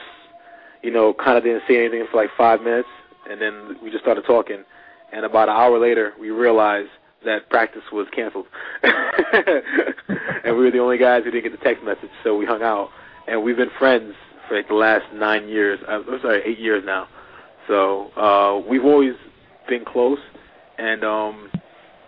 [0.83, 2.89] you know, kind of didn't say anything for like five minutes,
[3.29, 4.65] and then we just started talking.
[5.13, 6.91] And about an hour later, we realized
[7.25, 8.47] that practice was canceled,
[8.83, 12.63] and we were the only guys who didn't get the text message, so we hung
[12.63, 12.91] out.
[13.27, 14.15] And we've been friends
[14.47, 15.81] for like the last nine years.
[15.89, 17.09] I'm sorry, eight years now.
[17.67, 19.15] So uh, we've always
[19.69, 20.19] been close
[20.81, 21.51] and um,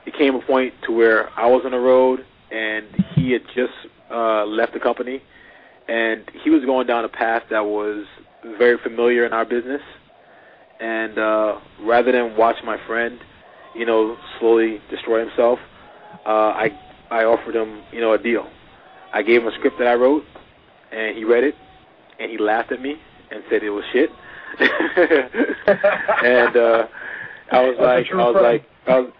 [0.06, 3.72] it came a point to where I was on the road, and he had just
[4.10, 5.22] uh, left the company,
[5.88, 8.04] and he was going down a path that was
[8.58, 9.80] very familiar in our business.
[10.80, 13.18] And uh, rather than watch my friend,
[13.74, 15.58] you know, slowly destroy himself,
[16.26, 16.70] uh, I
[17.10, 18.48] I offered him, you know, a deal.
[19.12, 20.24] I gave him a script that I wrote,
[20.90, 21.54] and he read it,
[22.18, 22.96] and he laughed at me
[23.30, 24.10] and said it was shit.
[24.58, 26.86] and uh,
[27.50, 28.42] I was like, I was friend.
[28.42, 29.12] like, I was,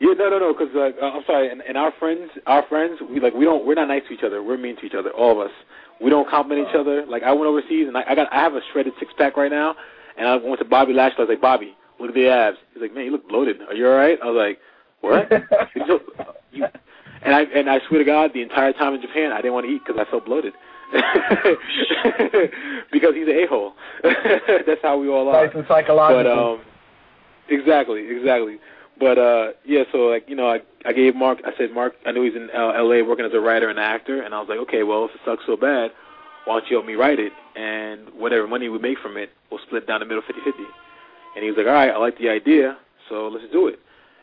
[0.00, 3.18] yeah, no, no, no, because uh, I'm sorry, and, and our friends, our friends, we
[3.18, 4.42] like we don't, we're not nice to each other.
[4.42, 5.52] We're mean to each other, all of us.
[6.00, 7.04] We don't compliment each other.
[7.06, 9.50] Like I went overseas and I, I got, I have a shredded six pack right
[9.50, 9.74] now,
[10.16, 11.16] and I went to Bobby Lashley.
[11.18, 12.58] I was like, Bobby, look at the abs.
[12.72, 13.60] He's like, man, you look bloated.
[13.62, 14.18] Are you all right?
[14.22, 14.60] I was like,
[15.00, 15.32] what?
[16.52, 16.64] you,
[17.22, 19.66] and I and I swear to God, the entire time in Japan, I didn't want
[19.66, 20.52] to eat because I felt bloated.
[22.92, 23.74] because he's an a hole.
[24.02, 25.44] That's how we all are.
[25.44, 26.22] Nice and psychological.
[26.22, 26.60] But um,
[27.48, 28.58] Exactly, exactly.
[28.98, 31.40] But uh yeah, so like you know, I I gave Mark.
[31.44, 33.02] I said, Mark, I know he's in uh, L.A.
[33.02, 35.44] working as a writer and actor, and I was like, okay, well, if it sucks
[35.46, 35.90] so bad,
[36.44, 39.60] why don't you help me write it, and whatever money we make from it, we'll
[39.66, 40.64] split down the middle, fifty-fifty.
[41.34, 42.76] And he was like, all right, I like the idea,
[43.08, 43.78] so let's do it.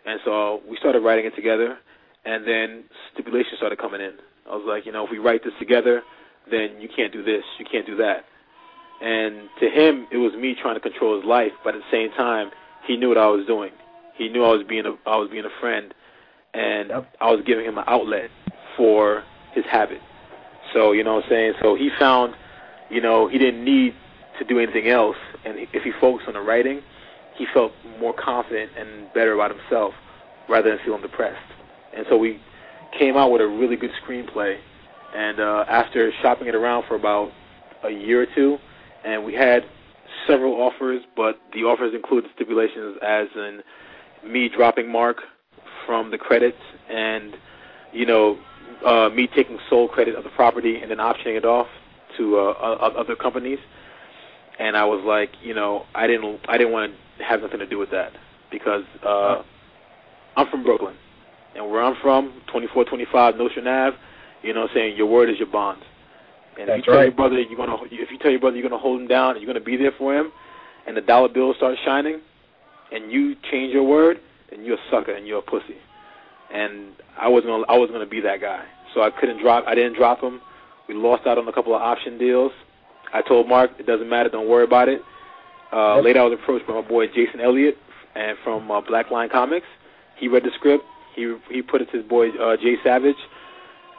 [0.05, 1.77] And so we started writing it together,
[2.25, 2.83] and then
[3.13, 4.13] stipulations started coming in.
[4.49, 6.01] I was like, you know, if we write this together,
[6.49, 8.25] then you can't do this, you can't do that.
[9.01, 12.11] And to him, it was me trying to control his life, but at the same
[12.11, 12.51] time,
[12.87, 13.71] he knew what I was doing.
[14.17, 15.93] He knew I was being a I was being a friend,
[16.53, 17.13] and yep.
[17.21, 18.29] I was giving him an outlet
[18.77, 19.23] for
[19.53, 19.99] his habit.
[20.73, 21.53] So you know what I'm saying.
[21.61, 22.35] So he found,
[22.89, 23.93] you know, he didn't need
[24.39, 26.81] to do anything else, and if he focused on the writing,
[27.37, 29.93] he felt more confident and better about himself
[30.49, 31.51] rather than feeling depressed.
[31.95, 32.41] And so we
[32.97, 34.57] came out with a really good screenplay.
[35.15, 37.31] And uh, after shopping it around for about
[37.83, 38.57] a year or two,
[39.05, 39.63] and we had
[40.27, 43.61] several offers, but the offers included stipulations as in
[44.25, 45.17] me dropping Mark
[45.85, 46.57] from the credits
[46.89, 47.35] and,
[47.93, 48.37] you know,
[48.85, 51.67] uh, me taking sole credit of the property and then optioning it off
[52.17, 52.41] to uh,
[52.97, 53.59] other companies.
[54.59, 57.67] And I was like, you know, I didn't, I didn't want to have nothing to
[57.67, 58.13] do with that
[58.51, 59.43] because uh,
[60.37, 60.95] I'm from Brooklyn,
[61.55, 63.97] and where I'm from, 2425 Nostrand Ave,
[64.43, 65.81] you know, saying your word is your bond.
[66.57, 67.05] And That's if you tell right.
[67.05, 69.41] your brother you're gonna, if you tell your brother you're gonna hold him down and
[69.41, 70.31] you're gonna be there for him,
[70.87, 72.21] and the dollar bills start shining,
[72.91, 75.77] and you change your word, then you're a sucker and you're a pussy.
[76.53, 78.63] And I wasn't gonna, I was gonna be that guy.
[78.93, 79.65] So I couldn't drop.
[79.67, 80.41] I didn't drop him.
[80.87, 82.51] We lost out on a couple of option deals.
[83.13, 84.29] I told Mark it doesn't matter.
[84.29, 85.01] Don't worry about it.
[85.73, 87.77] Uh, later, I was approached by my boy Jason Elliott
[88.15, 89.67] and from uh, Black Line Comics.
[90.17, 90.83] He read the script.
[91.15, 93.15] He he put it to his boy uh, Jay Savage,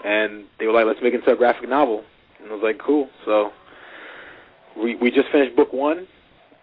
[0.04, 2.04] and they were like, "Let's make it into a graphic novel."
[2.40, 3.08] And I was like, cool.
[3.24, 3.52] So
[4.76, 6.06] we we just finished book one,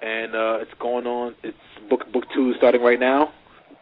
[0.03, 1.35] and uh, it's going on.
[1.43, 1.57] It's
[1.89, 3.31] book book two is starting right now.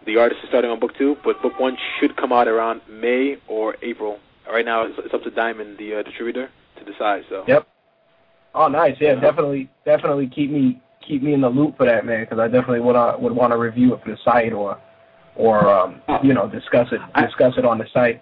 [0.05, 3.37] The artist is starting on book two, but book one should come out around May
[3.47, 4.19] or April.
[4.51, 7.23] Right now, it's, it's up to Diamond, the uh, distributor, to decide.
[7.29, 7.43] So.
[7.47, 7.67] Yep.
[8.53, 8.97] Oh, nice.
[8.99, 12.47] Yeah, definitely, definitely keep me keep me in the loop for that, man, because I
[12.47, 14.79] definitely would uh, would want to review it for the site or
[15.35, 18.21] or um, you know discuss it discuss it on the site.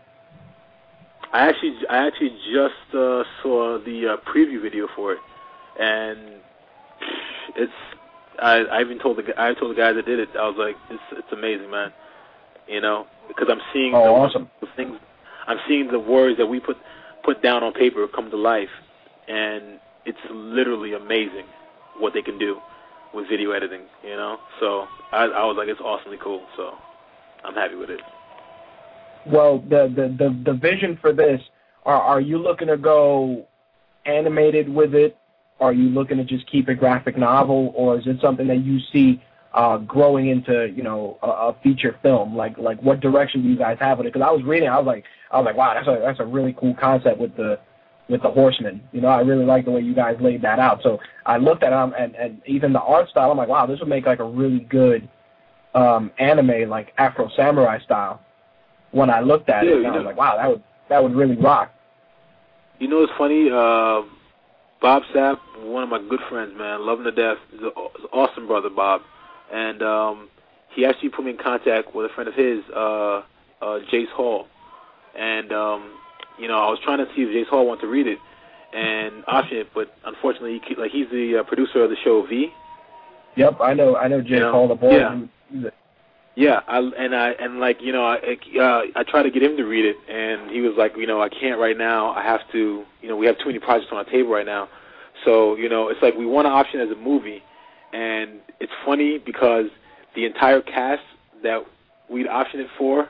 [1.34, 5.20] I actually I actually just uh, saw the uh, preview video for it,
[5.80, 6.42] and
[7.56, 7.72] it's
[8.40, 10.76] I I even told the I told the guy that did it I was like
[10.90, 11.92] it's it's amazing man,
[12.68, 14.50] you know because I'm seeing oh, the, awesome.
[14.62, 14.98] the things
[15.48, 16.78] I'm seeing the words that we put
[17.24, 18.70] put down on paper come to life,
[19.28, 21.46] and it's literally amazing
[21.98, 22.60] what they can do.
[23.14, 23.82] with video editing.
[24.04, 26.46] You know, so I, I was like, it's awesomely cool.
[26.56, 26.74] So
[27.44, 28.02] I'm happy with it.
[29.26, 31.42] Well, the the the, the vision for this
[31.86, 33.48] are are you looking to go
[34.06, 35.18] animated with it?
[35.60, 38.80] Are you looking to just keep a graphic novel, or is it something that you
[38.94, 39.22] see
[39.54, 42.36] uh, growing into you know a, a feature film?
[42.36, 44.14] Like like what direction do you guys have with it?
[44.14, 46.26] Because I was reading, I was like I was like wow, that's a that's a
[46.26, 47.60] really cool concept with the
[48.10, 48.82] with the horsemen.
[48.92, 50.82] You know, I really like the way you guys laid that out.
[50.82, 53.80] So I looked at them and and even the art style, I'm like wow, this
[53.80, 55.08] would make like a really good
[55.76, 58.22] um, anime like Afro Samurai style.
[58.92, 60.10] When I looked at Yeah, it, and I was know.
[60.10, 61.72] like wow, that would that would really rock.
[62.80, 63.50] You know it's funny?
[63.52, 64.04] Uh,
[64.82, 67.38] Bob Sapp, one of my good friends, man, love him to death.
[67.52, 67.72] He's, an
[68.14, 69.02] awesome brother, Bob.
[69.52, 70.30] And um,
[70.74, 73.22] he actually put me in contact with a friend of his, uh,
[73.62, 74.48] uh, Jace Hall.
[75.18, 75.92] And, um,
[76.38, 78.20] you know, I was trying to see if Jace Hall wanted to read it
[78.74, 82.54] and option it, but unfortunately, he, like he's the uh, producer of the show V.
[83.36, 84.98] Yep, I know I know Jay You know, Paul the boy.
[84.98, 85.70] yeah.
[86.40, 89.58] Yeah, I and I and like you know I uh, I tried to get him
[89.58, 92.12] to read it, and he was like, you know, I can't right now.
[92.12, 94.70] I have to, you know, we have too many projects on our table right now.
[95.26, 97.44] So you know, it's like we want to option as a movie,
[97.92, 99.66] and it's funny because
[100.16, 101.02] the entire cast
[101.44, 101.66] that
[102.10, 103.10] we'd option it for,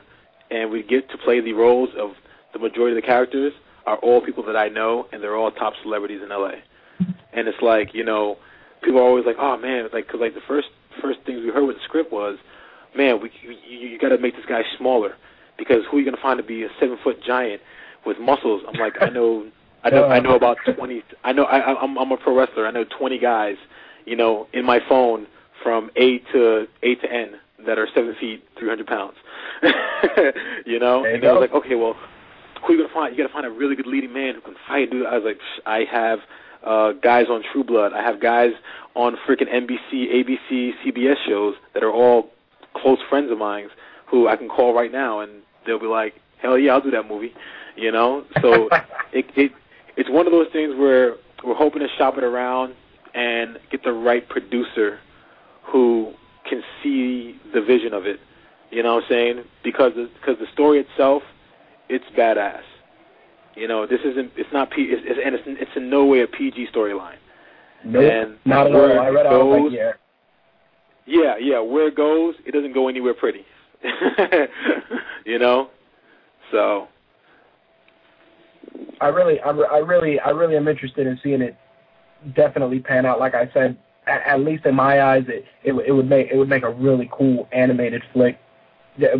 [0.50, 2.14] and we get to play the roles of
[2.52, 3.52] the majority of the characters
[3.86, 6.54] are all people that I know, and they're all top celebrities in LA.
[7.32, 8.38] And it's like you know,
[8.82, 10.66] people are always like, oh man, like because like the first
[11.00, 12.36] first things we heard with the script was
[12.96, 15.16] man, we you, you got to make this guy smaller
[15.58, 17.60] because who are you going to find to be a seven foot giant
[18.06, 18.62] with muscles?
[18.66, 19.46] I'm like, I know,
[19.84, 21.02] I know, I know about twenty.
[21.24, 22.66] I know, I, I'm I'm a pro wrestler.
[22.66, 23.56] I know twenty guys,
[24.06, 25.26] you know, in my phone
[25.62, 27.32] from A to A to N
[27.66, 29.16] that are seven feet, three hundred pounds.
[30.66, 31.94] you know, you and I was like, okay, well,
[32.62, 33.16] who are you gonna find?
[33.16, 34.90] You got to find a really good leading man who can fight.
[34.90, 36.18] Dude, I was like, I have
[36.64, 37.92] uh guys on True Blood.
[37.92, 38.52] I have guys
[38.94, 42.30] on freaking NBC, ABC, CBS shows that are all
[42.74, 43.68] close friends of mine
[44.06, 47.08] who I can call right now and they'll be like, "Hell yeah, I'll do that
[47.08, 47.32] movie."
[47.76, 48.24] You know?
[48.40, 48.68] So
[49.12, 49.52] it it
[49.96, 52.74] it's one of those things where we're hoping to shop it around
[53.14, 54.98] and get the right producer
[55.64, 56.12] who
[56.48, 58.20] can see the vision of it.
[58.70, 59.44] You know what I'm saying?
[59.64, 61.22] Because the, because the story itself,
[61.88, 62.62] it's badass.
[63.56, 66.20] You know, this isn't it's not P it's, it's and it's it's in no way
[66.22, 67.16] a PG storyline.
[67.84, 68.98] Nope, And not at all.
[69.00, 69.32] I read it it.
[69.32, 69.92] I was goes- like, yeah.
[71.10, 71.58] Yeah, yeah.
[71.58, 73.44] Where it goes, it doesn't go anywhere pretty.
[75.26, 75.70] you know,
[76.52, 76.86] so
[79.00, 81.56] I really, I, I really, I really am interested in seeing it
[82.36, 83.18] definitely pan out.
[83.18, 83.76] Like I said,
[84.06, 86.70] at, at least in my eyes, it, it it would make it would make a
[86.70, 88.38] really cool animated flick.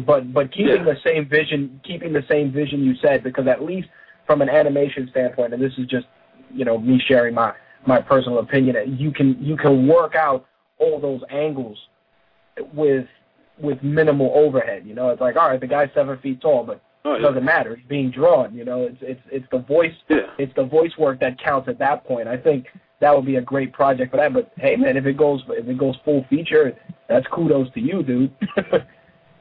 [0.07, 0.95] But but keeping Yeah.
[0.95, 3.89] the same vision, keeping the same vision you said, because at least
[4.27, 6.07] from an animation standpoint, and this is just
[6.53, 7.53] you know me sharing my
[7.85, 10.47] my personal opinion, that you can you can work out
[10.81, 11.79] all those angles
[12.73, 13.07] with
[13.61, 14.85] with minimal overhead.
[14.87, 17.45] You know, it's like all right, the guy's seven feet tall, but oh, it doesn't
[17.45, 17.75] matter.
[17.75, 18.55] It's being drawn.
[18.55, 19.95] You know, it's it's it's the voice.
[20.09, 20.31] Yeah.
[20.39, 22.29] It's the voice work that counts at that point.
[22.29, 22.67] I think
[23.01, 24.33] that would be a great project for that.
[24.33, 26.77] But hey, man, if it goes if it goes full feature,
[27.09, 28.33] that's kudos to you, dude.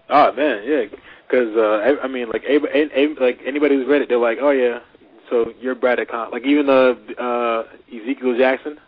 [0.09, 0.85] Oh man, yeah.
[1.27, 4.17] Because uh, I, I mean, like, a, a, a, like anybody who's read it, they're
[4.17, 4.79] like, oh yeah.
[5.29, 6.31] So you're Brad Con.
[6.31, 8.79] Like even uh, uh, Ezekiel Jackson,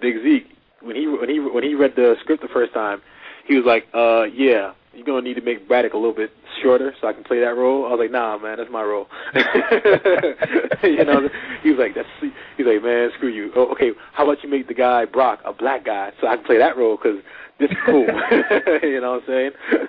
[0.00, 0.48] Big Zeke,
[0.80, 3.00] when he when he when he read the script the first time,
[3.46, 6.30] he was like, uh, yeah, you're gonna need to make Braddock a little bit
[6.62, 7.86] shorter so I can play that role.
[7.86, 9.06] I was like, nah, man, that's my role.
[9.34, 11.28] you know,
[11.62, 12.08] he was like, that's
[12.56, 13.52] he's like, man, screw you.
[13.56, 16.44] Oh, okay, how about you make the guy Brock a black guy so I can
[16.44, 17.22] play that role because
[17.58, 18.06] this is cool.
[18.82, 19.50] you know what I'm saying?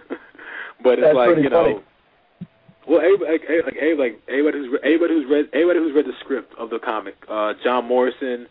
[0.84, 1.64] but it's That's like you know.
[1.64, 1.80] funny.
[2.88, 6.18] Well, everybody, like, like, everybody, like everybody who's everybody who's read everybody who's read the
[6.22, 8.48] script of the comic, uh, John Morrison,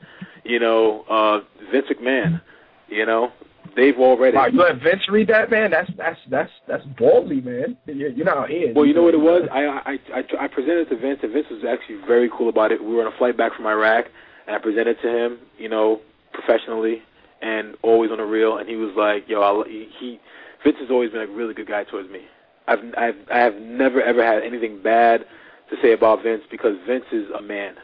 [0.48, 2.40] you know, uh, Vince McMahon,
[2.88, 3.30] you know,
[3.76, 4.36] they've already.
[4.36, 5.70] wow, you let Vince read that, man?
[5.70, 7.76] That's that's that's that's ballsy, man.
[7.86, 8.72] You, you know how he.
[8.74, 9.42] Well, you know what it was?
[9.52, 12.72] I, I I I presented it to Vince, and Vince was actually very cool about
[12.72, 12.82] it.
[12.82, 14.06] We were on a flight back from Iraq,
[14.46, 16.00] and I presented to him, you know,
[16.32, 17.02] professionally
[17.40, 18.56] and always on the real.
[18.58, 20.20] And he was like, "Yo, I'll, he, he
[20.64, 22.22] Vince has always been a really good guy towards me.
[22.66, 25.26] I've I've I have never ever had anything bad
[25.70, 27.74] to say about Vince because Vince is a man.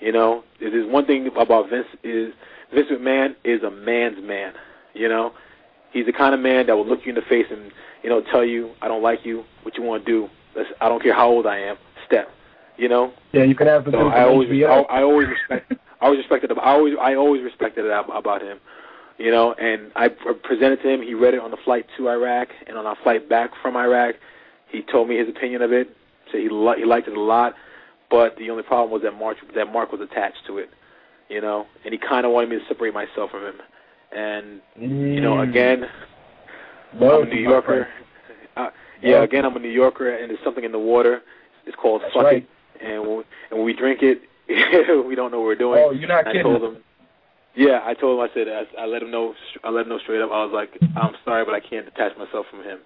[0.00, 2.32] You know, if there's one thing about Vince is
[2.74, 4.52] Vince McMahon is a man's man.
[4.94, 5.32] You know,
[5.92, 7.70] he's the kind of man that will look you in the face and
[8.02, 10.28] you know tell you I don't like you, what you want to do.
[10.54, 11.76] Let's, I don't care how old I am.
[12.06, 12.28] Step.
[12.76, 13.12] You know.
[13.32, 16.50] Yeah, you can have the So I always, I, I always respect, I always respected
[16.50, 16.60] him.
[16.60, 18.58] I always, I always respected it ab- about him,
[19.18, 19.54] you know.
[19.54, 21.00] And I presented to him.
[21.02, 24.16] He read it on the flight to Iraq, and on our flight back from Iraq,
[24.68, 25.88] he told me his opinion of it.
[26.30, 27.54] Said he li- he liked it a lot,
[28.10, 30.70] but the only problem was that Mark that Mark was attached to it,
[31.28, 31.66] you know.
[31.84, 33.54] And he kind of wanted me to separate myself from him.
[34.12, 35.48] And you know, Mm.
[35.50, 35.88] again,
[36.98, 37.88] Loyalty, I'm a New Yorker.
[37.88, 37.88] friend.
[38.56, 38.70] Uh,
[39.02, 41.22] yeah, again, I'm a New Yorker, and there's something in the water.
[41.66, 42.46] It's called That's fuck right.
[42.80, 44.22] it, and when we, and when we drink it,
[45.06, 45.82] we don't know what we're doing.
[45.84, 46.42] Oh, you're not I kidding.
[46.42, 46.76] told him.
[47.54, 48.28] Yeah, I told him.
[48.30, 49.34] I said I, I let him know.
[49.64, 50.30] I let him know straight up.
[50.30, 52.78] I was like, I'm sorry, but I can't detach myself from him.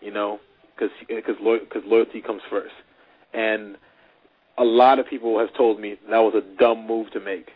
[0.00, 0.40] You know,
[0.76, 2.74] because because because loyalty comes first.
[3.34, 3.76] And
[4.58, 7.50] a lot of people have told me that was a dumb move to make.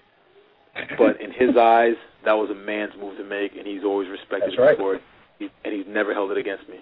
[0.96, 1.94] But in his eyes,
[2.24, 4.78] that was a man's move to make, and he's always respected That's me right.
[4.78, 5.02] for it.
[5.38, 6.78] He, and he's never held it against me.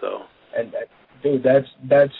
[0.00, 0.22] So
[0.56, 0.88] and that,
[1.22, 2.12] dude, that's that's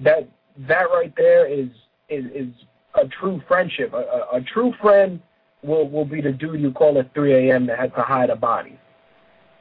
[0.00, 0.28] that
[0.68, 1.68] that right there is
[2.08, 2.48] is is
[2.94, 3.92] a true friendship.
[3.92, 5.20] A, a, a true friend
[5.62, 7.66] will will be the dude you call at 3 a.m.
[7.66, 8.78] that had to hide a body.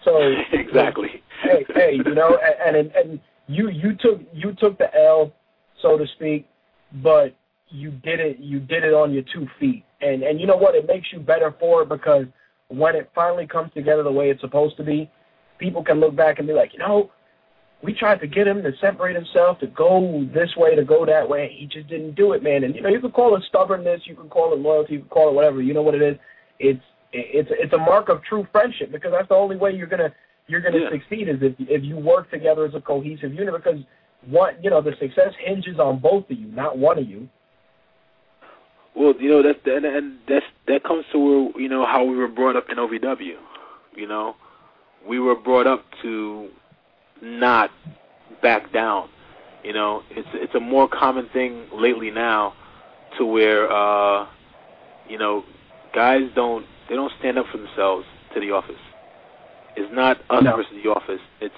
[0.03, 0.18] So
[0.52, 1.24] exactly.
[1.41, 5.32] hey, hey, you know, and and, and you you took you took the L,
[5.82, 6.48] so to speak,
[7.02, 7.36] but
[7.70, 10.76] you did it you did it on your two feet, and and you know what?
[10.76, 12.26] It makes you better for it because
[12.68, 15.10] when it finally comes together the way it's supposed to be,
[15.57, 17.11] people can look back and be like, you know,
[17.84, 21.28] we tried to get him to separate himself, to go this way, to go that
[21.28, 21.56] way.
[21.57, 22.64] He just didn't do it, man.
[22.64, 25.10] And you know, you can call it stubbornness, you can call it loyalty, you can
[25.10, 25.61] call it whatever.
[25.61, 26.18] You know what it is?
[26.60, 30.14] It's it's it's a mark of true friendship because that's the only way you're gonna
[30.48, 30.90] you're gonna Yeah.
[30.91, 33.80] succeed is if if you work together as a cohesive unit because
[34.28, 37.28] one you know the success hinges on both of you, not one of you.
[38.95, 42.16] Well, you know that's and, and that's that comes to where you know how we
[42.16, 43.36] were brought up in OVW.
[43.95, 44.36] You know,
[45.08, 46.50] we were brought up to
[47.22, 47.72] not
[48.41, 49.10] back down.
[49.64, 52.54] You know, it's it's a more common thing lately now,
[53.18, 54.28] to where uh,
[55.10, 55.44] you know,
[55.94, 58.76] guys don't they don't stand up for themselves to the office.
[59.76, 60.58] It's not us No.
[60.58, 61.22] versus the office.
[61.41, 61.56] It's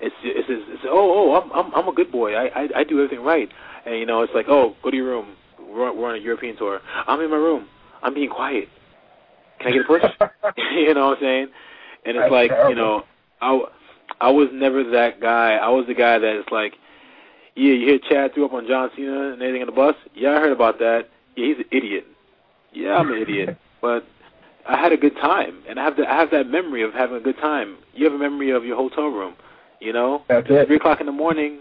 [0.00, 2.34] it's it's, it's, it's oh oh I'm I'm I'm a good boy.
[2.34, 3.48] I, I I do everything right.
[3.86, 5.36] And you know, it's like oh go to your room.
[5.58, 6.80] We're we're on a European tour.
[7.06, 7.66] I'm in my room.
[8.02, 8.68] I'm being quiet.
[9.60, 10.02] Can I get a push?
[10.74, 11.48] you know what I'm saying?
[12.06, 12.70] And it's That's like terrible.
[12.70, 13.02] you know,
[13.40, 13.60] I
[14.20, 15.54] I was never that guy.
[15.56, 16.74] I was the guy that is like,
[17.54, 19.94] yeah, you hear Shad threw up on John Cena and anything on the bus.
[20.14, 21.08] Yeah, I heard about that.
[21.36, 22.06] Yeah, he's an idiot.
[22.72, 24.06] Yeah, I'm an idiot, but
[24.68, 27.16] I had a good time, and I have the, I have that memory of having
[27.16, 27.78] a good time.
[27.94, 29.34] You have a memory of your hotel room,
[29.80, 30.22] you know.
[30.28, 30.66] That's it.
[30.66, 31.60] Three o'clock in the morning.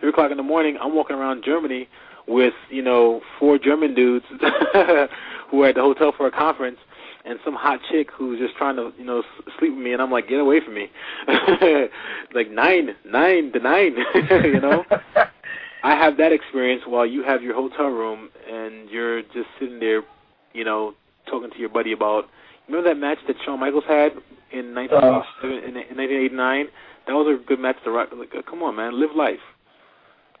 [0.00, 0.78] Three o'clock in the morning.
[0.80, 1.88] I'm walking around Germany
[2.26, 4.24] with you know four German dudes
[5.50, 6.78] who are at the hotel for a conference,
[7.24, 9.22] and some hot chick who's just trying to you know
[9.58, 10.90] sleep with me, and I'm like, get away from me.
[12.34, 13.96] like nine, nine to nine,
[14.44, 14.84] you know.
[15.82, 20.02] I have that experience while you have your hotel room and you're just sitting there,
[20.52, 20.94] you know,
[21.30, 22.24] talking to your buddy about.
[22.66, 24.12] Remember that match that Shawn Michaels had
[24.52, 25.46] in 1987 uh-huh.
[25.46, 26.66] in, in 1989?
[27.08, 28.10] That was a good match to rock.
[28.14, 29.40] Like, come on, man, live life.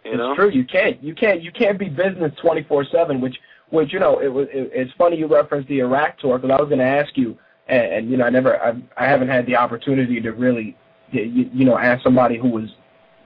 [0.04, 0.34] You it's know?
[0.36, 0.50] true.
[0.50, 1.02] You can't.
[1.02, 1.42] You can't.
[1.42, 3.22] You can't be business twenty four seven.
[3.22, 3.36] Which,
[3.70, 4.48] which you know, it was.
[4.52, 7.38] It, it's funny you referenced the Iraq tour because I was going to ask you,
[7.68, 8.62] and, and you know, I never.
[8.62, 10.76] I, I haven't had the opportunity to really,
[11.10, 12.68] you, you know, ask somebody who was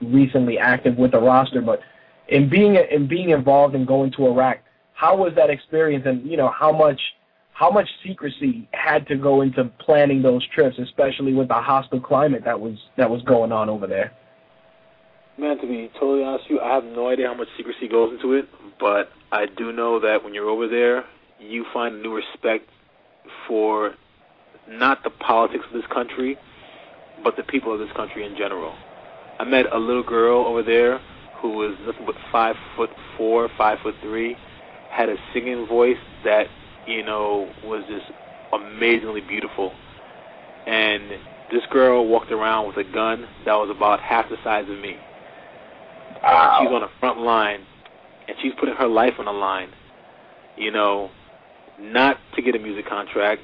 [0.01, 1.61] recently active with the roster.
[1.61, 1.81] But
[2.29, 4.59] in being in being involved in going to Iraq,
[4.93, 6.05] how was that experience?
[6.07, 7.01] And you know, how much
[7.53, 12.43] how much secrecy had to go into planning those trips, especially with the hostile climate
[12.45, 14.11] that was that was going on over there.
[15.37, 18.13] Man, to be totally honest with you, I have no idea how much secrecy goes
[18.13, 18.47] into it,
[18.79, 21.05] but I do know that when you're over there,
[21.39, 22.69] you find a new respect
[23.47, 23.95] for
[24.69, 26.37] not the politics of this country,
[27.23, 28.73] but the people of this country in general.
[29.39, 30.99] I met a little girl over there
[31.41, 34.37] who was nothing but five foot four, five foot three,
[34.89, 36.45] had a singing voice that,
[36.87, 38.05] you know, was just
[38.53, 39.71] amazingly beautiful.
[40.67, 41.03] And
[41.51, 44.97] this girl walked around with a gun that was about half the size of me.
[46.21, 46.59] Wow.
[46.61, 47.65] She's on the front line,
[48.27, 49.69] and she's putting her life on the line.
[50.57, 51.09] You know,
[51.79, 53.41] not to get a music contract,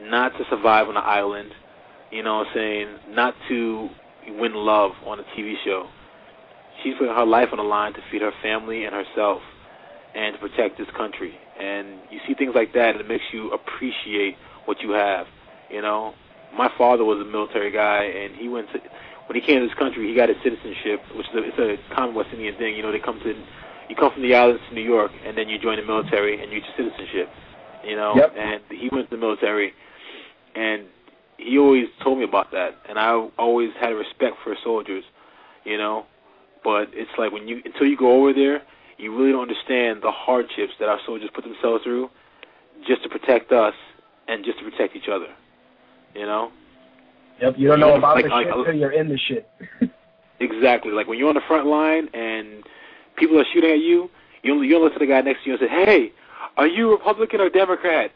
[0.00, 1.52] not to survive on an island.
[2.10, 2.98] You know what I'm saying?
[3.10, 3.88] Not to
[4.28, 5.88] win love on a TV show.
[6.82, 9.42] She's putting her life on the line to feed her family and herself,
[10.14, 11.38] and to protect this country.
[11.60, 15.26] And you see things like that, and it makes you appreciate what you have.
[15.70, 16.14] You know,
[16.56, 18.80] my father was a military guy, and he went to
[19.26, 21.94] when he came to this country, he got his citizenship, which is a, it's a
[21.94, 22.74] common West Indian thing.
[22.76, 23.34] You know, they come to,
[23.88, 26.52] you come from the islands to New York, and then you join the military and
[26.52, 27.30] you get your citizenship.
[27.84, 28.34] You know, Yep.
[28.36, 29.72] and he went to the military,
[30.54, 30.84] and
[31.38, 35.04] he always told me about that, and I always had respect for soldiers.
[35.64, 36.06] You know,
[36.64, 38.62] but it's like when you until you go over there,
[38.98, 42.10] you really don't understand the hardships that our soldiers put themselves through,
[42.86, 43.74] just to protect us
[44.28, 45.28] and just to protect each other.
[46.14, 46.50] You know.
[47.40, 49.48] Yep, you don't know about Like- the like- shit until you're in the shit.
[50.40, 50.90] Exactly.
[50.90, 52.64] Like when you're on the front line and
[53.16, 54.10] people are shooting at you,
[54.42, 56.12] you you don't listen to the guy next to you and say, "Hey,
[56.56, 58.10] are you Republican or Democrat?"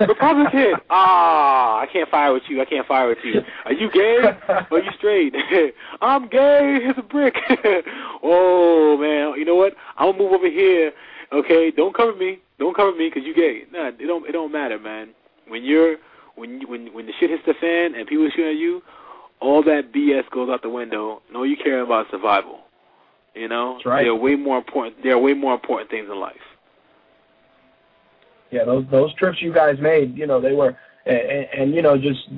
[0.00, 0.74] Republican.
[0.90, 2.60] Ah, I can't fire with you.
[2.60, 3.40] I can't fire with you.
[3.64, 4.18] Are you gay?
[4.48, 5.34] Or are you straight?
[6.00, 6.78] I'm gay.
[6.82, 7.34] Here's a brick.
[8.22, 9.74] oh man, you know what?
[9.96, 10.92] I'm gonna move over here.
[11.32, 12.38] Okay, don't cover me.
[12.58, 13.62] Don't cover me because you gay.
[13.72, 14.28] Nah, it don't.
[14.28, 15.10] It don't matter, man.
[15.48, 15.96] When you're
[16.34, 18.82] when you, when when the shit hits the fan and people are shooting at you,
[19.40, 21.22] all that BS goes out the window.
[21.32, 22.60] No, you care about survival.
[23.34, 24.02] You know, That's right.
[24.02, 25.02] there are way more important.
[25.04, 26.34] There are way more important things in life.
[28.50, 31.96] Yeah, those those trips you guys made, you know, they were, and, and you know,
[31.96, 32.28] just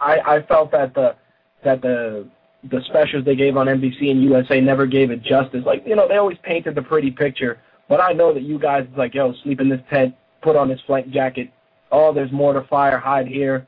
[0.00, 1.16] I I felt that the
[1.64, 2.26] that the
[2.64, 5.64] the specials they gave on NBC and USA never gave it justice.
[5.64, 7.58] Like you know, they always painted the pretty picture,
[7.88, 10.80] but I know that you guys like, yo, sleep in this tent, put on this
[10.86, 11.50] flight jacket.
[11.90, 13.66] Oh, there's mortar fire, hide here.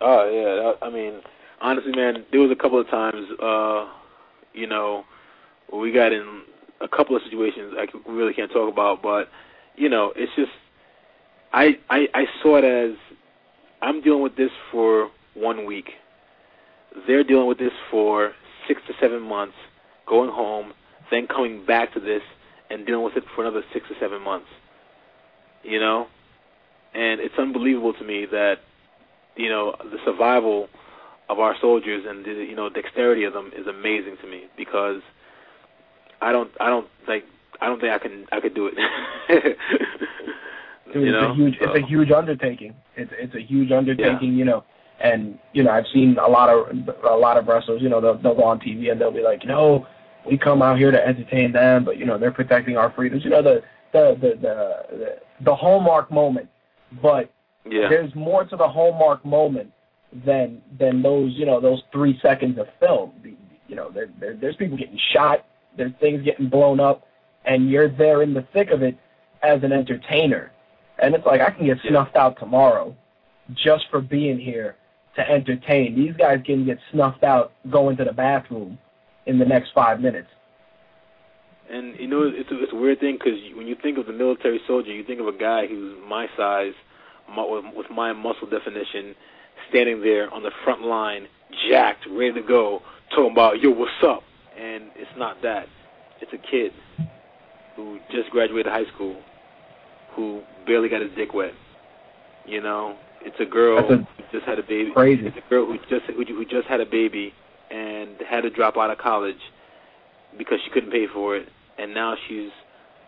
[0.00, 1.20] Oh yeah, I mean,
[1.60, 3.88] honestly, man, there was a couple of times, uh,
[4.54, 5.04] you know,
[5.72, 6.42] we got in
[6.80, 9.28] a couple of situations I really can't talk about, but
[9.76, 10.52] you know, it's just
[11.52, 12.96] I I I saw it as
[13.82, 15.90] I'm dealing with this for one week.
[17.06, 18.32] They're dealing with this for
[18.66, 19.54] six to seven months,
[20.06, 20.72] going home,
[21.10, 22.22] then coming back to this
[22.70, 24.48] and dealing with it for another six to seven months.
[25.62, 26.06] You know,
[26.94, 28.56] and it's unbelievable to me that
[29.36, 30.68] you know the survival
[31.28, 35.02] of our soldiers and the you know dexterity of them is amazing to me because
[36.20, 37.24] I don't I don't like
[37.60, 38.74] I don't think I can I could do it.
[40.92, 42.74] Dude, you it's know, a huge so, it's a huge undertaking.
[42.96, 44.64] It's it's a huge undertaking, you know.
[45.00, 47.82] And you know, I've seen a lot of a lot of wrestlers.
[47.82, 49.86] You know, they'll they'll go on TV and they'll be like, you know,
[50.24, 53.24] we come out here to entertain them, but you know, they're protecting our freedoms.
[53.24, 53.62] You know, the
[53.92, 56.48] the the the the, the hallmark moment.
[57.02, 57.32] But
[57.68, 59.72] yeah there's more to the hallmark moment
[60.24, 63.12] than than those you know those three seconds of film.
[63.68, 65.44] You know, there, there there's people getting shot,
[65.76, 67.06] there's things getting blown up,
[67.46, 68.98] and you're there in the thick of it
[69.42, 70.50] as an entertainer.
[70.98, 72.94] And it's like I can get snuffed out tomorrow
[73.54, 74.76] just for being here
[75.14, 75.94] to entertain.
[75.94, 78.78] These guys can get snuffed out going to the bathroom
[79.26, 80.28] in the next five minutes.
[81.70, 84.12] And you know, it's a, it's a weird thing because when you think of the
[84.12, 86.74] military soldier, you think of a guy who's my size,
[87.36, 89.14] with, with my muscle definition,
[89.68, 91.26] standing there on the front line,
[91.68, 94.22] jacked, ready to go, talking about yo, what's up?
[94.58, 95.68] And it's not that.
[96.20, 96.72] It's a kid
[97.76, 99.16] who just graduated high school,
[100.14, 101.52] who barely got his dick wet.
[102.46, 104.90] You know, it's a girl a- who just had a baby.
[104.92, 105.26] Crazy.
[105.26, 107.32] It's a girl who just who, who just had a baby
[107.70, 109.40] and had to drop out of college
[110.38, 111.48] because she couldn't pay for it,
[111.78, 112.50] and now she's,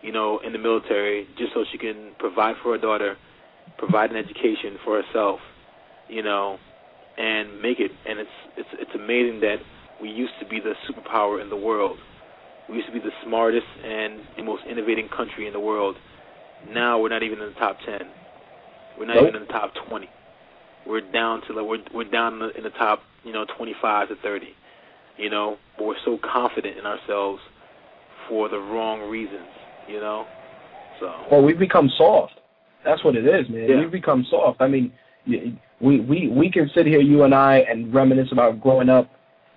[0.01, 3.17] you know, in the military just so she can provide for her daughter,
[3.77, 5.39] provide an education for herself,
[6.09, 6.57] you know,
[7.17, 7.91] and make it.
[8.07, 9.57] And it's it's it's amazing that
[10.01, 11.97] we used to be the superpower in the world.
[12.69, 15.95] We used to be the smartest and the most innovating country in the world.
[16.71, 18.01] Now we're not even in the top ten.
[18.97, 19.29] We're not Nope.
[19.29, 20.09] even in the top twenty.
[20.85, 23.75] We're down to like we're we're down in the, in the top you know twenty
[23.81, 24.49] five to thirty.
[25.17, 27.41] You know, but we're so confident in ourselves
[28.29, 29.47] for the wrong reasons.
[29.87, 30.25] You know,
[30.99, 32.33] so Well, we've become soft.
[32.85, 33.67] That's what it is, man.
[33.67, 33.79] Yeah.
[33.79, 34.61] We've become soft.
[34.61, 34.93] I mean,
[35.25, 39.09] we we we can sit here, you and I, and reminisce about growing up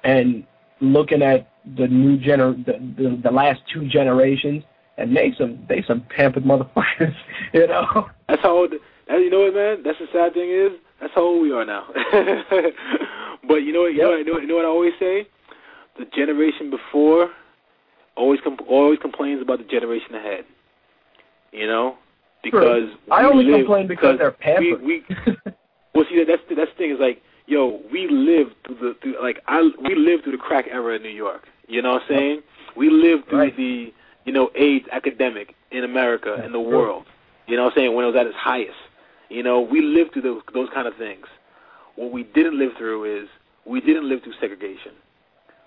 [0.05, 0.45] and
[0.81, 2.73] looking at the new gener the,
[3.03, 4.63] the the last two generations,
[4.99, 7.15] and they some they some pampered motherfuckers,
[7.53, 8.09] you know.
[8.29, 8.73] that's how old.
[9.09, 9.83] That, you know what, man?
[9.85, 11.87] That's the sad thing is that's how old we are now.
[13.49, 13.95] but you know what?
[13.95, 15.27] You know, what, you know, what- you know what I always say?
[15.99, 17.29] The generation before
[18.17, 20.45] always com- always complains about the generation ahead.
[21.53, 21.97] You know,
[22.43, 24.81] because I only live- complain because they're pampered.
[24.83, 25.35] We, we
[25.95, 28.95] Well, see, that, that's the, that's the thing is like, yo, we lived through the
[29.03, 31.43] through like I we lived through the crack era in New York.
[31.69, 32.43] You know what I'm saying?
[32.77, 33.57] We lived through Right.
[33.57, 33.93] the
[34.25, 37.05] you know AIDS epidemic in America That's in the world.
[37.47, 37.95] You know what I'm saying?
[37.95, 38.79] When it was at its highest.
[39.29, 41.27] You know, we lived through those those kind of things.
[41.97, 43.29] What we didn't live through is
[43.65, 44.93] we didn't live through segregation.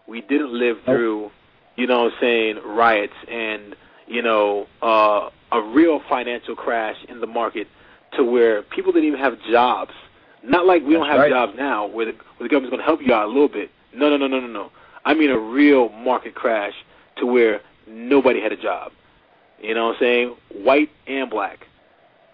[0.07, 1.31] We didn't live through,
[1.75, 3.75] you know what I'm saying, riots and,
[4.07, 7.67] you know, uh, a real financial crash in the market
[8.13, 9.93] to where people didn't even have jobs.
[10.43, 11.31] Not like we don't have right.
[11.31, 13.71] jobs now where the, where the government's going to help you out a little bit.
[13.95, 14.71] No, no, no, no, no, no.
[15.05, 16.73] I mean a real market crash
[17.17, 18.91] to where nobody had a job.
[19.61, 20.35] You know what I'm saying?
[20.63, 21.59] White and black.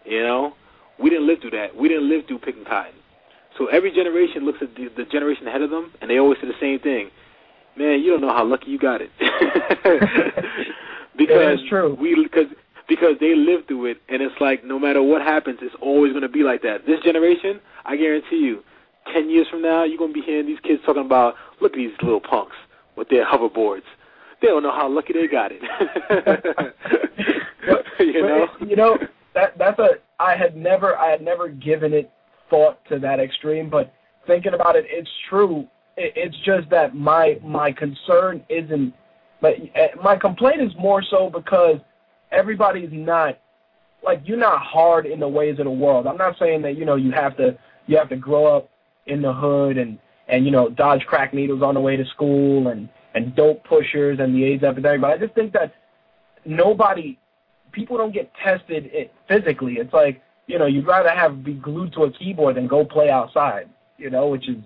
[0.06, 0.56] You know?
[1.00, 1.76] We didn't live through that.
[1.76, 2.94] We didn't live through picking cotton.
[3.58, 6.48] So every generation looks at the, the generation ahead of them, and they always say
[6.48, 7.10] the same thing.
[7.76, 9.12] Man, you don't know how lucky you got it.
[11.18, 11.96] because is true.
[12.00, 12.48] we because
[12.88, 16.24] because they lived through it, and it's like no matter what happens, it's always going
[16.24, 16.86] to be like that.
[16.86, 18.64] This generation, I guarantee you,
[19.14, 21.78] ten years from now, you're going to be hearing these kids talking about, look at
[21.78, 22.56] these little punks
[22.96, 23.84] with their hoverboards.
[24.42, 25.62] They don't know how lucky they got it.
[28.00, 28.48] You know?
[28.68, 28.98] you know
[29.36, 32.12] that that's a I had never I had never given it
[32.50, 33.94] thought to that extreme, but
[34.28, 35.68] thinking about it, it's true.
[35.98, 38.94] It, it's just that my my concern isn't,
[39.40, 41.78] but eh, my complaint is more so because
[42.32, 43.40] everybody's not
[44.04, 46.08] like you're not hard in the ways of the world.
[46.08, 47.58] I'm not saying that you know you have to
[47.88, 48.70] you have to grow up
[49.08, 49.98] in the hood and
[50.28, 54.20] and you know dodge crack needles on the way to school and and dope pushers
[54.20, 55.02] and the AIDS epidemic.
[55.02, 55.74] But I just think that
[56.46, 57.18] nobody,
[57.72, 58.90] people don't get tested
[59.28, 59.74] physically.
[59.74, 63.10] It's like you know you'd rather have be glued to a keyboard than go play
[63.10, 63.70] outside.
[63.98, 64.58] You know, which is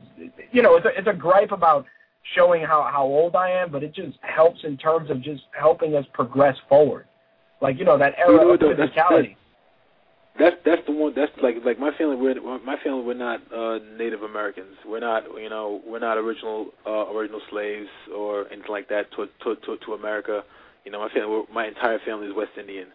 [0.51, 1.85] you know it's a, it's a gripe about
[2.35, 5.95] showing how how old I am, but it just helps in terms of just helping
[5.95, 7.05] us progress forward.
[7.61, 8.77] Like you know that era of physicality.
[8.77, 9.35] That's that's
[10.37, 11.13] the one.
[11.15, 12.15] That's like like my family.
[12.15, 13.03] We're my family.
[13.03, 14.75] We're not uh, Native Americans.
[14.85, 19.27] We're not you know we're not original uh, original slaves or anything like that to
[19.43, 20.43] to to, to America.
[20.83, 21.43] You know my family.
[21.53, 22.87] My entire family is West Indian.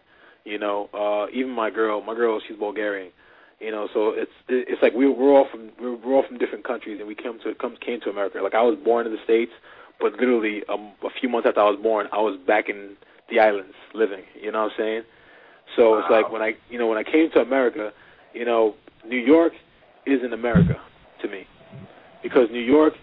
[0.45, 2.01] You know uh, even my girl.
[2.01, 3.11] My girl she's Bulgarian.
[3.59, 6.65] You know so it's it's like we we're all from we're, we're all from different
[6.65, 8.39] countries and we came to come came to America.
[8.41, 9.51] Like I was born in the states,
[9.99, 12.97] but literally um, a few months after I was born, I was back in
[13.29, 14.23] the islands living.
[14.39, 15.01] You know what I'm saying?
[15.75, 15.99] So wow.
[15.99, 17.91] it's like when I, you know, when I came to America,
[18.33, 18.75] you know,
[19.05, 19.53] New York
[20.05, 20.79] isn't America
[21.21, 21.45] to me
[22.23, 22.93] because New York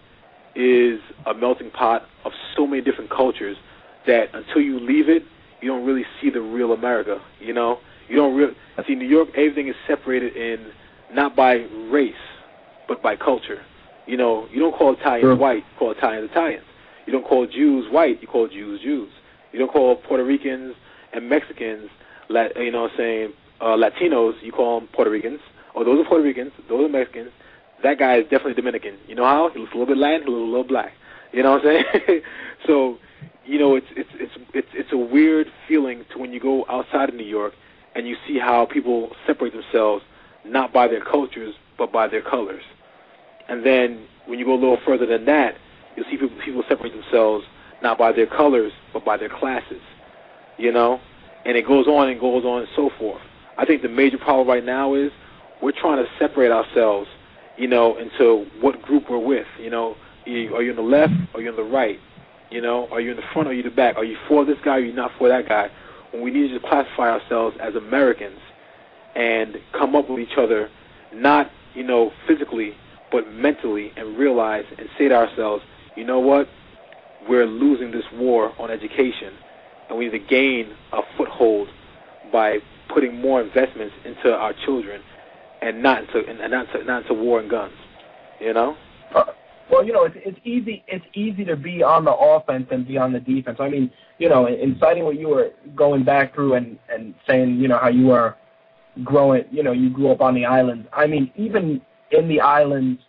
[0.55, 3.57] is a melting pot of so many different cultures
[4.07, 5.23] that until you leave it,
[5.61, 7.21] you don't really see the real America.
[7.39, 8.53] You know, you don't really
[8.87, 9.29] see New York.
[9.35, 10.71] Everything is separated in
[11.13, 12.13] not by race,
[12.87, 13.61] but by culture.
[14.07, 15.35] You know, you don't call Italians sure.
[15.35, 16.65] white, you call Italians Italians.
[17.05, 19.09] You don't call Jews white, you call Jews Jews.
[19.51, 20.75] You don't call Puerto Ricans
[21.13, 21.89] and Mexicans
[22.29, 25.39] Lat, you know, what I'm saying uh, Latinos, you call them Puerto Ricans.
[25.75, 26.51] Oh, those are Puerto Ricans.
[26.67, 27.31] Those are Mexicans.
[27.83, 28.97] That guy is definitely Dominican.
[29.07, 30.93] You know how he looks a little bit Latin, a little, a little black.
[31.31, 32.21] You know what I'm saying?
[32.67, 32.97] so,
[33.45, 37.09] you know, it's it's it's it's it's a weird feeling to when you go outside
[37.09, 37.53] of New York
[37.95, 40.03] and you see how people separate themselves
[40.45, 42.63] not by their cultures but by their colors.
[43.47, 45.55] And then when you go a little further than that,
[45.95, 47.45] you'll see people, people separate themselves
[47.81, 49.81] not by their colors but by their classes.
[50.57, 50.99] You know,
[51.45, 53.21] and it goes on and goes on and so forth.
[53.57, 55.11] I think the major problem right now is
[55.61, 57.09] we're trying to separate ourselves,
[57.57, 59.47] you know, into what group we're with.
[59.59, 61.13] You know, are you on the left?
[61.33, 61.99] Or are you on the right?
[62.49, 63.97] You know, are you in the front or are you the back?
[63.97, 65.69] Are you for this guy or are you not for that guy?
[66.11, 68.39] When we need to just classify ourselves as Americans
[69.15, 70.69] and come up with each other,
[71.13, 72.75] not, you know, physically,
[73.11, 75.63] but mentally, and realize and say to ourselves,
[75.95, 76.47] you know what?
[77.27, 79.33] We're losing this war on education
[79.89, 81.67] and we need to gain a foothold
[82.31, 82.59] by
[82.93, 85.01] putting more investments into our children
[85.61, 87.73] and not into and not into, not into war and guns.
[88.39, 88.77] You know.
[89.13, 89.25] Uh,
[89.71, 90.83] well, you know, it's, it's easy.
[90.87, 93.57] It's easy to be on the offense and be on the defense.
[93.59, 97.57] I mean, you know, in citing what you were going back through and and saying,
[97.57, 98.37] you know, how you are
[99.03, 99.43] growing.
[99.51, 100.87] You know, you grew up on the islands.
[100.93, 103.01] I mean, even in the islands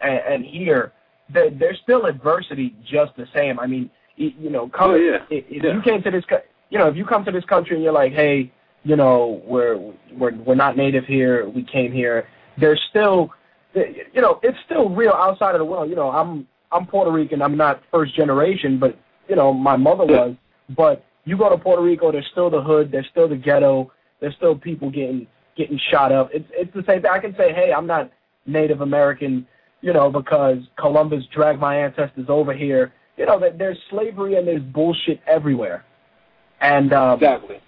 [0.00, 0.92] and, and here,
[1.32, 3.58] there, there's still adversity just the same.
[3.58, 5.18] I mean, you know, come, oh, yeah.
[5.30, 5.74] if, if yeah.
[5.74, 6.24] you came to this,
[6.70, 8.52] you know, if you come to this country and you're like, hey,
[8.84, 9.76] you know, we're
[10.16, 12.26] we're we're not native here, we came here.
[12.58, 13.30] There's still,
[13.74, 15.90] you know, it's still real outside of the world.
[15.90, 17.42] You know, I'm I'm Puerto Rican.
[17.42, 18.98] I'm not first generation, but
[19.28, 20.34] you know, my mother was.
[20.76, 24.34] But you go to Puerto Rico, there's still the hood, there's still the ghetto, there's
[24.36, 25.26] still people getting
[25.56, 26.30] getting shot up.
[26.32, 27.10] It's it's the same thing.
[27.10, 28.10] I can say, hey, I'm not
[28.46, 29.46] Native American,
[29.80, 34.46] you know, because Columbus dragged my ancestors over here you know, that there's slavery and
[34.46, 35.84] there's bullshit everywhere.
[36.60, 37.60] And um, exactly,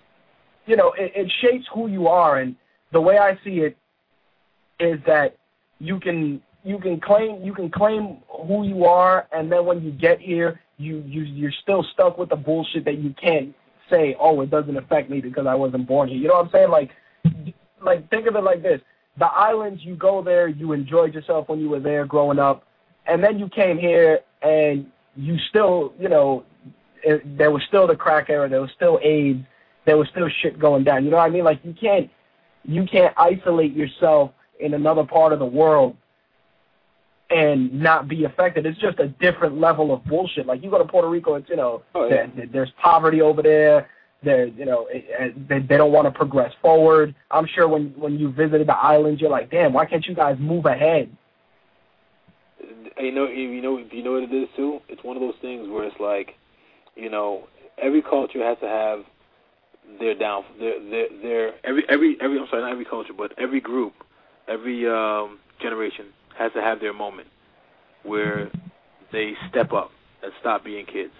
[0.66, 2.38] you know, it, it shapes who you are.
[2.38, 2.56] And
[2.92, 3.76] the way I see it
[4.80, 5.36] is that
[5.78, 9.90] you can you can claim you can claim who you are, and then when you
[9.92, 13.54] get here, you you you're still stuck with the bullshit that you can't
[13.90, 16.18] say, oh, it doesn't affect me because I wasn't born here.
[16.18, 16.70] You know what I'm saying?
[16.70, 16.90] Like,
[17.82, 18.80] like think of it like this:
[19.18, 22.64] the islands, you go there, you enjoyed yourself when you were there growing up,
[23.06, 26.44] and then you came here and you still, you know,
[27.02, 29.44] it, there was still the crack era, there was still AIDS,
[29.84, 31.04] there was still shit going down.
[31.04, 31.44] You know what I mean?
[31.44, 32.10] Like you can't,
[32.64, 35.96] you can't isolate yourself in another part of the world
[37.30, 38.66] and not be affected.
[38.66, 40.46] It's just a different level of bullshit.
[40.46, 42.26] Like you go to Puerto Rico, it's you know, oh, yeah.
[42.34, 43.90] there, there's poverty over there.
[44.20, 44.88] There, you know,
[45.48, 47.14] they, they don't want to progress forward.
[47.30, 50.36] I'm sure when when you visited the islands, you're like, damn, why can't you guys
[50.40, 51.08] move ahead?
[53.00, 54.80] You know, you know, you know what it is too.
[54.88, 56.34] It's one of those things where it's like,
[56.96, 57.48] you know,
[57.80, 59.00] every culture has to have
[60.00, 62.38] their down, their, their, their every, every, every.
[62.38, 63.94] I'm sorry, not every culture, but every group,
[64.48, 66.06] every um, generation
[66.38, 67.28] has to have their moment
[68.02, 68.50] where
[69.12, 69.90] they step up
[70.22, 71.12] and stop being kids.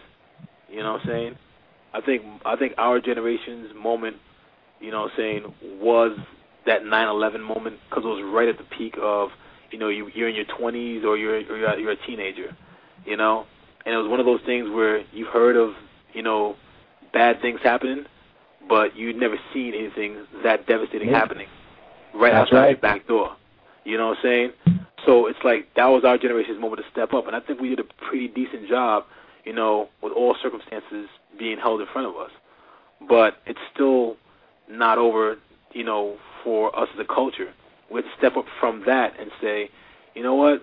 [0.70, 1.36] You know what I'm saying?
[1.94, 4.16] I think I think our generation's moment,
[4.80, 6.18] you know what I'm saying, was
[6.66, 9.30] that 9/11 moment because it was right at the peak of
[9.70, 12.56] you know you, you're in your 20s or you're or you're, you're a teenager,
[13.04, 13.46] you know,
[13.84, 15.70] and it was one of those things where you've heard of
[16.14, 16.56] you know
[17.12, 18.04] bad things happening,
[18.68, 21.18] but you'd never seen anything that devastating Yeah.
[21.18, 21.48] happening
[22.14, 22.68] right That's outside right.
[22.70, 23.36] your back door.
[23.84, 24.52] You know what I'm saying?
[25.06, 27.68] So it's like that was our generation's moment to step up, and I think we
[27.70, 29.04] did a pretty decent job,
[29.44, 31.08] you know, with all circumstances
[31.38, 32.30] being held in front of us.
[33.08, 34.16] But it's still
[34.68, 35.36] not over,
[35.72, 37.52] you know, for us as a culture.
[37.94, 39.70] Have step up from that and say,
[40.14, 40.62] you know what?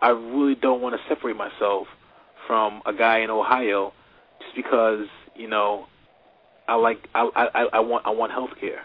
[0.00, 1.86] I really don't want to separate myself
[2.46, 3.92] from a guy in Ohio
[4.40, 5.86] just because, you know,
[6.68, 8.82] I like I I I want I want health care.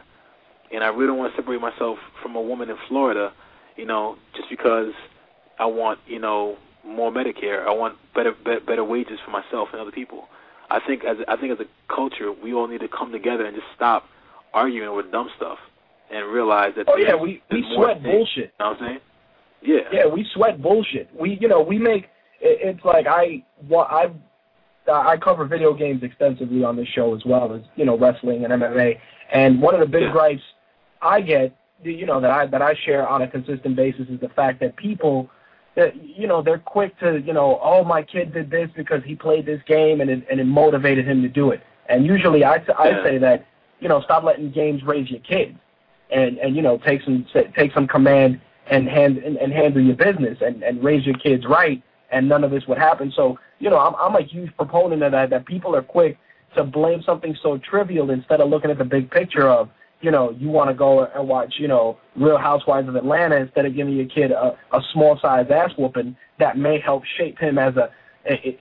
[0.72, 3.34] And I really don't want to separate myself from a woman in Florida,
[3.76, 4.94] you know, just because
[5.60, 7.68] I want, you know, more Medicare.
[7.68, 10.28] I want better better, better wages for myself and other people.
[10.70, 13.56] I think as I think as a culture, we all need to come together and
[13.56, 14.06] just stop
[14.54, 15.58] arguing over dumb stuff
[16.12, 18.06] and realize that Oh yeah, we we sweat things.
[18.16, 18.38] bullshit.
[18.38, 19.00] You know what I'm saying?
[19.64, 19.78] Yeah.
[19.92, 21.10] Yeah, we sweat bullshit.
[21.18, 22.06] We, you know, we make
[22.42, 24.12] it, it's like I, well, I,
[24.92, 28.54] I cover video games extensively on this show as well as you know wrestling and
[28.54, 28.98] MMA.
[29.32, 30.12] And one of the big Yeah.
[30.12, 30.42] gripes
[31.02, 34.30] I get, you know, that I that I share on a consistent basis is the
[34.30, 35.30] fact that people,
[35.76, 39.16] that you know, they're quick to, you know, oh my kid did this because he
[39.16, 41.62] played this game and it, and it motivated him to do it.
[41.88, 43.04] And usually I I Yeah.
[43.04, 43.46] say that,
[43.80, 45.58] you know, stop letting games raise your kids,
[46.12, 47.26] and and you know take some
[47.56, 51.46] take some command and hand and, and handle your business and, and raise your kids
[51.46, 51.82] right,
[52.12, 53.12] and none of this would happen.
[53.16, 55.30] So you know, I'm I'm a huge proponent of that.
[55.30, 56.18] That people are quick
[56.56, 59.70] to blame something so trivial instead of looking at the big picture of
[60.02, 63.66] you know you want to go and watch you know Real Housewives of Atlanta instead
[63.66, 67.58] of giving your kid a, a small size ass whooping that may help shape him
[67.58, 67.90] as a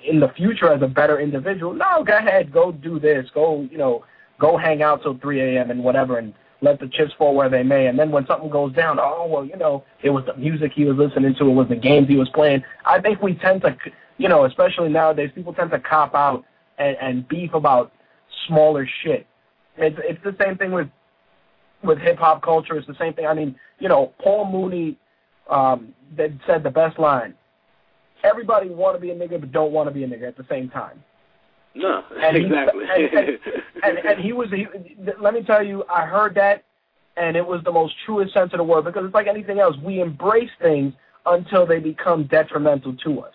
[0.08, 1.74] in the future as a better individual.
[1.74, 4.04] No, go ahead, go do this, go you know
[4.38, 5.70] go hang out till 3 a.m.
[5.70, 6.32] and whatever and
[6.62, 7.86] let the chips fall where they may.
[7.86, 10.84] And then when something goes down, oh well, you know, it was the music he
[10.84, 12.62] was listening to, it was the games he was playing.
[12.84, 13.76] I think we tend to,
[14.18, 16.44] you know, especially nowadays, people tend to cop out
[16.78, 17.92] and, and beef about
[18.46, 19.26] smaller shit.
[19.76, 20.88] It's it's the same thing with
[21.82, 22.76] with hip hop culture.
[22.76, 23.26] It's the same thing.
[23.26, 24.98] I mean, you know, Paul Mooney
[25.48, 27.34] um, that said the best line.
[28.22, 30.44] Everybody want to be a nigga, but don't want to be a nigga at the
[30.50, 31.02] same time.
[31.74, 32.84] No, And he- exactly.
[32.84, 33.38] and- and-
[33.82, 34.66] and and he was he,
[35.20, 36.64] let me tell you i heard that
[37.16, 39.76] and it was the most truest sense of the word because it's like anything else.
[39.82, 40.92] We embrace things
[41.26, 43.34] until they become detrimental to us.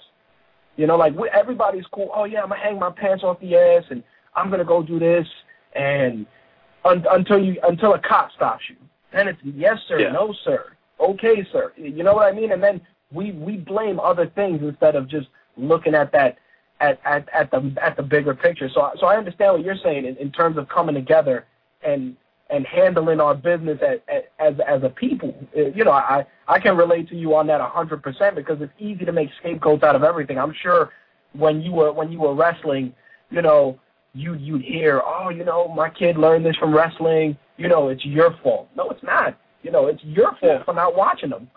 [0.76, 2.10] You know like we, everybody's cool.
[2.14, 4.04] Oh yeah i'm gonna hang my pants off the ass and
[4.36, 5.28] i'm gonna go do this
[5.74, 6.26] and
[6.84, 8.76] un, until you until a cop stops you.
[9.14, 10.12] Then it's yes sir Yeah.
[10.12, 11.72] no sir okay sir.
[11.78, 12.52] You know what i mean?
[12.52, 12.82] And then
[13.12, 16.38] we we blame other things instead of just looking at that
[16.80, 18.70] at, at, at the at the bigger picture.
[18.74, 21.46] So so I understand what you're saying in, in terms of coming together
[21.84, 22.16] and
[22.50, 25.34] and handling our business as as as a people.
[25.58, 29.06] Uh, You know, I I can relate to you on that 100% because it's easy
[29.06, 30.38] to make scapegoats out of everything.
[30.38, 30.92] I'm sure
[31.34, 32.94] when you were when you were wrestling,
[33.32, 33.80] you know,
[34.14, 37.38] you you'd hear, "Oh, you know, my kid learned this from wrestling.
[37.58, 39.38] You know, it's your fault." No, it's not.
[39.64, 40.64] You know, it's your fault Yeah.
[40.64, 41.50] for not watching them.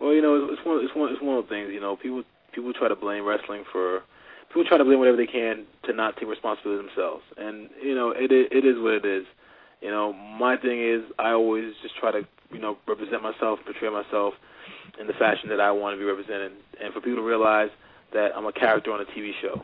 [0.00, 1.70] Well, you know, it's, it's one, it's one, it's one of the things.
[1.72, 4.02] You know, people people try to blame wrestling for
[4.50, 8.10] people try to blame whatever they can to not take responsibility themselves, and you know,
[8.10, 9.24] it it is what it is.
[9.80, 12.22] You know, my thing is I always just try to
[12.52, 14.34] you know represent myself, portray myself
[15.00, 16.52] in the fashion that I want to be represented,
[16.82, 17.70] and for people to realize
[18.12, 19.62] that I'm a character on a TV show.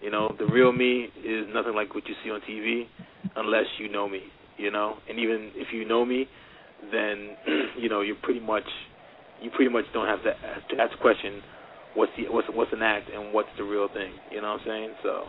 [0.00, 2.86] You know, the real me is nothing like what you see on TV,
[3.36, 4.22] unless you know me.
[4.56, 6.28] You know, and even if you know me,
[6.92, 7.36] then
[7.78, 8.66] you know you're pretty much
[9.40, 11.42] you pretty much don't have to ask, to ask the question,
[11.94, 14.12] what's the what's what's an act and what's the real thing?
[14.30, 14.90] You know what I'm saying?
[15.02, 15.24] So,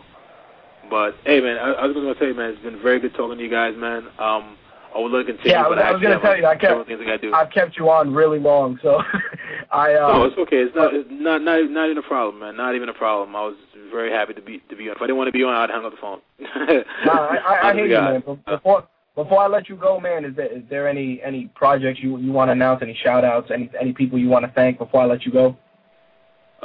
[0.90, 3.14] but hey, man, I, I was going to tell you, man, it's been very good
[3.14, 4.04] talking to you guys, man.
[4.18, 4.56] Um,
[4.94, 5.52] I would love to continue.
[5.56, 7.34] Yeah, I was- I was gonna tell you, I kept- I got to do.
[7.34, 9.00] I've kept you on really long, so
[9.72, 10.58] I uh, no, it's okay.
[10.58, 12.56] It's not it's not not not even a problem, man.
[12.56, 13.34] Not even a problem.
[13.34, 13.56] I was
[13.90, 14.94] very happy to be to be on.
[14.96, 16.20] If I didn't want to be on, I'd hang up the phone.
[17.06, 18.38] No, I, I, I hear you, man.
[18.46, 18.84] Before
[19.16, 22.30] before I let you go, man, is there is there any any projects you you
[22.30, 22.80] want to announce?
[22.82, 23.50] Any shout outs?
[23.52, 25.56] Any any people you want to thank before I let you go?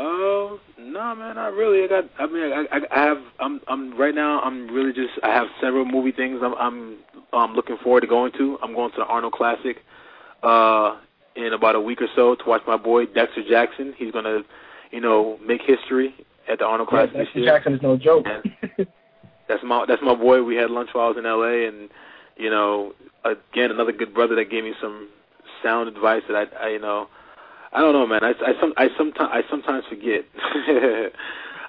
[0.01, 1.83] Oh no, man, not really.
[1.83, 2.05] I got.
[2.17, 3.17] I mean, I, I, I have.
[3.41, 3.59] I'm.
[3.67, 4.39] I'm right now.
[4.39, 5.11] I'm really just.
[5.23, 6.39] I have several movie things.
[6.41, 6.53] I'm.
[6.53, 6.97] I'm.
[7.33, 8.57] Um, looking forward to going to.
[8.63, 9.77] I'm going to the Arnold Classic.
[10.41, 10.95] Uh,
[11.35, 13.93] in about a week or so to watch my boy Dexter Jackson.
[13.97, 14.39] He's gonna,
[14.91, 16.15] you know, make history
[16.49, 17.43] at the Arnold Classic this Dexter.
[17.43, 18.25] Jackson is no joke.
[19.49, 19.83] That's my.
[19.85, 20.43] That's my boy.
[20.43, 21.67] We had lunch while I was in L.A.
[21.67, 21.89] and,
[22.37, 22.93] you know,
[23.25, 25.09] again another good brother that gave me some
[25.61, 26.67] sound advice that I.
[26.67, 27.09] I you know.
[27.73, 28.23] I don't know, man.
[28.23, 30.25] I, I some I sometimes I sometimes forget.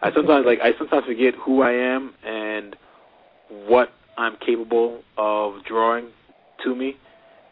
[0.02, 2.76] I sometimes like I sometimes forget who I am and
[3.66, 6.08] what I'm capable of drawing
[6.64, 6.96] to me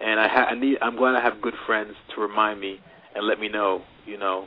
[0.00, 0.78] and I, ha- I need.
[0.80, 2.80] I'm glad I have good friends to remind me
[3.14, 4.46] and let me know, you know,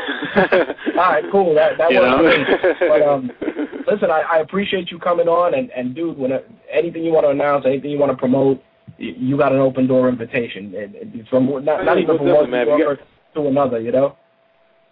[0.97, 1.55] right, cool.
[1.55, 2.76] That that You works.
[2.80, 3.31] But um,
[3.91, 6.31] listen, I, I appreciate you coming on, and and dude, when
[6.72, 8.61] anything you want to announce, anything you want to promote,
[8.99, 10.73] y- you got an open door invitation.
[10.76, 12.68] And, and from not, not even from one definitely, man.
[12.68, 13.03] If you worker
[13.35, 14.18] to another, you know.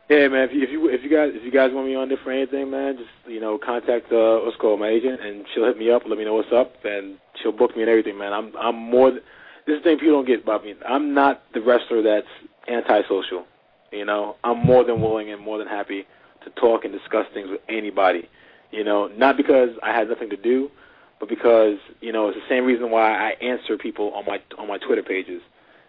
[0.09, 0.49] Yeah, man.
[0.49, 2.31] If you, if you if you guys if you guys want me on there for
[2.31, 5.91] anything, man, just you know contact uh, what's called my agent, and she'll hit me
[5.91, 8.33] up, let me know what's up, and she'll book me and everything, man.
[8.33, 9.11] I'm I'm more.
[9.11, 9.23] Th-
[9.67, 10.73] this is the thing people don't get about me.
[10.87, 12.25] I'm not the wrestler that's
[12.67, 13.45] antisocial.
[13.91, 16.07] You know, I'm more than willing and more than happy
[16.43, 18.27] to talk and discuss things with anybody.
[18.71, 20.71] You know, not because I had nothing to do,
[21.19, 24.67] but because you know it's the same reason why I answer people on my on
[24.67, 25.43] my Twitter pages.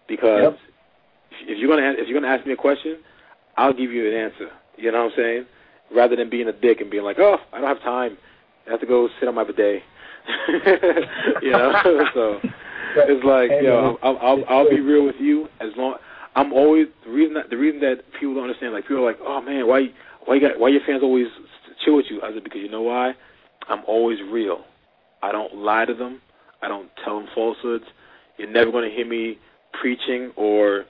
[0.07, 0.59] Because Yep.
[1.31, 2.97] if, if you're gonna if you're gonna ask me a question,
[3.57, 4.49] I'll give you an answer.
[4.77, 5.45] You know what I'm saying?
[5.93, 8.17] Rather than being a dick and being like, oh, I don't have time.
[8.67, 9.83] I have to go sit on my bidet.
[11.41, 11.73] you know,
[12.13, 12.39] so
[12.95, 13.97] it's like, Hey, you know.
[14.03, 15.95] I'll, I'll I'll be real with you as long.
[16.35, 18.73] I'm always the reason that the reason that people don't understand.
[18.73, 19.87] Like people are like, oh man, why
[20.25, 21.27] why you got why your fans always
[21.83, 22.21] chill with you?
[22.21, 23.13] I said because you know why?
[23.67, 24.63] I'm always real.
[25.21, 26.21] I don't lie to them.
[26.61, 27.85] I don't tell them falsehoods.
[28.37, 29.37] You're never going to hear me
[29.79, 30.85] preaching or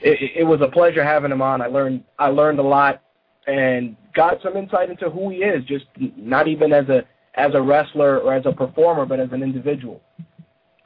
[0.01, 1.61] It, it- was a pleasure having him on.
[1.61, 3.01] I learned I learned a lot
[3.47, 5.85] and got some insight into who he is, just
[6.17, 7.03] not even as a
[7.35, 10.01] as a wrestler or as a performer, but as an individual.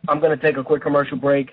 [0.07, 1.51] I'm going to take a quick commercial break,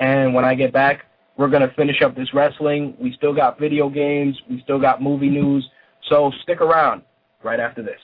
[0.00, 1.04] and when I get back,
[1.36, 2.94] we're going to finish up this wrestling.
[3.00, 5.68] We still got video games, we still got movie news,
[6.10, 7.02] so stick around
[7.42, 8.00] right after this.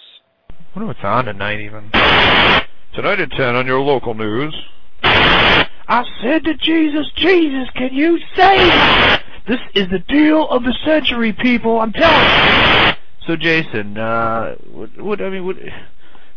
[0.75, 1.91] wonder what's on tonight even.
[2.95, 4.55] Tonight at 10 on your local news.
[5.91, 9.17] I said to Jesus, Jesus, can you save me?
[9.49, 11.81] This is the deal of the century, people.
[11.81, 12.93] I'm telling you.
[13.27, 15.57] So, Jason, uh, what, what, I mean, what,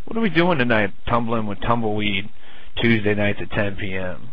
[0.05, 0.91] what are we doing tonight?
[1.07, 2.30] Tumbling with Tumbleweed,
[2.81, 4.30] Tuesday nights at 10 p.m.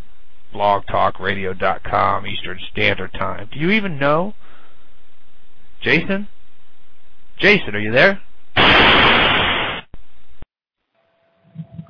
[0.54, 3.50] BlogTalkRadio.com, Eastern Standard Time.
[3.52, 4.32] Do you even know?
[5.82, 6.28] Jason?
[7.38, 8.22] Jason, are you there?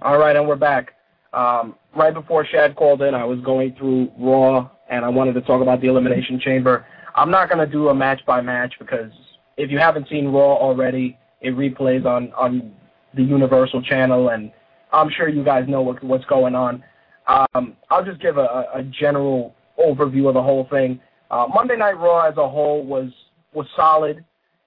[0.03, 0.95] All right, and we're back.
[1.33, 5.41] Um, right before Shad called in, I was going through Raw, and I wanted to
[5.43, 6.87] talk about the Elimination Chamber.
[7.15, 9.13] I'm not going to do a match by match because
[9.57, 12.73] if you haven't seen Raw already, it replays on on
[13.15, 14.53] the Universal channel, and
[14.93, 16.83] I'm sure you guys know what, what's going on.
[17.27, 21.01] Um, I'll just give a, a general overview of the whole thing.
[21.31, 23.11] Uh, Monday Night Raw as a whole was
[23.53, 24.25] was solid.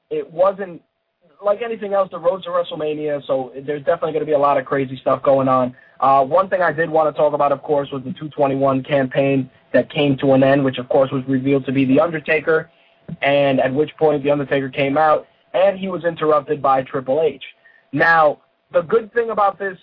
[0.09, 0.81] It wasn't
[1.43, 4.57] like anything else, the road to WrestleMania, so there's definitely going to be a lot
[4.57, 5.75] of crazy stuff going on.
[5.99, 9.49] Uh, one thing I did want to talk about, of course, was the 221 campaign
[9.73, 12.69] that came to an end, which, of course, was revealed to be The Undertaker,
[13.21, 17.43] and at which point The Undertaker came out, and he was interrupted by Triple H.
[17.91, 18.41] Now,
[18.71, 19.77] the good thing about this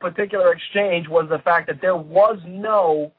[0.00, 3.12] particular exchange was the fact that there was no,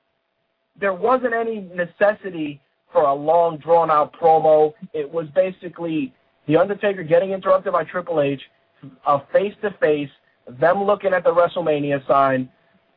[0.80, 4.74] there wasn't any necessity for a long, drawn-out promo.
[4.94, 6.14] It was basically
[6.48, 8.42] the Undertaker getting interrupted by Triple H,
[9.06, 10.10] a face to face,
[10.48, 12.50] them looking at the WrestleMania sign,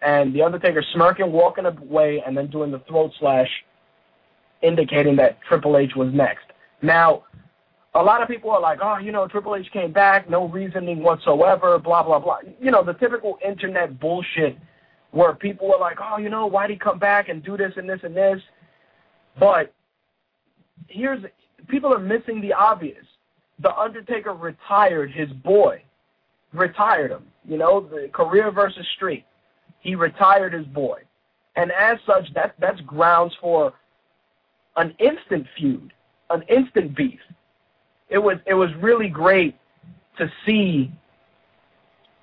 [0.02, 3.48] and the Undertaker smirking, walking away, and then doing the throat slash
[4.62, 6.46] indicating that Triple H was next.
[6.82, 7.24] Now,
[7.94, 11.02] a lot of people are like, oh, you know, Triple H came back, no reasoning
[11.02, 12.38] whatsoever, blah, blah, blah.
[12.60, 14.56] You know, the typical internet bullshit
[15.10, 17.88] where people are like, oh, you know, why'd he come back and do this and
[17.88, 18.40] this and this?
[19.38, 19.74] But
[20.86, 21.24] here's,
[21.68, 23.04] people are missing the obvious.
[23.62, 25.82] The Undertaker retired his boy.
[26.52, 27.26] Retired him.
[27.46, 29.24] You know, the career versus streak.
[29.80, 31.02] He retired his boy.
[31.56, 33.72] And as such, that, that's grounds for
[34.76, 35.92] an instant feud,
[36.30, 37.20] an instant beef
[38.10, 39.56] it was it was really great
[40.18, 40.92] to see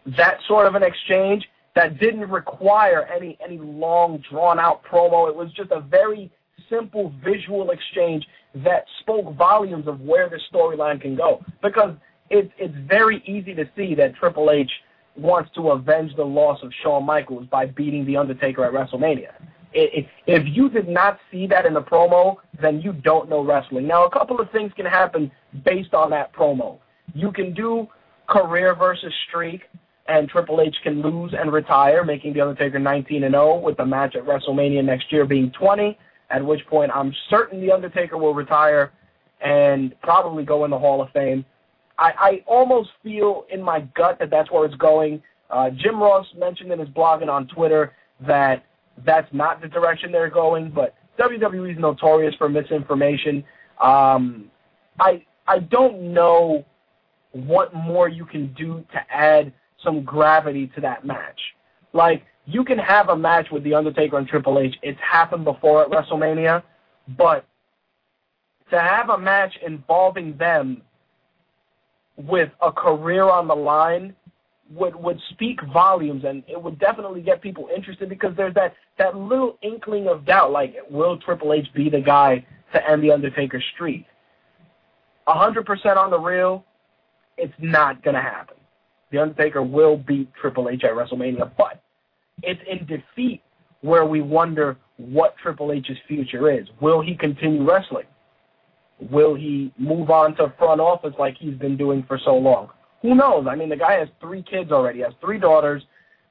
[0.05, 5.27] that sort of an exchange that didn't require any any long drawn out promo.
[5.29, 6.29] It was just a very
[6.69, 11.43] simple visual exchange that spoke volumes of where the storyline can go.
[11.61, 11.95] Because
[12.29, 14.71] it's it's very easy to see that Triple H
[15.15, 19.33] wants to avenge the loss of Shawn Michaels by beating the Undertaker at WrestleMania
[19.77, 23.87] if you did not see that in the promo, then you don't know wrestling.
[23.87, 25.31] Now, a couple of things can happen
[25.65, 26.79] based on that promo.
[27.13, 27.87] You can do
[28.27, 29.61] career versus streak,
[30.07, 33.85] and Triple H can lose and retire, making The Undertaker 19 and 0, with the
[33.85, 35.97] match at WrestleMania next year being 20.
[36.29, 38.91] At which point, I'm certain The Undertaker will retire
[39.41, 41.45] and probably go in the Hall of Fame.
[41.97, 45.21] I, I almost feel in my gut that that's where it's going.
[45.49, 47.93] Uh, Jim Ross mentioned in his blog and on Twitter
[48.25, 48.65] that
[49.05, 50.69] that's not the direction they're going.
[50.69, 53.43] But WWE is notorious for misinformation.
[53.81, 54.51] Um,
[54.99, 56.65] I I don't know
[57.31, 61.39] what more you can do to add some gravity to that match.
[61.93, 64.73] Like you can have a match with the Undertaker and Triple H.
[64.81, 66.63] It's happened before at WrestleMania,
[67.17, 67.45] but
[68.71, 70.81] to have a match involving them
[72.15, 74.15] with a career on the line
[74.71, 79.15] would would speak volumes and it would definitely get people interested because there's that that
[79.15, 83.61] little inkling of doubt like will Triple H be the guy to end the Undertaker
[83.75, 84.05] streak?
[85.27, 86.65] A hundred percent on the real,
[87.37, 88.55] it's not gonna happen.
[89.11, 91.81] The Undertaker will beat Triple H at WrestleMania, but
[92.43, 93.41] it's in defeat
[93.81, 96.67] where we wonder what Triple H's future is.
[96.81, 98.05] Will he continue wrestling?
[98.99, 102.69] Will he move on to front office like he's been doing for so long?
[103.03, 103.45] Who knows?
[103.47, 105.01] I mean, the guy has three kids already.
[105.01, 105.83] Has three daughters.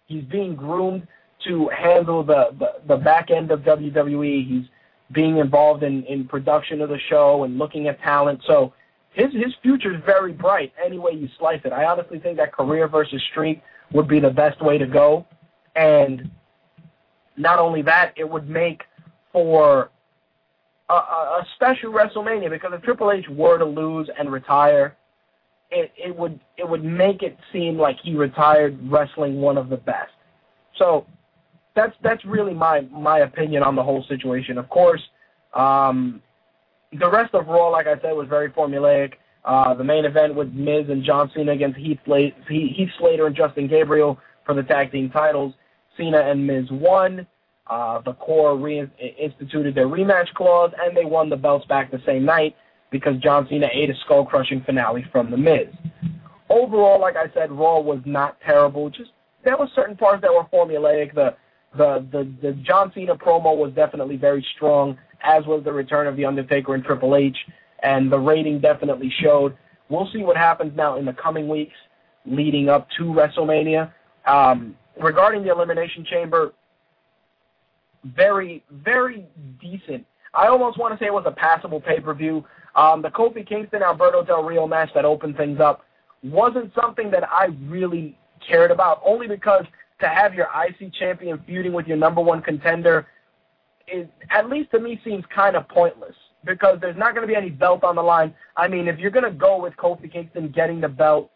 [0.06, 1.06] He's being groomed
[1.46, 4.48] to handle the, the, the back end of WWE.
[4.48, 4.66] He's
[5.12, 8.40] being involved in, in production of the show and looking at talent.
[8.46, 8.72] So
[9.12, 11.72] his his future is very bright any way you slice it.
[11.72, 13.62] I honestly think that career versus streak
[13.92, 15.26] would be the best way to go.
[15.76, 16.30] And
[17.36, 18.82] not only that, it would make
[19.32, 19.90] for
[20.88, 24.96] a, a special WrestleMania because if Triple H were to lose and retire,
[25.70, 29.76] it, it would it would make it seem like he retired wrestling one of the
[29.76, 30.12] best.
[30.78, 31.06] So
[31.74, 34.58] that's that's really my my opinion on the whole situation.
[34.58, 35.02] Of course,
[35.54, 36.22] um,
[36.92, 39.14] the rest of Raw, like I said, was very formulaic.
[39.44, 42.00] Uh, the main event was Miz and John Cena against Heath,
[42.48, 45.54] Heath Slater and Justin Gabriel for the tag team titles.
[45.96, 47.26] Cena and Miz won.
[47.68, 52.24] Uh, the Corre reinstituted their rematch clause, and they won the belts back the same
[52.24, 52.54] night
[52.90, 55.66] because John Cena ate a skull-crushing finale from The Miz.
[56.48, 58.88] Overall, like I said, Raw was not terrible.
[58.88, 59.10] Just
[59.44, 61.12] there were certain parts that were formulaic.
[61.14, 61.34] The
[61.76, 66.16] the the, the John Cena promo was definitely very strong, as was the return of
[66.16, 67.36] the Undertaker and Triple H,
[67.82, 69.56] and the rating definitely showed.
[69.88, 71.76] We'll see what happens now in the coming weeks
[72.24, 73.92] leading up to WrestleMania.
[74.26, 76.52] Um, regarding the Elimination Chamber,
[78.04, 79.26] very very
[79.60, 80.06] decent.
[80.34, 82.44] I almost want to say it was a passable pay per view.
[82.74, 85.84] Um, the Kofi Kingston Alberto Del Rio match that opened things up
[86.22, 89.64] wasn't something that I really cared about, only because
[90.00, 93.06] to have your IC champion feuding with your number one contender
[93.88, 96.14] is, at least to me, seems kind of pointless
[96.44, 98.34] because there's not going to be any belt on the line.
[98.56, 101.30] I mean, if you're going to go with Kofi Kingston getting the belt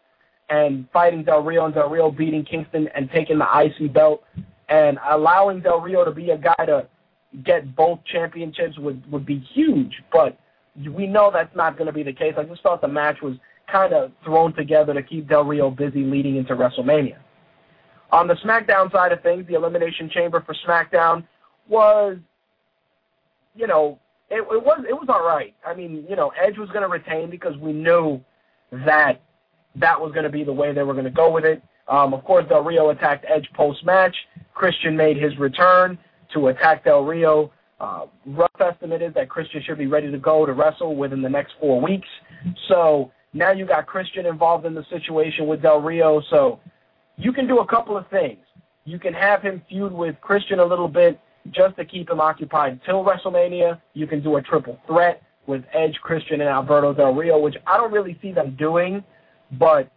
[0.51, 4.21] and fighting Del Rio and Del Rio beating Kingston and taking the IC belt
[4.69, 6.87] and allowing Del Rio to be a guy to
[7.45, 10.37] get both championships would would be huge, but
[10.93, 12.33] we know that's not going to be the case.
[12.37, 13.35] I just thought the match was
[13.71, 17.17] kind of thrown together to keep Del Rio busy leading into WrestleMania.
[18.11, 21.25] On the SmackDown side of things, the Elimination Chamber for SmackDown
[21.69, 22.17] was,
[23.55, 23.99] you know,
[24.29, 25.55] it, it was it was all right.
[25.65, 28.19] I mean, you know, Edge was going to retain because we knew
[28.85, 29.21] that
[29.75, 31.61] that was going to be the way they were going to go with it.
[31.87, 34.15] Um, of course, Del Rio attacked Edge post match.
[34.53, 35.97] Christian made his return
[36.33, 37.51] to attack Del Rio.
[37.79, 41.29] Uh, rough estimate is that Christian should be ready to go to wrestle within the
[41.29, 42.07] next four weeks.
[42.67, 46.21] So now you got Christian involved in the situation with Del Rio.
[46.29, 46.59] So
[47.17, 48.39] you can do a couple of things.
[48.85, 51.19] You can have him feud with Christian a little bit
[51.51, 53.79] just to keep him occupied till WrestleMania.
[53.93, 57.77] You can do a triple threat with Edge, Christian, and Alberto Del Rio, which I
[57.77, 59.03] don't really see them doing,
[59.57, 59.91] but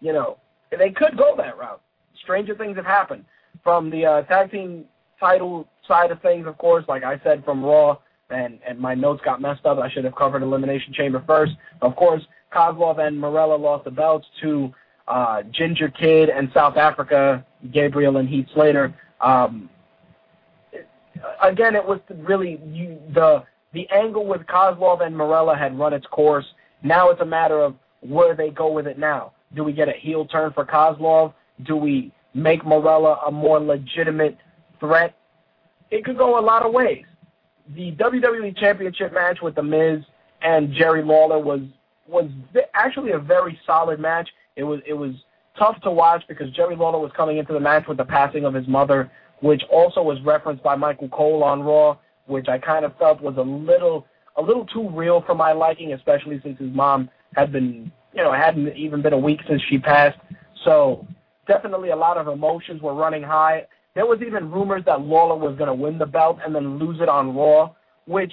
[0.00, 0.38] you know
[0.76, 1.80] they could go that route.
[2.22, 3.24] Stranger things have happened
[3.62, 4.84] from the uh, tag team
[5.20, 6.84] title side of things, of course.
[6.88, 7.98] Like I said, from Raw,
[8.30, 9.78] and and my notes got messed up.
[9.78, 11.52] I should have covered Elimination Chamber first.
[11.82, 14.72] Of course, Kozlov and Marella lost the belts to
[15.08, 18.94] uh, Ginger Kid and South Africa, Gabriel and Heath Slater.
[19.20, 19.68] Um,
[21.42, 26.06] again, it was really you, the the angle with Kozlov and Marella had run its
[26.06, 26.46] course.
[26.82, 27.74] Now it's a matter of
[28.08, 29.32] where they go with it now.
[29.54, 31.34] Do we get a heel turn for Kozlov?
[31.64, 34.36] Do we make Marella a more legitimate
[34.80, 35.14] threat?
[35.90, 37.04] It could go a lot of ways.
[37.74, 40.04] The WWE Championship match with The Miz
[40.42, 41.60] and Jerry Lawler was
[42.06, 42.30] was
[42.74, 44.28] actually a very solid match.
[44.56, 45.14] It was it was
[45.58, 48.52] tough to watch because Jerry Lawler was coming into the match with the passing of
[48.52, 49.10] his mother,
[49.40, 53.36] which also was referenced by Michael Cole on Raw, which I kind of felt was
[53.38, 54.06] a little
[54.36, 58.32] a little too real for my liking, especially since his mom had been you know
[58.32, 60.18] hadn't even been a week since she passed.
[60.64, 61.06] So
[61.46, 63.66] definitely a lot of emotions were running high.
[63.94, 67.00] There was even rumors that Lawler was going to win the belt and then lose
[67.00, 67.72] it on Raw,
[68.06, 68.32] which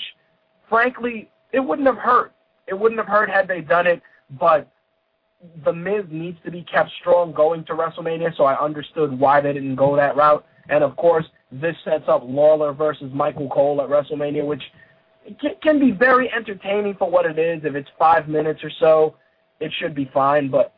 [0.69, 2.33] frankly it wouldn't have hurt.
[2.67, 4.01] It wouldn't have hurt had they done it,
[4.39, 4.71] but
[5.65, 9.53] the Miz needs to be kept strong going to WrestleMania, so I understood why they
[9.53, 10.45] didn't go that route.
[10.69, 14.63] And of course, this sets up Lawler versus Michael Cole at WrestleMania, which
[15.61, 17.63] can be very entertaining for what it is.
[17.63, 19.15] If it's five minutes or so,
[19.59, 20.49] it should be fine.
[20.49, 20.73] But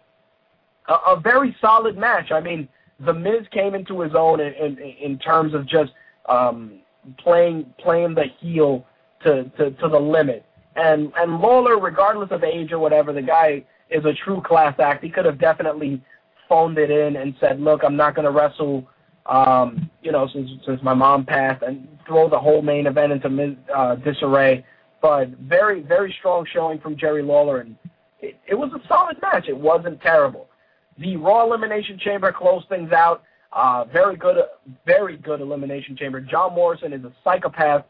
[0.87, 2.31] a, a very solid match.
[2.31, 2.67] I mean,
[2.99, 5.91] the Miz came into his own in in, in terms of just
[6.27, 6.79] um,
[7.17, 8.85] playing playing the heel
[9.23, 10.45] to, to to the limit.
[10.75, 15.03] And and Lawler, regardless of age or whatever, the guy is a true class act.
[15.03, 16.01] He could have definitely
[16.49, 18.87] phoned it in and said, "Look, I'm not going to wrestle."
[19.25, 23.55] Um, you know, since since my mom passed, and throw the whole main event into
[23.73, 24.65] uh, disarray.
[25.01, 27.75] But very very strong showing from Jerry Lawler, and
[28.21, 29.45] it, it was a solid match.
[29.47, 30.47] It wasn't terrible.
[30.97, 33.23] The Raw Elimination Chamber closed things out.
[33.51, 34.37] Uh, very good,
[34.85, 36.19] very good Elimination Chamber.
[36.19, 37.85] John Morrison is a psychopath.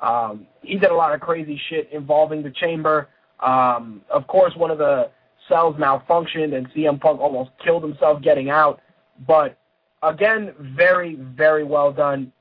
[0.00, 3.08] Um, he did a lot of crazy shit involving the chamber.
[3.40, 5.10] Um, of course, one of the
[5.48, 8.80] cells malfunctioned and CM Punk almost killed himself getting out.
[9.26, 9.56] But
[10.02, 12.32] again, very, very well done.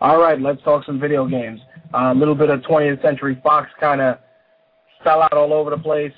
[0.00, 1.60] All right, let's talk some video games.
[1.94, 4.18] Uh, a little bit of 20th Century Fox kind of
[5.02, 6.12] fell out all over the place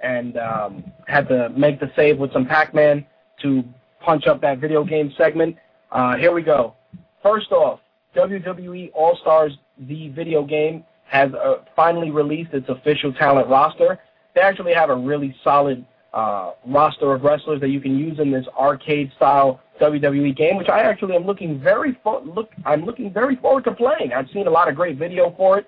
[0.00, 3.04] and um, had to make the save with some Pac-Man
[3.42, 3.64] to
[4.00, 5.56] punch up that video game segment.
[5.90, 6.74] Uh, here we go.
[7.22, 7.80] First off,
[8.16, 13.98] WWE All-Stars, the video game, has uh, finally released its official talent roster.
[14.34, 18.30] They actually have a really solid uh, roster of wrestlers that you can use in
[18.30, 23.36] this arcade-style WWE game, which I actually am looking very fo- look I'm looking very
[23.36, 24.12] forward to playing.
[24.14, 25.66] I've seen a lot of great video for it,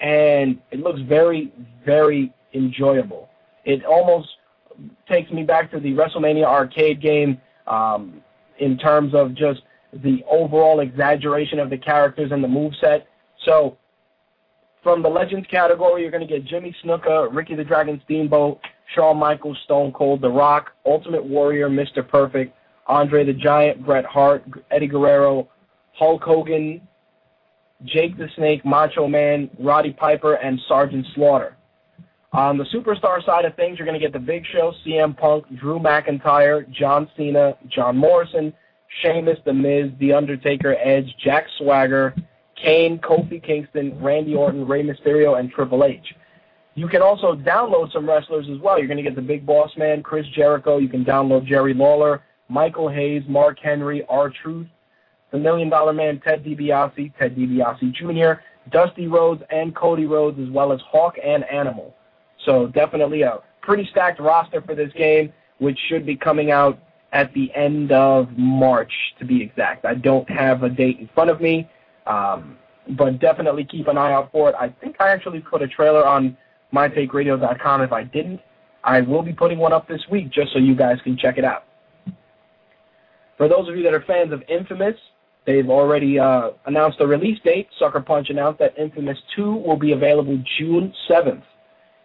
[0.00, 1.52] and it looks very
[1.84, 3.28] very enjoyable.
[3.64, 4.28] It almost
[5.08, 8.22] takes me back to the WrestleMania arcade game um,
[8.58, 9.62] in terms of just
[9.92, 13.06] the overall exaggeration of the characters and the move set.
[13.44, 13.76] So
[14.82, 18.60] from the Legends category, you're going to get Jimmy Snuka, Ricky the Dragon Steamboat,
[18.94, 22.06] Shawn Michaels, Stone Cold, The Rock, Ultimate Warrior, Mr.
[22.06, 22.54] Perfect,
[22.86, 25.48] Andre the Giant, Bret Hart, Eddie Guerrero,
[25.94, 26.86] Hulk Hogan,
[27.84, 31.56] Jake the Snake, Macho Man, Roddy Piper, and Sergeant Slaughter.
[32.32, 35.44] On the superstar side of things, you're going to get The Big Show, CM Punk,
[35.58, 38.52] Drew McIntyre, John Cena, John Morrison,
[39.00, 42.14] Sheamus, The Miz, The Undertaker, Edge, Jack Swagger,
[42.62, 46.14] Kane, Kofi Kingston, Randy Orton, Rey Mysterio, and Triple H.
[46.74, 48.78] You can also download some wrestlers as well.
[48.78, 50.76] You're going to get the Big Boss Man, Chris Jericho.
[50.76, 54.66] You can download Jerry Lawler, Michael Hayes, Mark Henry, R-Truth,
[55.30, 58.40] the Million Dollar Man, Ted DiBiase, Ted DiBiase Jr.,
[58.70, 61.94] Dusty Rhodes, and Cody Rhodes, as well as Hawk and Animal.
[62.44, 66.78] So definitely a pretty stacked roster for this game, which should be coming out
[67.12, 69.84] at the end of March, to be exact.
[69.84, 71.68] I don't have a date in front of me,
[72.06, 72.58] um,
[72.90, 74.54] but definitely keep an eye out for it.
[74.58, 76.36] I think I actually put a trailer on
[76.74, 77.82] mytakeradio.com.
[77.82, 78.40] If I didn't,
[78.84, 81.44] I will be putting one up this week just so you guys can check it
[81.44, 81.64] out.
[83.36, 84.96] For those of you that are fans of Infamous,
[85.46, 87.68] they've already uh, announced a release date.
[87.78, 91.42] Sucker Punch announced that Infamous 2 will be available June 7th.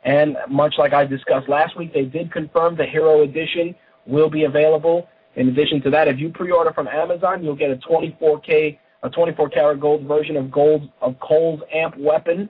[0.04, 4.46] And much like I discussed last week, they did confirm the Hero Edition will be
[4.46, 5.08] available.
[5.36, 9.50] In addition to that, if you pre-order from Amazon, you'll get a 24K, a 24
[9.50, 12.50] karat gold version of gold of Cole's amp weapon.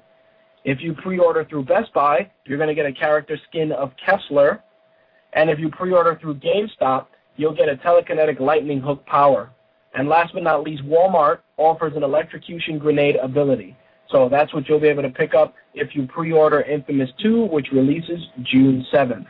[0.63, 4.63] If you pre-order through Best Buy, you're going to get a character skin of Kessler.
[5.34, 9.51] And if you pre-order through GameStop, you'll get a telekinetic lightning hook power.
[9.93, 13.76] And last but not least, Walmart offers an electrocution grenade ability.
[14.09, 17.68] So that's what you'll be able to pick up if you pre-order Infamous 2, which
[17.72, 19.26] releases June 7th.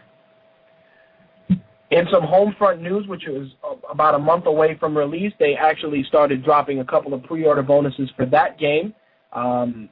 [1.91, 3.49] In some Homefront news, which was
[3.89, 8.09] about a month away from release, they actually started dropping a couple of pre-order bonuses
[8.15, 8.93] for that game.
[9.33, 9.89] Um,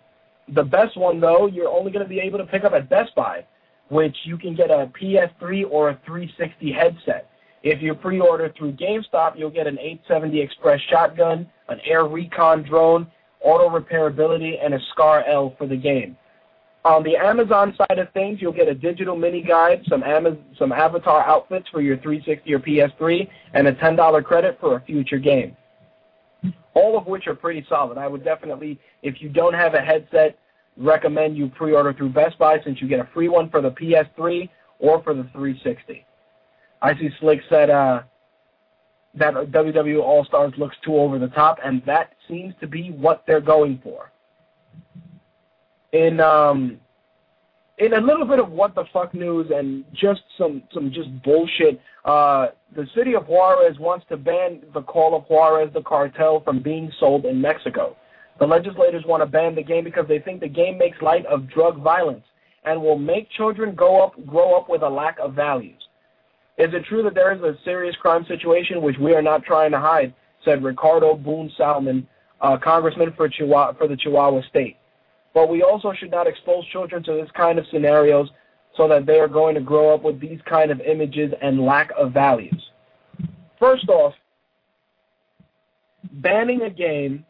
[0.48, 3.14] the best one, though, you're only going to be able to pick up at Best
[3.16, 3.46] Buy,
[3.90, 7.30] which you can get a PS3 or a 360 headset.
[7.64, 13.08] If you pre-order through GameStop, you'll get an 870 Express shotgun, an Air Recon drone,
[13.42, 16.18] auto repairability, and a Scar L for the game.
[16.86, 20.72] On the Amazon side of things, you'll get a digital mini guide, some Amazon, some
[20.72, 25.58] avatar outfits for your 360 or PS3, and a $10 credit for a future game.
[26.74, 27.98] All of which are pretty solid.
[27.98, 30.38] I would definitely, if you don't have a headset,
[30.78, 34.50] recommend you pre-order through Best Buy since you get a free one for the PS3
[34.80, 36.06] or for the 360.
[36.82, 38.04] I see Slick said uh,
[39.16, 43.24] that WWE All Stars looks too over the top, and that seems to be what
[43.28, 44.12] they're going for.
[45.92, 46.80] In um,
[47.80, 51.82] in a little bit of what the fuck news and just some some just bullshit.
[52.06, 56.62] Uh, the city of Juarez wants to ban the Call of Juarez, the cartel, from
[56.62, 57.96] being sold in Mexico.
[58.40, 61.50] The legislators want to ban the game because they think the game makes light of
[61.50, 62.24] drug violence
[62.64, 65.82] and will make children grow up grow up with a lack of values.
[66.60, 69.72] Is it true that there is a serious crime situation which we are not trying
[69.72, 70.14] to hide?
[70.44, 72.06] Said Ricardo Boone Salmon,
[72.42, 73.30] uh, congressman for,
[73.78, 74.76] for the Chihuahua State.
[75.34, 78.30] But we also should not expose children to this kind of scenarios
[78.76, 81.92] so that they are going to grow up with these kind of images and lack
[81.98, 82.70] of values.
[83.58, 84.14] First off,
[86.12, 87.26] banning a game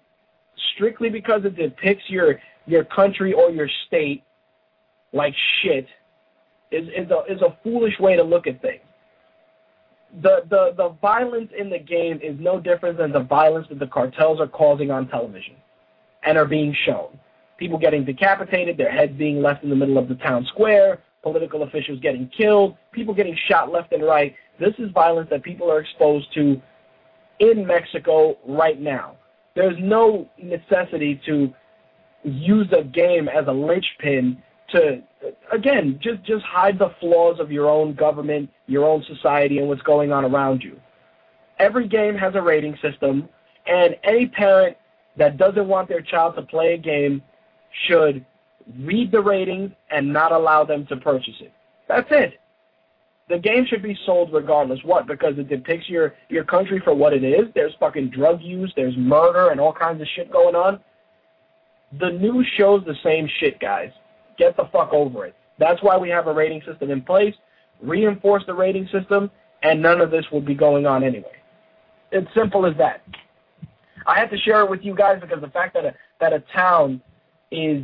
[0.75, 4.23] strictly because it depicts your your country or your state
[5.11, 5.87] like shit
[6.71, 8.81] is is a is a foolish way to look at things
[10.21, 13.87] the, the, the violence in the game is no different than the violence that the
[13.87, 15.55] cartels are causing on television
[16.23, 17.19] and are being shown.
[17.57, 21.63] People getting decapitated, their heads being left in the middle of the town square, political
[21.63, 24.35] officials getting killed, people getting shot left and right.
[24.59, 26.61] This is violence that people are exposed to
[27.39, 29.15] in Mexico right now.
[29.55, 31.53] There's no necessity to
[32.23, 34.41] use a game as a linchpin
[34.73, 35.01] to
[35.51, 39.81] again just just hide the flaws of your own government, your own society, and what's
[39.81, 40.79] going on around you.
[41.59, 43.27] Every game has a rating system,
[43.67, 44.77] and any parent
[45.17, 47.21] that doesn't want their child to play a game
[47.87, 48.25] should
[48.79, 51.51] read the ratings and not allow them to purchase it.
[51.87, 52.39] That's it.
[53.27, 54.79] The game should be sold regardless.
[54.83, 55.05] What?
[55.05, 57.47] Because it depicts your your country for what it is.
[57.53, 60.79] There's fucking drug use, there's murder, and all kinds of shit going on.
[61.99, 63.91] The news shows the same shit, guys.
[64.39, 65.35] Get the fuck over it.
[65.59, 67.35] That's why we have a rating system in place.
[67.81, 69.29] Reinforce the rating system,
[69.61, 71.35] and none of this will be going on anyway.
[72.11, 73.03] It's simple as that.
[74.07, 76.43] I have to share it with you guys because the fact that a, that a
[76.55, 77.01] town
[77.51, 77.83] is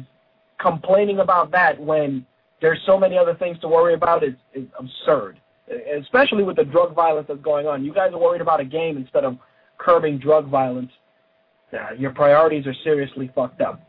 [0.60, 2.26] complaining about that when
[2.62, 5.40] there's so many other things to worry about is, is absurd.
[6.00, 7.84] especially with the drug violence that's going on.
[7.84, 9.38] You guys are worried about a game instead of
[9.78, 10.92] curbing drug violence.
[11.98, 13.82] Your priorities are seriously fucked up.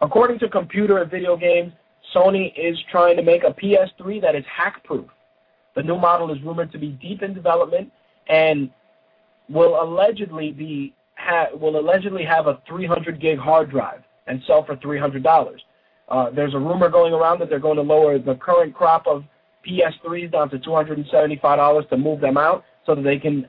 [0.00, 1.72] According to computer and video games,
[2.14, 5.08] Sony is trying to make a PS3 that is hack-proof.
[5.74, 7.92] The new model is rumored to be deep in development
[8.28, 8.70] and
[9.48, 14.76] will allegedly be ha- will allegedly have a 300 gig hard drive and sell for
[14.76, 15.56] $300.
[16.08, 19.24] Uh, there's a rumor going around that they're going to lower the current crop of
[19.66, 23.46] PS3s down to $275 to move them out so that they can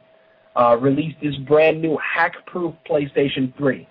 [0.56, 3.88] uh, release this brand new hack-proof PlayStation 3.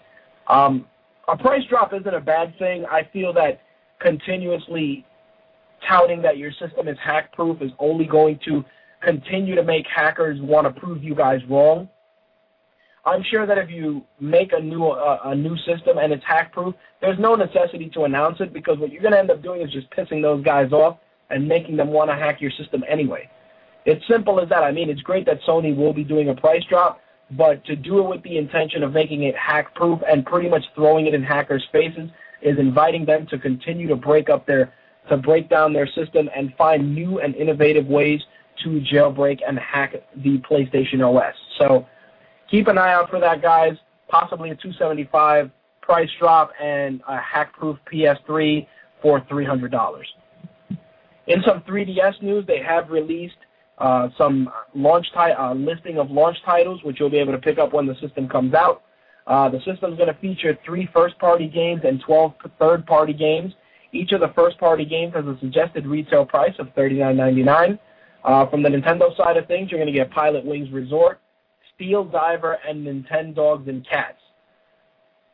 [0.49, 0.87] Um,
[1.29, 2.85] a price drop isn't a bad thing.
[2.91, 3.61] I feel that
[4.01, 5.05] continuously
[5.89, 8.65] touting that your system is hack-proof is only going to
[9.03, 11.89] continue to make hackers want to prove you guys wrong.
[13.05, 16.75] I'm sure that if you make a new uh, a new system and it's hack-proof,
[17.01, 19.73] there's no necessity to announce it because what you're going to end up doing is
[19.73, 20.99] just pissing those guys off
[21.31, 23.31] and making them want to hack your system anyway.
[23.87, 24.63] It's simple as that.
[24.63, 27.01] I mean, it's great that Sony will be doing a price drop,
[27.33, 31.07] but to do it with the intention of making it hack-proof and pretty much throwing
[31.07, 32.09] it in hackers' faces
[32.41, 34.73] is inviting them to continue to break up their
[35.09, 38.21] to break down their system and find new and innovative ways
[38.63, 41.35] to jailbreak and hack the PlayStation OS.
[41.59, 41.87] So
[42.51, 43.75] keep an eye out for that, guys.
[44.09, 45.51] Possibly a 275
[45.81, 48.67] price drop and a hack-proof PS3
[49.01, 50.03] for $300.
[51.27, 53.37] In some 3DS news, they have released
[53.79, 57.59] uh, some launch ti- uh, listing of launch titles, which you'll be able to pick
[57.59, 58.83] up when the system comes out.
[59.27, 63.53] Uh, the system is going to feature three first-party games and 12 third-party games.
[63.93, 67.79] Each of the first-party games has a suggested retail price of $39.99.
[68.25, 71.21] Uh, from the Nintendo side of things, you're going to get Pilotwings Resort,
[71.75, 74.19] Steel Diver, and Nintendogs and Cats.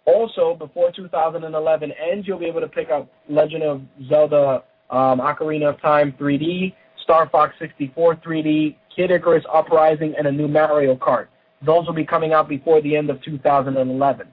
[0.07, 5.71] Also, before 2011 ends, you'll be able to pick up Legend of Zelda um, Ocarina
[5.71, 6.75] of Time 3D,
[7.05, 11.29] Star Fox 64 3D, Kid Icarus Uprising, and a new Mario Kart.
[11.65, 14.27] Those will be coming out before the end of 2011.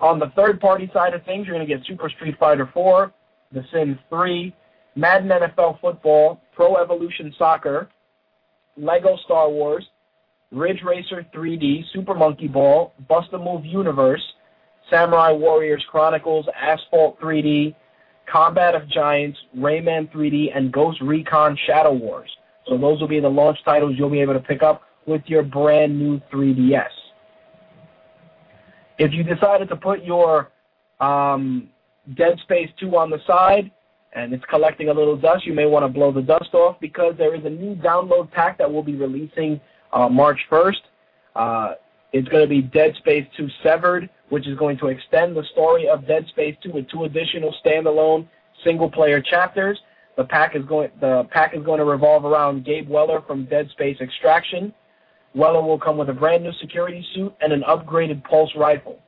[0.00, 3.12] On the third-party side of things, you're going to get Super Street Fighter 4,
[3.52, 4.54] The Sims 3,
[4.94, 7.88] Madden NFL Football, Pro Evolution Soccer,
[8.76, 9.86] Lego Star Wars,
[10.52, 14.22] Ridge Racer 3D, Super Monkey Ball, Bust-a-Move Universe,
[14.90, 17.74] Samurai Warriors Chronicles, Asphalt 3D,
[18.30, 22.30] Combat of Giants, Rayman 3D, and Ghost Recon Shadow Wars.
[22.68, 25.42] So those will be the launch titles you'll be able to pick up with your
[25.42, 26.88] brand new 3DS.
[28.98, 30.50] If you decided to put your
[31.00, 31.68] um,
[32.14, 33.70] Dead Space 2 on the side
[34.14, 37.14] and it's collecting a little dust, you may want to blow the dust off because
[37.18, 39.60] there is a new download pack that we'll be releasing
[39.92, 40.80] uh, March 1st.
[41.36, 41.74] Uh,
[42.12, 45.88] it's going to be Dead Space 2 Severed, which is going to extend the story
[45.88, 48.26] of Dead Space 2 with two additional standalone
[48.64, 49.78] single-player chapters.
[50.16, 53.68] The pack is going the pack is going to revolve around Gabe Weller from Dead
[53.70, 54.72] Space Extraction.
[55.34, 58.98] Weller will come with a brand new security suit and an upgraded pulse rifle.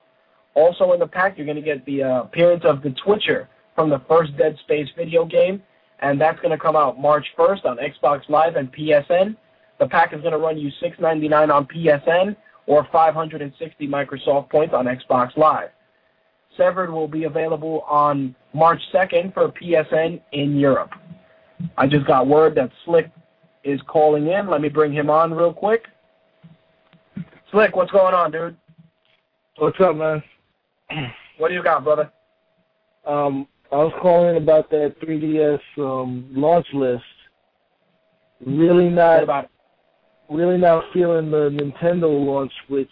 [0.55, 3.89] Also in the pack, you're going to get the uh, appearance of the Twitcher from
[3.89, 5.63] the first Dead Space video game,
[6.01, 9.37] and that's going to come out March 1st on Xbox Live and PSN.
[9.79, 12.37] The pack is going to run you $6.99 on PSN
[12.69, 15.71] or 560 Microsoft points on Xbox Live.
[16.57, 20.91] Severed will be available on March 2nd for PSN in Europe.
[21.79, 23.11] I just got word that Slick
[23.65, 24.51] is calling in.
[24.51, 25.87] Let me bring him on real quick.
[27.51, 28.57] Slick, what's going on, dude?
[29.57, 30.23] What's up, man?
[31.39, 32.11] What do you got, brother?
[33.07, 37.05] Um, I was calling about that 3DS um, launch list.
[38.45, 39.49] Really not?
[40.31, 42.91] Really not feeling the Nintendo launch, which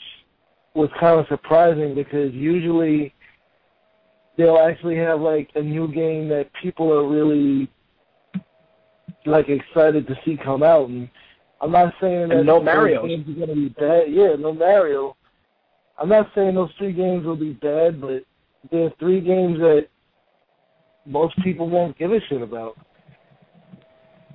[0.74, 3.14] was kind of surprising because usually
[4.36, 7.70] they'll actually have like a new game that people are really
[9.24, 10.88] like excited to see come out.
[10.88, 11.08] And
[11.60, 13.06] I'm not saying that And no Marios.
[13.08, 14.04] games are going to be bad.
[14.08, 15.16] Yeah, no Mario.
[15.98, 18.24] I'm not saying those three games will be bad, but
[18.70, 19.88] there are three games that
[21.06, 22.76] most people won't give a shit about.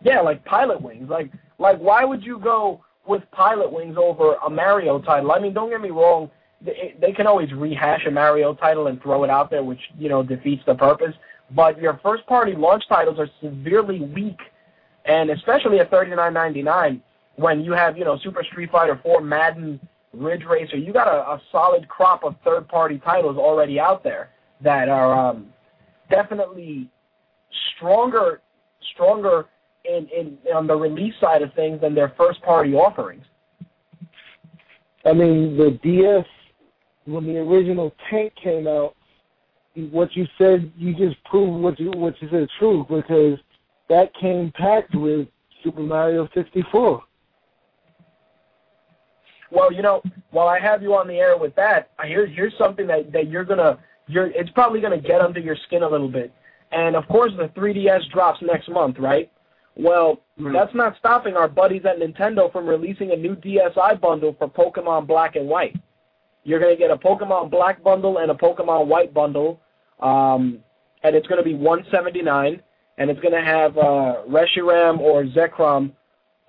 [0.04, 1.08] Yeah, like Pilotwings.
[1.08, 5.32] Like, like why would you go with Pilotwings over a Mario title?
[5.32, 6.30] I mean, don't get me wrong.
[6.64, 10.10] They, they can always rehash a Mario title and throw it out there, which you
[10.10, 11.16] know defeats the purpose.
[11.54, 14.40] But your first-party launch titles are severely weak,
[15.06, 17.02] and especially at thirty-nine ninety-nine,
[17.36, 19.80] when you have you know Super Street Fighter 4, Madden,
[20.14, 24.30] Ridge Racer, you got a, a solid crop of third-party titles already out there
[24.62, 25.48] that are um,
[26.10, 26.90] definitely
[27.76, 28.42] stronger,
[28.94, 29.48] stronger
[29.86, 33.26] in, in on the release side of things than their first party offerings.
[35.06, 36.26] I mean, the DS
[37.06, 38.96] when the original tank came out,
[39.74, 43.40] what you said, you just proved what you what you said true because
[43.90, 45.28] that came packed with
[45.64, 47.02] Super Mario 64.
[49.52, 50.02] Well, you know,
[50.32, 53.46] while I have you on the air with that, here's here's something that that you're
[53.46, 56.34] gonna you're it's probably gonna get under your skin a little bit.
[56.72, 59.30] And of course, the 3DS drops next month, right?
[59.76, 60.54] Well, Right.
[60.54, 65.08] that's not stopping our buddies at Nintendo from releasing a new DSi bundle for Pokemon
[65.08, 65.76] Black and White.
[66.44, 69.60] You're gonna get a Pokemon Black bundle and a Pokemon White bundle,
[70.00, 70.60] um,
[71.04, 72.62] and it's gonna be 179,
[72.98, 75.92] and it's gonna have uh, Reshiram or Zekrom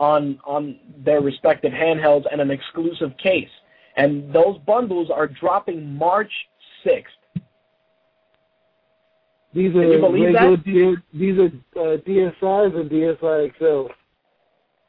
[0.01, 3.51] on on their respective handhelds and an exclusive case.
[3.97, 6.33] And those bundles are dropping March
[6.85, 7.22] 6th.
[9.55, 10.65] These Can are you believe regular that?
[10.65, 11.47] D- these are
[11.81, 13.93] uh, DSIs or DSi XL.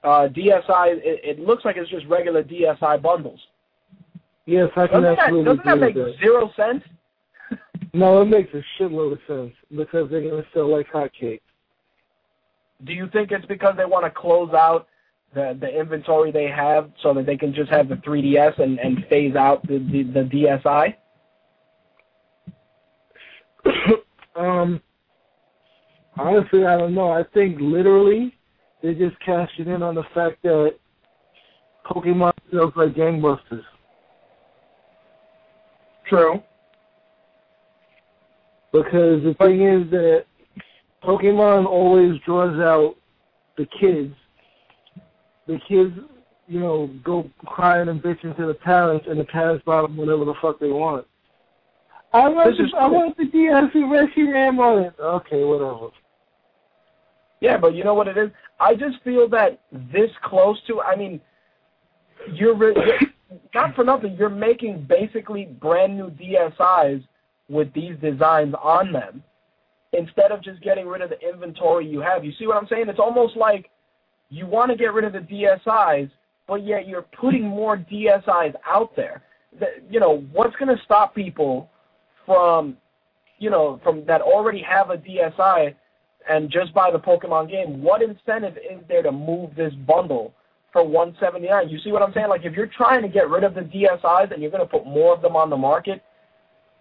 [0.06, 3.40] Uh, DSi, it, it looks like it's just regular DSi bundles.
[4.46, 6.16] Yes, I can Doesn't that, doesn't that make that.
[6.20, 6.84] zero sense?
[7.96, 11.42] No, it makes a shitload of sense because they're gonna sell like hotcakes.
[12.86, 14.88] Do you think it's because they want to close out
[15.36, 19.06] the the inventory they have so that they can just have the 3DS and, and
[19.12, 20.96] phase out the, the, the DSi?
[24.36, 24.82] um,
[26.18, 27.12] honestly, I don't know.
[27.12, 28.34] I think literally
[28.82, 30.76] they're just cashing in on the fact that
[31.86, 33.64] Pokemon sells like gangbusters.
[36.08, 36.42] True.
[38.72, 40.26] Because the thing is that
[41.04, 42.96] Pokemon always draws out
[43.58, 44.14] the kids.
[45.48, 45.94] The kids,
[46.48, 50.26] you know, go crying and bitching to the parents, and the parents buy them whatever
[50.26, 51.06] the fuck they want.
[52.14, 54.94] I want the, I want the DLC Rescue Ram on it.
[55.00, 55.90] Okay, whatever.
[57.42, 58.30] Yeah, but you know what it is?
[58.60, 61.20] I just feel that this close to, I mean,
[62.34, 62.76] you're, re-
[63.56, 67.04] not for nothing, you're making basically brand new DSIs
[67.50, 69.24] with these designs on them
[69.92, 72.24] instead of just getting rid of the inventory you have.
[72.24, 72.88] You see what I'm saying?
[72.88, 73.70] It's almost like
[74.30, 76.10] you want to get rid of the DSIs,
[76.48, 79.24] but yet you're putting more DSIs out there.
[79.60, 81.70] The, you know, what's going to stop people
[82.26, 82.78] from,
[83.40, 85.76] you know, from that already have a DSI
[86.30, 87.82] and just buy the Pokemon game?
[87.82, 90.34] What incentive is there to move this bundle
[90.72, 91.70] for 179?
[91.70, 92.30] You see what I'm saying?
[92.30, 94.86] Like if you're trying to get rid of the DSIs and you're going to put
[94.86, 96.02] more of them on the market,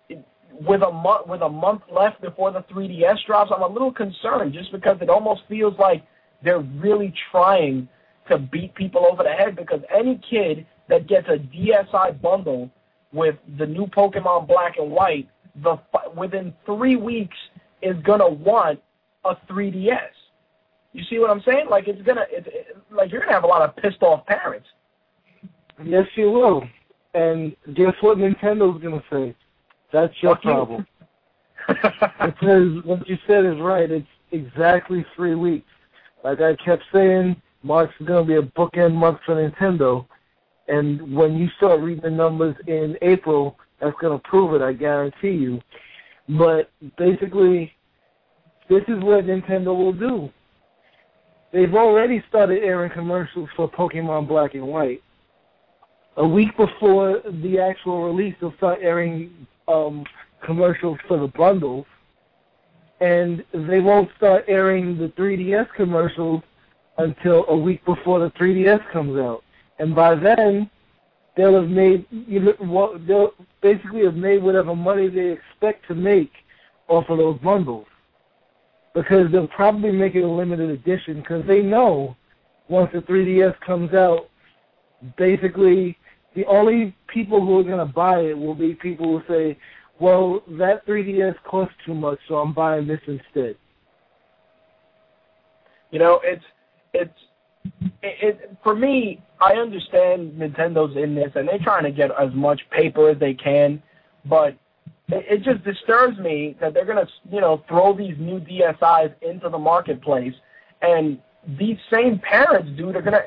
[0.09, 0.25] it-
[0.61, 4.53] with a month with a month left before the 3DS drops, I'm a little concerned
[4.53, 6.05] just because it almost feels like
[6.45, 7.89] they're really trying
[8.29, 12.71] to beat people over the head because any kid that gets a DSi bundle
[13.13, 15.29] with the new Pokemon Black and White,
[15.63, 15.79] the
[16.17, 17.37] within three weeks
[17.83, 18.81] is gonna want
[19.25, 19.99] a 3DS.
[20.93, 21.67] You see what I'm saying?
[21.71, 24.69] Like it's gonna, it's it, like you're gonna have a lot of pissed off parents.
[25.85, 26.65] Yes, you will.
[27.15, 29.35] And guess what Nintendo's gonna say?
[29.93, 30.51] That's your Fuck you.
[30.51, 30.87] problem.
[31.69, 33.91] because what you said is right.
[33.91, 35.69] It's exactly three weeks.
[36.25, 40.07] Like I kept saying, March is going to be a bookend month for Nintendo.
[40.69, 44.73] And when you start reading the numbers in April, that's going to prove it, I
[44.73, 45.61] guarantee you.
[46.29, 47.73] But basically,
[48.69, 50.31] this is what Nintendo will do.
[51.53, 55.03] They've already started airing commercials for Pokemon Black and White.
[56.17, 60.05] A week before the actual release, they'll start airing um,
[60.45, 61.87] commercials for the bundles,
[63.01, 66.43] and they won't start airing the 3DS commercials
[66.99, 69.43] until a week before the 3DS comes out.
[69.83, 70.71] And by then,
[71.37, 73.33] they'll have made you know, they'll
[73.63, 76.31] basically have made whatever money they expect to make
[76.87, 77.89] off of those bundles,
[78.95, 82.17] because they'll probably make it a limited edition because they know
[82.69, 84.29] once the 3DS comes out,
[85.17, 85.99] basically
[86.37, 89.59] the only people who are going to buy it will be people who say,
[89.99, 93.57] well, that 3DS costs too much, so I'm buying this instead.
[95.91, 96.45] You know, it's
[96.95, 97.19] it's
[98.03, 99.23] it, for me.
[99.41, 103.35] I understand Nintendo's in this, and they're trying to get as much paper as they
[103.35, 103.83] can,
[104.25, 104.57] but
[105.09, 109.49] it, it just disturbs me that they're gonna you know throw these new DSIs into
[109.49, 110.35] the marketplace,
[110.81, 111.19] and
[111.59, 113.23] these same parents, dude, are gonna.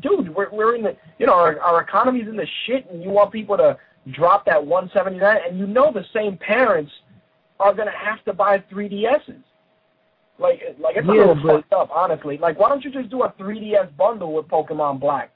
[0.00, 3.10] Dude, we're we're in the you know our our economy's in the shit, and you
[3.10, 3.76] want people to
[4.12, 6.92] drop that 179, and you know the same parents
[7.60, 9.42] are gonna have to buy 3DSs.
[10.38, 12.38] Like, like it's a Yeah, little but- fucked up, honestly.
[12.38, 15.30] Like, why don't you just do a 3DS bundle with Pokemon Black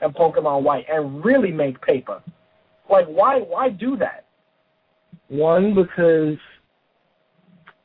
[0.00, 2.22] and Pokemon White and really make paper?
[2.90, 4.26] Like, why, why do that?
[5.28, 6.36] One, because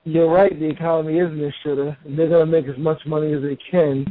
[0.03, 3.05] you're right, the economy is in the shitter, and they're going to make as much
[3.05, 4.05] money as they can.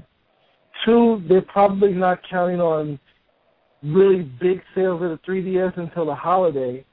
[0.84, 2.98] Two, they're probably not counting on
[3.82, 6.84] really big sales of the 3DS until the holiday.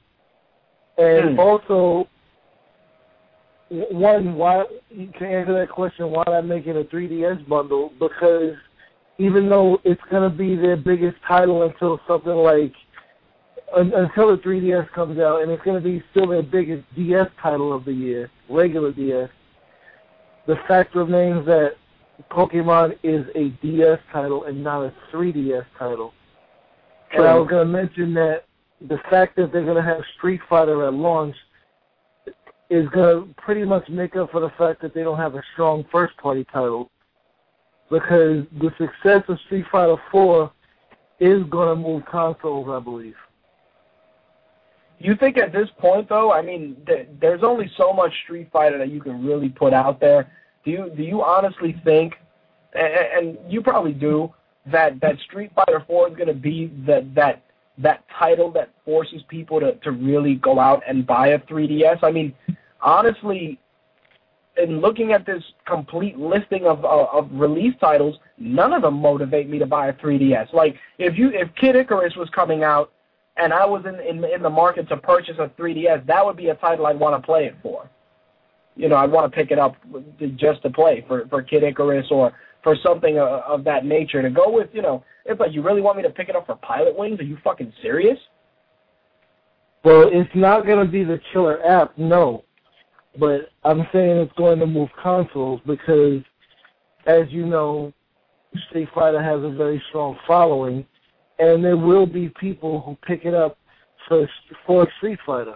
[0.97, 1.39] And Hmm.
[1.39, 2.07] also,
[3.91, 7.91] one, why to answer that question, why not make it a 3DS bundle?
[7.99, 8.53] Because
[9.17, 12.73] even though it's going to be their biggest title until something like
[13.75, 17.73] until the 3DS comes out, and it's going to be still their biggest DS title
[17.73, 19.29] of the year, regular DS.
[20.45, 21.71] The fact remains that
[22.29, 26.13] Pokemon is a DS title and not a 3DS title.
[27.13, 28.43] And I was going to mention that
[28.87, 31.35] the fact that they're going to have Street Fighter at launch
[32.73, 35.43] is going to pretty much make up for the fact that they don't have a
[35.53, 36.89] strong first party title.
[37.91, 40.51] Because the success of Street Fighter 4
[41.19, 43.15] is going to move consoles, I believe.
[44.99, 48.77] You think at this point, though, I mean, th- there's only so much Street Fighter
[48.79, 50.31] that you can really put out there.
[50.65, 52.13] Do you do you honestly think,
[52.73, 54.33] and, and you probably do,
[54.71, 57.43] that that Street Fighter 4 is going to be that that
[57.77, 61.99] that title that forces people to to really go out and buy a 3DS?
[62.01, 62.33] I mean,
[62.83, 63.59] honestly,
[64.61, 69.49] in looking at this complete listing of, of of release titles, none of them motivate
[69.49, 70.53] me to buy a 3DS.
[70.53, 72.91] Like if you if Kid Icarus was coming out
[73.37, 76.49] and I was in in, in the market to purchase a 3DS, that would be
[76.49, 77.89] a title I'd want to play it for.
[78.75, 79.75] You know, I'd want to pick it up
[80.35, 82.33] just to play for for Kid Icarus or
[82.63, 84.21] for something of, of that nature.
[84.21, 86.45] To go with, you know, it's like you really want me to pick it up
[86.45, 87.19] for Pilotwings?
[87.19, 88.17] Are you fucking serious?
[89.83, 92.45] Well, it's not going to be the killer app, no.
[93.19, 96.21] But I'm saying it's going to move consoles because,
[97.05, 97.93] as you know,
[98.69, 100.85] Street Fighter has a very strong following,
[101.39, 103.57] and there will be people who pick it up
[104.07, 104.27] for
[104.65, 105.55] for Street Fighter.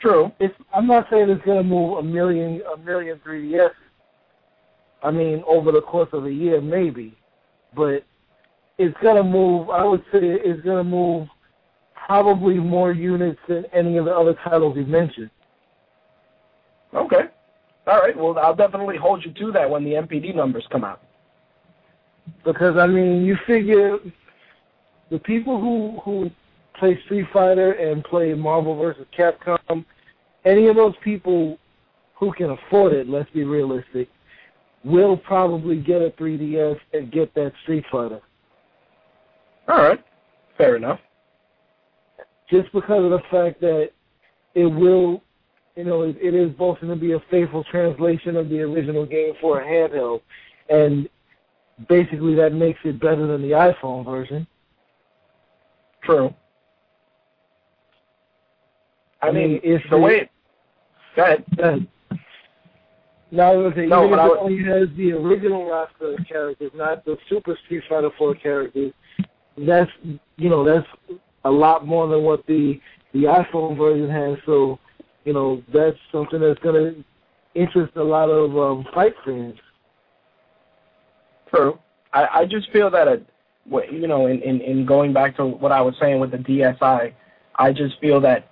[0.00, 0.30] True.
[0.40, 3.70] It's, I'm not saying it's going to move a million a million 3DS.
[5.02, 7.16] I mean, over the course of a year, maybe,
[7.74, 8.04] but
[8.78, 9.70] it's going to move.
[9.70, 11.28] I would say it's going to move
[12.06, 15.30] probably more units than any of the other titles you mentioned.
[16.96, 17.24] Okay.
[17.86, 18.16] All right.
[18.16, 21.02] Well, I'll definitely hold you to that when the NPD numbers come out.
[22.44, 23.98] Because I mean, you figure
[25.10, 26.30] the people who who
[26.78, 29.84] play Street Fighter and play Marvel versus Capcom,
[30.44, 31.58] any of those people
[32.14, 34.08] who can afford it, let's be realistic,
[34.84, 38.20] will probably get a 3DS and get that Street Fighter.
[39.68, 40.02] All right.
[40.56, 41.00] Fair enough.
[42.48, 43.90] Just because of the fact that
[44.54, 45.22] it will,
[45.76, 49.04] you know, it, it is both going to be a faithful translation of the original
[49.06, 50.22] game for a handheld,
[50.68, 51.08] and
[51.88, 54.46] basically that makes it better than the iPhone version.
[56.02, 56.32] True.
[59.22, 60.14] I, I mean, mean, if the it- way.
[60.16, 60.30] It,
[61.14, 61.44] go ahead.
[61.56, 61.88] Then,
[63.32, 67.04] now, okay, No, even if I it only has the original roster of characters, not
[67.04, 68.92] the Super Street Fighter 4 characters,
[69.58, 69.90] that's
[70.36, 70.86] you know that's
[71.44, 72.78] a lot more than what the
[73.12, 74.36] the iPhone version has.
[74.46, 74.78] So,
[75.26, 77.04] you know, that's something that's going to
[77.60, 79.58] interest a lot of um, fight fans.
[81.52, 81.78] True.
[82.12, 83.26] I, I just feel that it,
[83.92, 87.12] you know, in, in in going back to what I was saying with the DSi,
[87.56, 88.48] I just feel that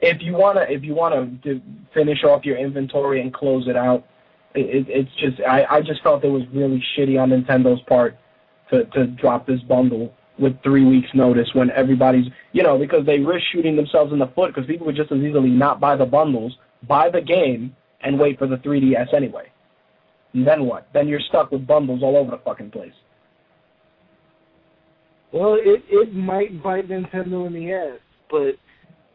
[0.00, 1.60] if you wanna if you wanna do,
[1.92, 4.06] finish off your inventory and close it out,
[4.54, 8.16] it, it's just I I just felt it was really shitty on Nintendo's part
[8.70, 13.18] to to drop this bundle with three weeks notice when everybody's you know because they
[13.18, 16.04] risk shooting themselves in the foot because people would just as easily not buy the
[16.04, 16.56] bundles,
[16.88, 19.50] buy the game, and wait for the 3DS anyway.
[20.32, 20.88] And then what?
[20.92, 22.92] Then you're stuck with bundles all over the fucking place.
[25.32, 27.98] Well, it it might bite Nintendo in the ass,
[28.30, 28.54] but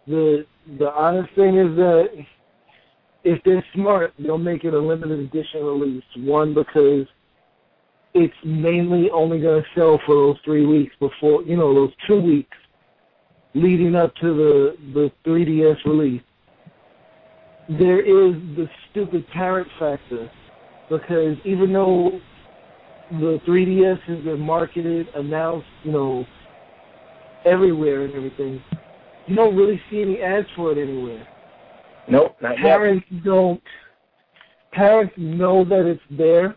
[0.08, 0.46] the
[0.78, 2.08] the honest thing is that
[3.24, 6.04] if they're smart, they'll make it a limited edition release.
[6.18, 7.06] One because
[8.14, 12.20] it's mainly only going to sell for those three weeks before you know those two
[12.20, 12.58] weeks
[13.54, 16.22] leading up to the the 3DS release.
[17.70, 20.30] There is the stupid parent factor
[20.90, 22.20] because even though
[23.12, 26.26] the 3DS has been marketed, announced, you know,
[27.46, 28.62] everywhere and everything.
[29.28, 31.28] You don't really see any ads for it anywhere.
[32.08, 32.60] Nope, not yet.
[32.60, 33.62] Parents don't.
[34.72, 36.56] Parents know that it's there,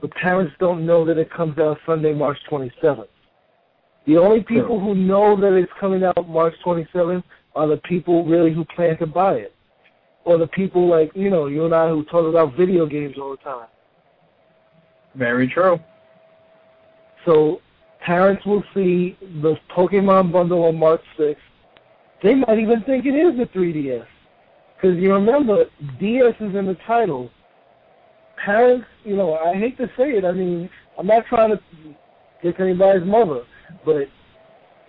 [0.00, 3.08] but parents don't know that it comes out Sunday, March 27th.
[4.06, 7.22] The only people who know that it's coming out March 27th
[7.54, 9.54] are the people really who plan to buy it,
[10.24, 13.30] or the people like you know you and I who talk about video games all
[13.30, 13.68] the time.
[15.14, 15.78] Very true.
[17.24, 17.60] So
[18.00, 21.36] parents will see the Pokemon bundle on March 6th.
[22.22, 24.06] They might even think it is the 3DS.
[24.76, 25.64] Because you remember,
[25.98, 27.30] DS is in the title.
[28.44, 30.24] Parents, you know, I hate to say it.
[30.24, 31.60] I mean, I'm not trying to
[32.42, 33.42] kick anybody's mother.
[33.84, 34.08] But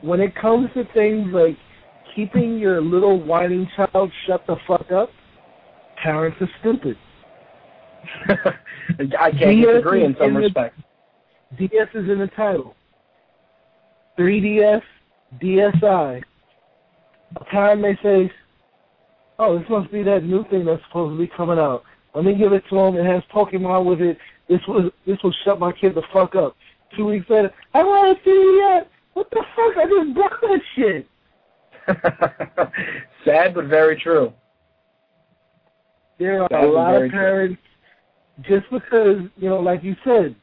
[0.01, 1.57] when it comes to things like
[2.15, 5.09] keeping your little whining child shut the fuck up,
[6.01, 6.97] parents are stupid.
[9.19, 10.81] I can't DS disagree in some in the- respects.
[11.57, 12.75] DS is in the title.
[14.19, 14.81] 3DS,
[15.41, 16.23] DSi.
[17.35, 18.31] A time they say,
[19.39, 21.83] oh, this must be that new thing that's supposed to be coming out.
[22.15, 22.95] Let me give it to him.
[22.95, 24.17] It has Pokemon with it.
[24.47, 26.55] This was this will shut my kid the fuck up.
[26.95, 28.87] Two weeks later, I want to see that.
[29.13, 29.77] What the fuck?
[29.77, 31.07] I just bought that shit.
[33.25, 34.33] Sad but very true.
[36.17, 37.11] There are That a lot of true.
[37.11, 37.61] parents,
[38.43, 40.35] just because you know, like you said,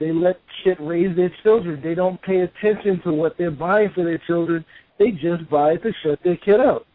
[0.00, 1.80] they let shit raise their children.
[1.82, 4.64] They don't pay attention to what they're buying for their children.
[4.98, 6.86] They just buy it to shut their kid up.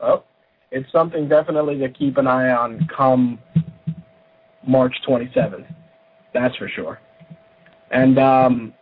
[0.00, 0.24] Oh,
[0.70, 3.38] it's something definitely to keep an eye on come
[4.66, 5.66] March 27th.
[6.34, 7.00] That's for sure.
[7.90, 8.74] And um,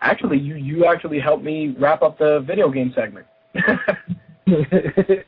[0.00, 3.26] actually, you you actually helped me wrap up the video game segment.
[4.46, 5.24] there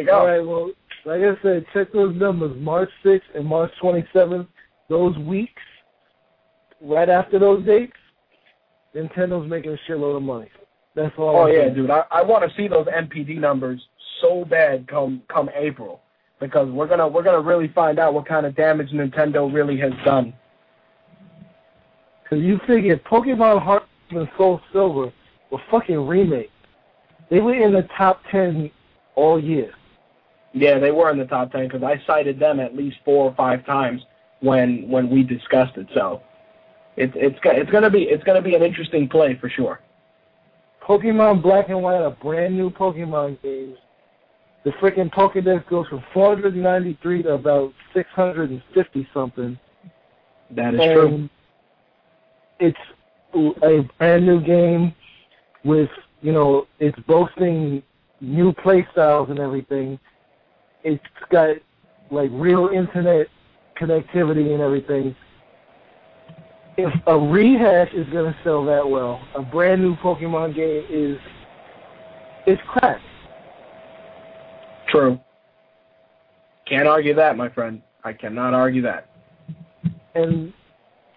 [0.00, 0.18] you go.
[0.18, 0.70] All right, well,
[1.04, 2.56] like I said, check those numbers.
[2.58, 4.46] March 6th and March 27th,
[4.88, 5.62] those weeks,
[6.80, 7.92] right after those dates,
[8.94, 10.48] Nintendo's making a shitload of money.
[10.98, 11.36] That's all.
[11.36, 11.90] Oh I'm yeah, dude.
[11.90, 13.80] I, I want to see those NPD numbers
[14.20, 16.00] so bad come come April
[16.40, 19.92] because we're gonna we're gonna really find out what kind of damage Nintendo really has
[20.04, 20.34] done.
[22.24, 25.12] Because you figure Pokemon Heart and Soul Silver
[25.52, 26.50] were fucking remakes.
[27.30, 28.70] They were in the top 10
[29.14, 29.70] all year.
[30.52, 33.34] Yeah, they were in the top ten because I cited them at least four or
[33.36, 34.02] five times
[34.40, 35.86] when when we discussed it.
[35.94, 36.22] So
[36.96, 39.80] it's it's it's gonna be it's gonna be an interesting play for sure.
[40.88, 43.76] Pokemon Black and White are brand new Pokemon games.
[44.64, 49.58] The freaking Pokedex goes from 493 to about 650 something.
[50.50, 51.28] That is true.
[52.58, 52.78] it's
[53.34, 54.94] a brand new game
[55.64, 55.90] with
[56.22, 57.82] you know it's boasting
[58.20, 59.98] new play styles and everything.
[60.84, 61.56] It's got
[62.10, 63.26] like real internet
[63.78, 65.14] connectivity and everything.
[66.78, 71.18] If a rehash is gonna sell that well, a brand new Pokemon game is
[72.46, 73.00] is crap.
[74.88, 75.18] True.
[76.68, 77.82] Can't argue that, my friend.
[78.04, 79.08] I cannot argue that.
[80.14, 80.52] and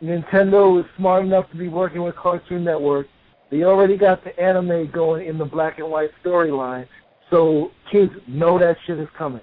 [0.01, 3.05] Nintendo is smart enough to be working with Cartoon Network.
[3.51, 6.87] They already got the anime going in the black and white storyline,
[7.29, 9.41] so kids know that shit is coming.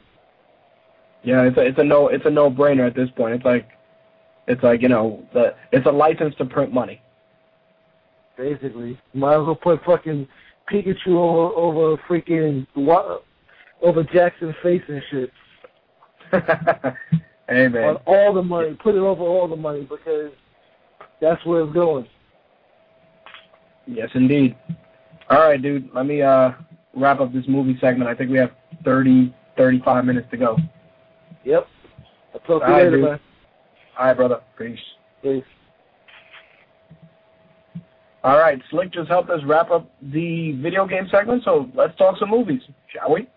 [1.23, 3.35] Yeah, it's a it's a no it's a no brainer at this point.
[3.35, 3.69] It's like
[4.49, 7.01] it's like you know the it's a license to print money.
[8.37, 10.27] Basically, might as well put fucking
[10.73, 12.67] Pikachu over over freaking
[13.83, 15.31] over Jackson's face and shit
[17.49, 17.77] man.
[17.77, 18.77] on all the money.
[18.83, 20.33] Put it over all the money because
[21.21, 22.07] that's where it's going.
[23.87, 24.57] Yes, indeed.
[25.31, 25.91] All right, dude.
[25.95, 26.53] Let me uh
[26.95, 28.09] wrap up this movie segment.
[28.09, 28.53] I think we have
[28.85, 30.57] 30, 35 minutes to go.
[31.45, 31.67] Yep.
[32.35, 33.21] I'll talk to you later, man.
[33.99, 34.41] All right, brother.
[34.57, 34.79] Peace.
[35.23, 35.43] Peace.
[38.25, 42.17] All right, Slick just helped us wrap up the video game segment, so let's talk
[42.19, 42.61] some movies,
[42.93, 43.29] shall we?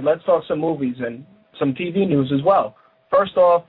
[0.00, 1.26] Right, let's talk some movies and
[1.58, 2.74] some TV news as well.
[3.10, 3.64] First off,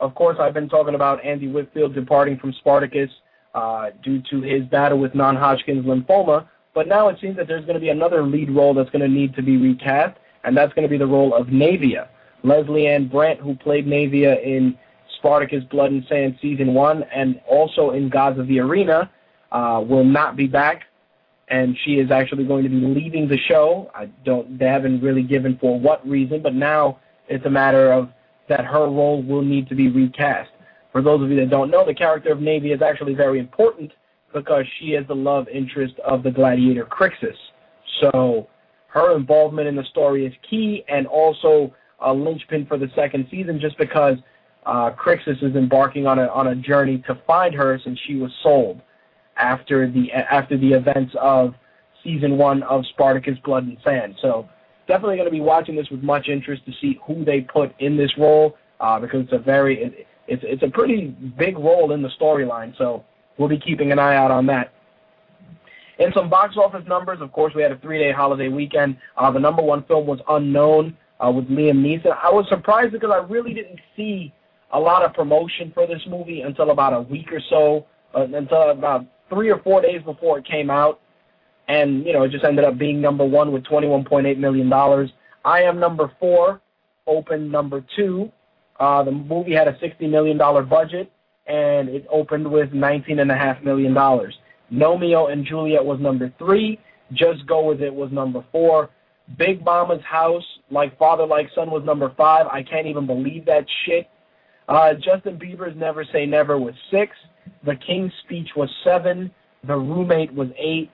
[0.00, 3.08] of course, I've been talking about Andy Whitfield departing from Spartacus
[3.54, 7.74] uh, due to his battle with non-Hodgkin's lymphoma, but now it seems that there's going
[7.74, 10.82] to be another lead role that's going to need to be recast, and that's going
[10.82, 12.08] to be the role of Naevia.
[12.42, 14.76] Leslie Ann Brandt, who played Naevia in
[15.16, 19.10] Spartacus Blood and Sand Season 1 and also in Gods of the Arena,
[19.52, 20.82] uh, will not be back
[21.52, 23.90] and she is actually going to be leaving the show.
[23.94, 26.98] I don't they haven't really given for what reason, but now
[27.28, 28.08] it's a matter of
[28.48, 30.50] that her role will need to be recast.
[30.92, 33.92] For those of you that don't know, the character of Navy is actually very important
[34.32, 37.36] because she is the love interest of the gladiator Crixus.
[38.00, 38.48] So
[38.88, 43.60] her involvement in the story is key and also a linchpin for the second season
[43.60, 44.16] just because
[44.64, 48.30] uh, Crixus is embarking on a on a journey to find her since she was
[48.42, 48.80] sold
[49.36, 51.54] after the after the events of
[52.02, 54.16] season one of Spartacus Blood and Sand.
[54.20, 54.48] So
[54.88, 57.96] definitely going to be watching this with much interest to see who they put in
[57.96, 62.02] this role uh, because it's a very it, it's it's a pretty big role in
[62.02, 62.76] the storyline.
[62.76, 63.04] So
[63.38, 64.72] we'll be keeping an eye out on that.
[65.98, 68.96] In some box office numbers, of course, we had a three-day holiday weekend.
[69.16, 72.16] Uh, the number one film was Unknown uh, with Liam Neeson.
[72.20, 74.32] I was surprised because I really didn't see
[74.72, 78.70] a lot of promotion for this movie until about a week or so, uh, until
[78.70, 81.00] about three or four days before it came out.
[81.68, 85.08] and you know it just ended up being number one with 21.8 million dollars.
[85.44, 86.60] I am number four,
[87.06, 88.30] opened number two.
[88.78, 91.10] Uh, the movie had a 60 million dollar budget,
[91.46, 94.34] and it opened with 19.5 million dollars.
[94.72, 96.78] Gnomeo and Juliet was number three.
[97.12, 98.90] Just Go With It was number four.
[99.38, 102.46] Big Mama's House, like Father Like Son, was number five.
[102.46, 104.08] I can't even believe that shit.
[104.72, 107.14] Uh, Justin Bieber's Never Say Never was six.
[107.66, 109.30] The King's Speech was seven.
[109.66, 110.90] The Roommate was eight.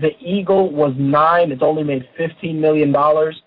[0.00, 1.52] The Eagle was nine.
[1.52, 3.38] It's only made fifteen million dollars.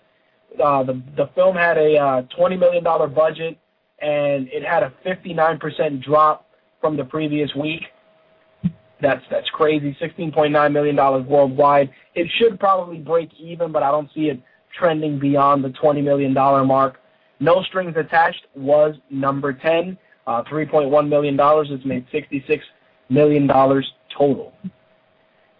[0.62, 3.58] Uh, the the film had a uh, twenty million dollar budget,
[3.98, 6.46] and it had a fifty nine percent drop
[6.80, 7.82] from the previous week.
[9.00, 9.96] That's that's crazy.
[9.98, 11.90] Sixteen point nine million dollars worldwide.
[12.14, 14.40] It should probably break even, but I don't see it
[14.78, 17.01] trending beyond the twenty million dollar mark.
[17.42, 19.98] No Strings Attached was number ten,
[20.28, 21.66] uh, three point one million dollars.
[21.70, 22.64] It's made sixty six
[23.08, 23.84] million dollars
[24.16, 24.52] total.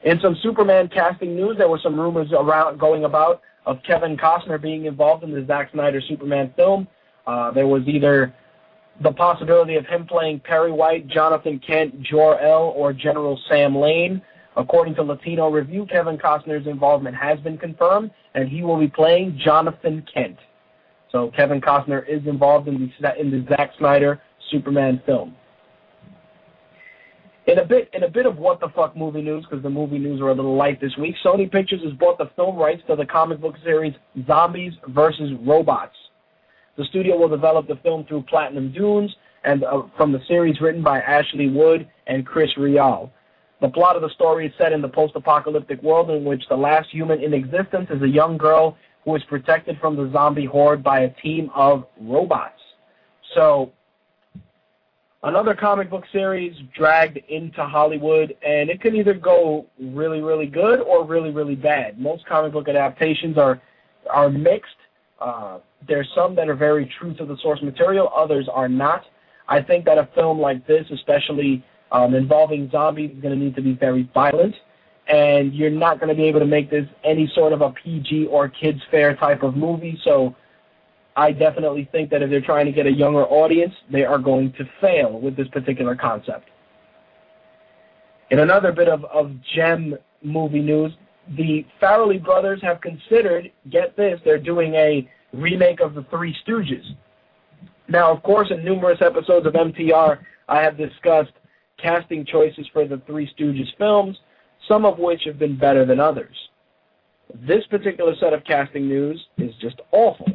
[0.04, 4.62] In some Superman casting news, there were some rumors around going about of Kevin Costner
[4.62, 6.86] being involved in the Zack Snyder Superman film.
[7.26, 8.32] Uh, there was either
[9.02, 14.22] the possibility of him playing Perry White, Jonathan Kent, Jor-El, or General Sam Lane.
[14.56, 19.40] According to Latino Review, Kevin Costner's involvement has been confirmed, and he will be playing
[19.44, 20.36] Jonathan Kent.
[21.12, 25.36] So Kevin Costner is involved in the in the Zack Snyder Superman film.
[27.46, 29.98] In a bit, in a bit of what the fuck movie news, because the movie
[29.98, 31.16] news are a little light this week.
[31.24, 33.94] Sony Pictures has bought the film rights to the comic book series
[34.26, 35.32] Zombies vs.
[35.44, 35.96] Robots.
[36.76, 40.82] The studio will develop the film through Platinum Dunes and uh, from the series written
[40.82, 43.10] by Ashley Wood and Chris Ryall.
[43.60, 46.88] The plot of the story is set in the post-apocalyptic world in which the last
[46.90, 51.00] human in existence is a young girl who is protected from the zombie horde by
[51.00, 52.60] a team of robots.
[53.34, 53.72] So
[55.22, 60.80] another comic book series dragged into Hollywood, and it can either go really, really good
[60.80, 61.98] or really, really bad.
[61.98, 63.60] Most comic book adaptations are
[64.10, 64.76] are mixed.
[65.20, 69.04] Uh, there's some that are very true to the source material, others are not.
[69.48, 73.54] I think that a film like this, especially um, involving zombies, is going to need
[73.56, 74.54] to be very violent,
[75.08, 78.26] and you're not going to be able to make this any sort of a PG
[78.26, 80.00] or kids fair type of movie.
[80.04, 80.34] So
[81.16, 84.52] I definitely think that if they're trying to get a younger audience, they are going
[84.52, 86.48] to fail with this particular concept.
[88.30, 90.92] In another bit of, of gem movie news,
[91.36, 96.84] the Farrelly brothers have considered, get this, they're doing a remake of The Three Stooges.
[97.88, 101.32] Now, of course, in numerous episodes of MTR, I have discussed
[101.76, 104.16] casting choices for the Three Stooges films,
[104.68, 106.36] some of which have been better than others.
[107.46, 110.26] This particular set of casting news is just awful.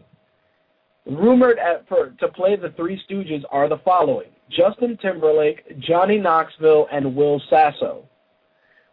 [1.05, 6.87] Rumored at, for, to play the Three Stooges are the following Justin Timberlake, Johnny Knoxville,
[6.91, 8.05] and Will Sasso.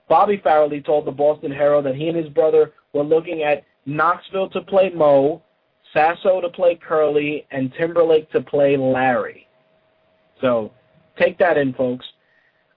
[0.08, 4.50] Bobby Farrelly told the Boston Herald that he and his brother were looking at Knoxville
[4.50, 5.42] to play Moe,
[5.92, 9.48] Sasso to play Curly, and Timberlake to play Larry.
[10.40, 10.72] So
[11.18, 12.04] take that in, folks.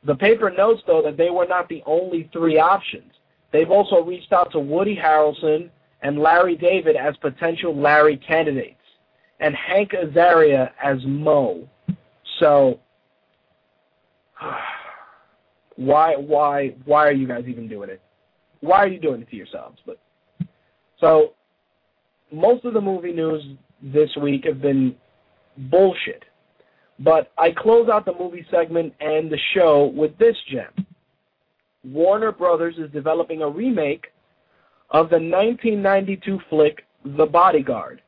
[0.08, 3.12] The paper notes, though, that they were not the only three options.
[3.52, 5.70] They've also reached out to Woody Harrelson
[6.02, 8.80] and Larry David as potential Larry candidates,
[9.42, 11.68] and Hank Azaria as Moe.
[12.40, 12.80] So,
[15.76, 18.02] why, why, why are you guys even doing it?
[18.62, 19.80] Why are you doing it to yourselves?
[19.86, 20.00] But
[21.02, 21.34] so,
[22.32, 23.44] most of the movie news
[23.82, 24.96] this week have been
[25.70, 26.24] bullshit.
[27.00, 30.86] But I close out the movie segment and the show with this gem.
[31.84, 34.08] Warner Brothers is developing a remake
[34.90, 38.02] of the 1992 flick The Bodyguard,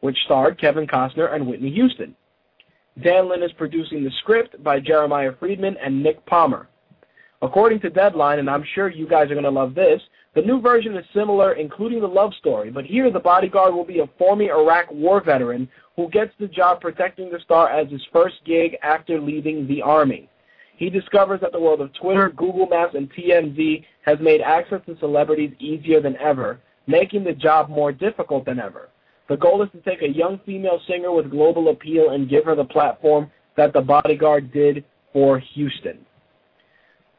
[0.00, 2.14] which starred Kevin Costner and Whitney Houston.
[3.02, 6.68] Dan Lin is producing the script by Jeremiah Friedman and Nick Palmer.
[7.42, 10.00] According to Deadline, and I'm sure you guys are going to love this,
[10.34, 13.98] the new version is similar, including the love story, but here the bodyguard will be
[13.98, 18.36] a former Iraq war veteran who gets the job protecting the star as his first
[18.44, 20.28] gig after leaving the Army.
[20.76, 24.96] He discovers that the world of Twitter, Google Maps, and TMZ has made access to
[24.98, 28.88] celebrities easier than ever, making the job more difficult than ever.
[29.28, 32.54] The goal is to take a young female singer with global appeal and give her
[32.54, 35.98] the platform that the bodyguard did for Houston.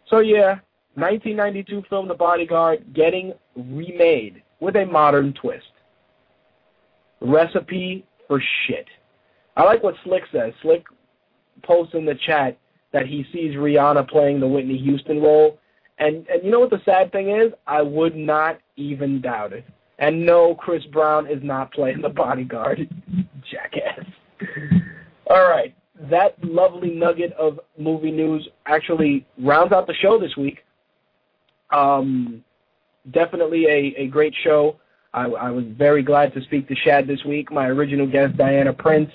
[0.09, 0.59] So yeah,
[0.95, 5.65] 1992 film The Bodyguard getting remade with a modern twist.
[7.21, 8.87] Recipe for shit.
[9.55, 10.53] I like what Slick says.
[10.61, 10.83] Slick
[11.63, 12.57] posts in the chat
[12.91, 15.57] that he sees Rihanna playing the Whitney Houston role.
[15.99, 17.53] And and you know what the sad thing is?
[17.67, 19.65] I would not even doubt it.
[19.99, 22.89] And no, Chris Brown is not playing the bodyguard.
[23.51, 24.05] Jackass.
[25.29, 25.75] All right.
[26.09, 30.59] That lovely nugget of movie news actually rounds out the show this week.
[31.71, 32.43] Um,
[33.11, 34.77] definitely a, a great show.
[35.13, 37.51] I, I was very glad to speak to Shad this week.
[37.51, 39.11] My original guest, Diana Prince,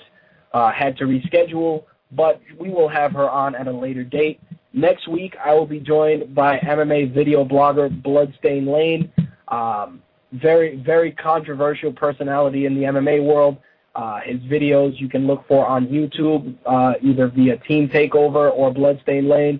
[0.53, 4.39] uh, had to reschedule, but we will have her on at a later date.
[4.73, 9.11] Next week, I will be joined by MMA video blogger Bloodstain Lane.
[9.47, 10.03] Um,
[10.33, 13.57] very, very controversial personality in the MMA world.
[13.95, 18.71] Uh, his videos you can look for on YouTube, uh, either via Team Takeover or
[18.71, 19.59] Bloodstain Lane.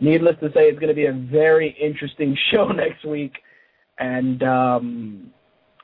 [0.00, 3.38] Needless to say, it's going to be a very interesting show next week,
[3.98, 5.32] and um,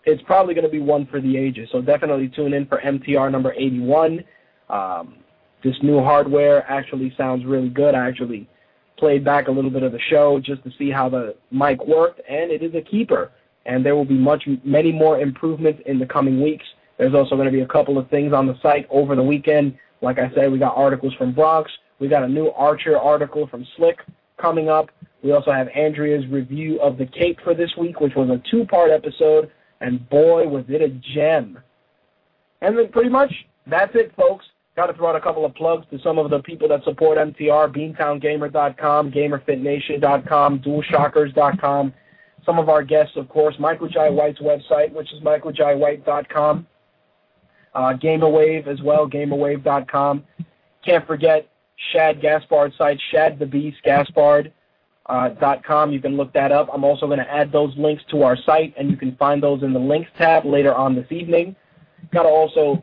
[0.04, 1.68] it's probably going to be one for the ages.
[1.72, 4.24] So definitely tune in for MTR number 81.
[4.70, 5.16] Um,
[5.62, 7.94] this new hardware actually sounds really good.
[7.94, 8.48] I actually
[8.98, 12.20] played back a little bit of the show just to see how the mic worked,
[12.28, 13.32] and it is a keeper.
[13.66, 16.66] And there will be much, many more improvements in the coming weeks.
[16.98, 19.76] There's also going to be a couple of things on the site over the weekend.
[20.02, 21.70] Like I said, we got articles from Bronx.
[21.98, 23.98] We got a new Archer article from Slick
[24.40, 24.90] coming up.
[25.22, 28.90] We also have Andrea's review of the Cape for this week, which was a two-part
[28.90, 29.50] episode,
[29.80, 31.58] and boy, was it a gem.
[32.60, 33.32] And then pretty much
[33.66, 34.44] that's it, folks.
[34.76, 37.16] Got to throw out a couple of plugs to some of the people that support
[37.16, 41.94] MTR, BeantownGamer.com, GamerFitNation.com, DualShockers.com.
[42.44, 46.66] Some of our guests, of course, Michael Jai White's website, which is MichaelJaiWhite.com
[47.74, 50.24] uh, GamerWave as well, GamerWave.com.
[50.84, 51.48] Can't forget
[51.92, 54.52] Shad Gaspard site, Shad the Beast Gaspard.
[55.06, 55.30] Uh.
[55.90, 56.68] You can look that up.
[56.72, 59.62] I'm also going to add those links to our site, and you can find those
[59.62, 61.54] in the links tab later on this evening.
[62.12, 62.82] Got to also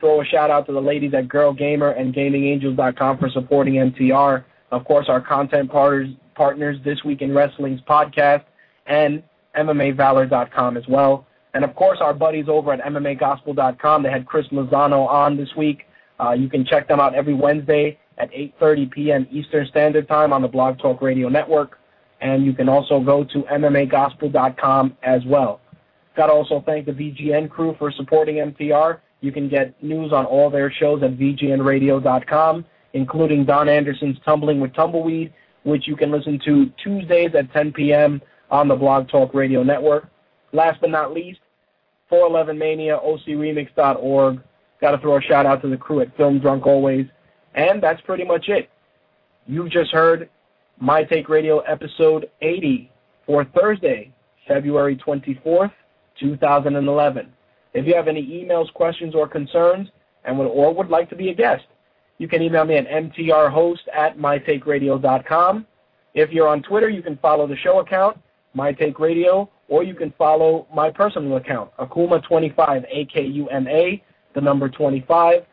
[0.00, 4.44] throw a shout out to the ladies at Girl Gamer and GamingAngels.com for supporting MTR.
[4.70, 8.44] Of course, our content partners, partners this week in wrestling's podcast
[8.86, 9.22] and
[9.56, 11.26] MMAValor.com as well.
[11.54, 14.02] And of course, our buddies over at MMAGospel.com.
[14.02, 15.82] They had Chris Lozano on this week.
[16.20, 19.26] Uh, you can check them out every Wednesday at 8:30 p.m.
[19.30, 21.78] Eastern Standard Time on the Blog Talk Radio Network.
[22.20, 25.60] And you can also go to MMAGospel.com as well.
[26.16, 28.98] Got to also thank the VGN crew for supporting MTR.
[29.20, 34.74] You can get news on all their shows at VGNRadio.com, including Don Anderson's Tumbling with
[34.74, 35.32] Tumbleweed,
[35.62, 38.20] which you can listen to Tuesdays at 10 p.m.
[38.50, 40.08] on the Blog Talk Radio Network.
[40.52, 41.40] Last but not least,
[42.08, 44.40] 411 Mania, OCRemix.org.
[44.80, 47.06] Got to throw a shout out to the crew at Film Drunk Always.
[47.58, 48.70] And that's pretty much it.
[49.48, 50.30] You've just heard
[50.78, 52.88] My Take Radio episode 80
[53.26, 54.12] for Thursday,
[54.46, 55.72] February 24th,
[56.20, 57.32] 2011.
[57.74, 59.88] If you have any emails, questions, or concerns,
[60.24, 61.64] and would, or would like to be a guest,
[62.18, 65.66] you can email me at mtrhost at mytakeradio.com.
[66.14, 68.18] If you're on Twitter, you can follow the show account,
[68.56, 74.04] mytakeradio, or you can follow my personal account, Akuma25, A-K-U-M-A,
[74.36, 75.44] the number 25,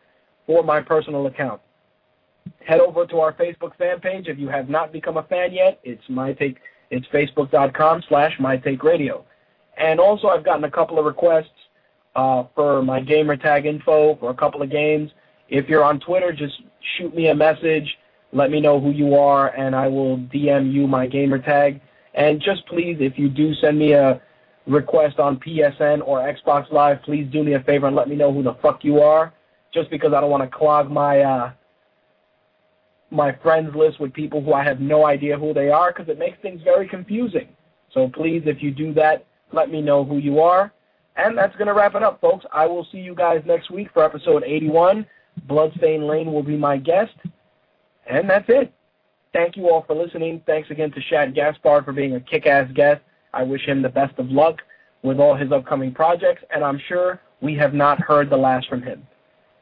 [0.46, 1.60] for my personal account.
[2.66, 4.28] Head over to our Facebook fan page.
[4.28, 6.58] If you have not become a fan yet, it's my take.
[6.90, 9.24] It's facebook.com slash my take radio.
[9.76, 11.50] And also, I've gotten a couple of requests
[12.14, 15.10] uh, for my gamer tag info for a couple of games.
[15.48, 16.54] If you're on Twitter, just
[16.96, 17.98] shoot me a message.
[18.32, 21.80] Let me know who you are, and I will DM you my gamer tag.
[22.14, 24.20] And just please, if you do send me a
[24.66, 28.32] request on PSN or Xbox Live, please do me a favor and let me know
[28.32, 29.32] who the fuck you are.
[29.72, 31.52] Just because I don't want to clog my uh,
[33.16, 36.18] my friends list with people who I have no idea who they are, because it
[36.18, 37.48] makes things very confusing.
[37.92, 40.72] So please, if you do that, let me know who you are.
[41.16, 42.44] And that's going to wrap it up, folks.
[42.52, 45.06] I will see you guys next week for episode 81.
[45.48, 47.14] Bloodstain Lane will be my guest.
[48.06, 48.72] And that's it.
[49.32, 50.42] Thank you all for listening.
[50.46, 53.00] Thanks again to Shad Gaspard for being a kick-ass guest.
[53.32, 54.60] I wish him the best of luck
[55.02, 58.82] with all his upcoming projects, and I'm sure we have not heard the last from
[58.82, 59.06] him.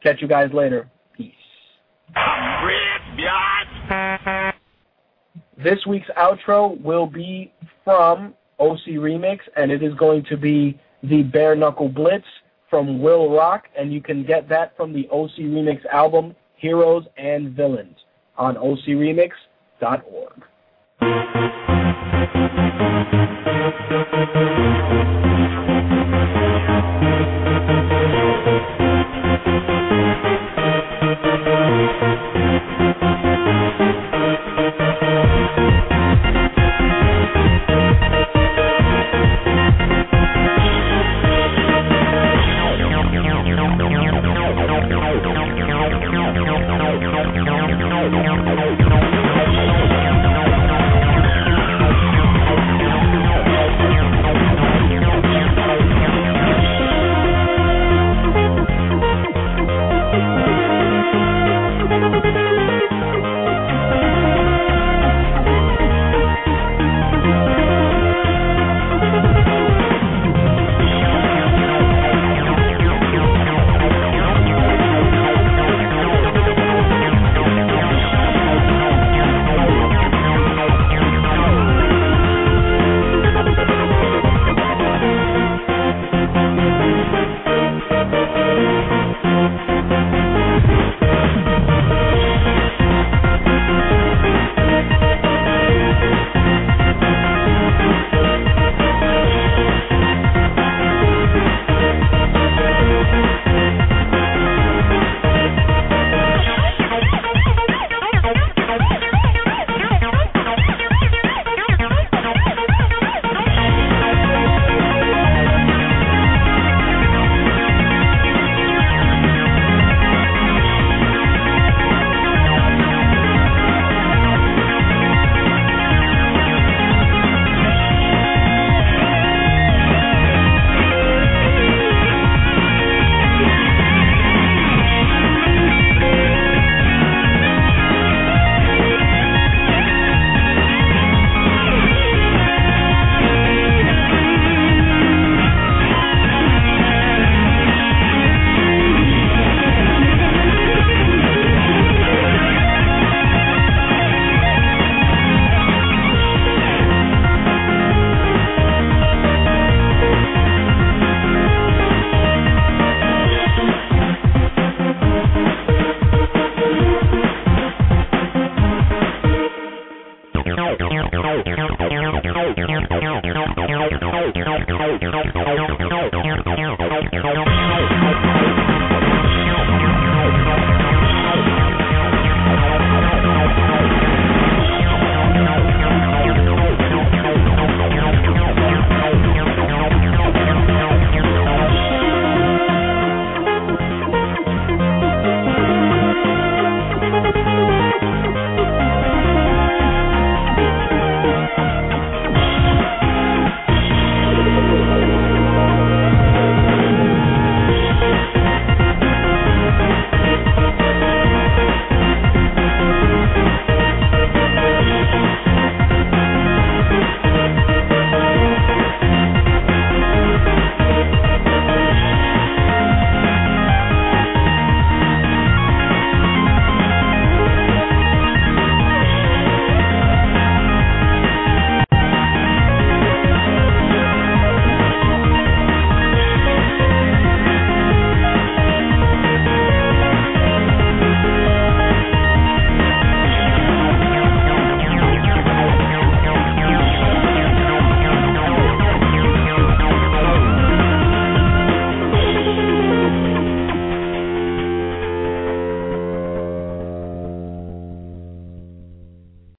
[0.01, 0.89] Catch you guys later.
[1.15, 1.33] Peace.
[5.57, 7.53] This week's outro will be
[7.83, 12.25] from OC Remix, and it is going to be the Bare Knuckle Blitz
[12.69, 17.55] from Will Rock, and you can get that from the OC Remix album, Heroes and
[17.55, 17.95] Villains,
[18.37, 19.35] on ocremix.org.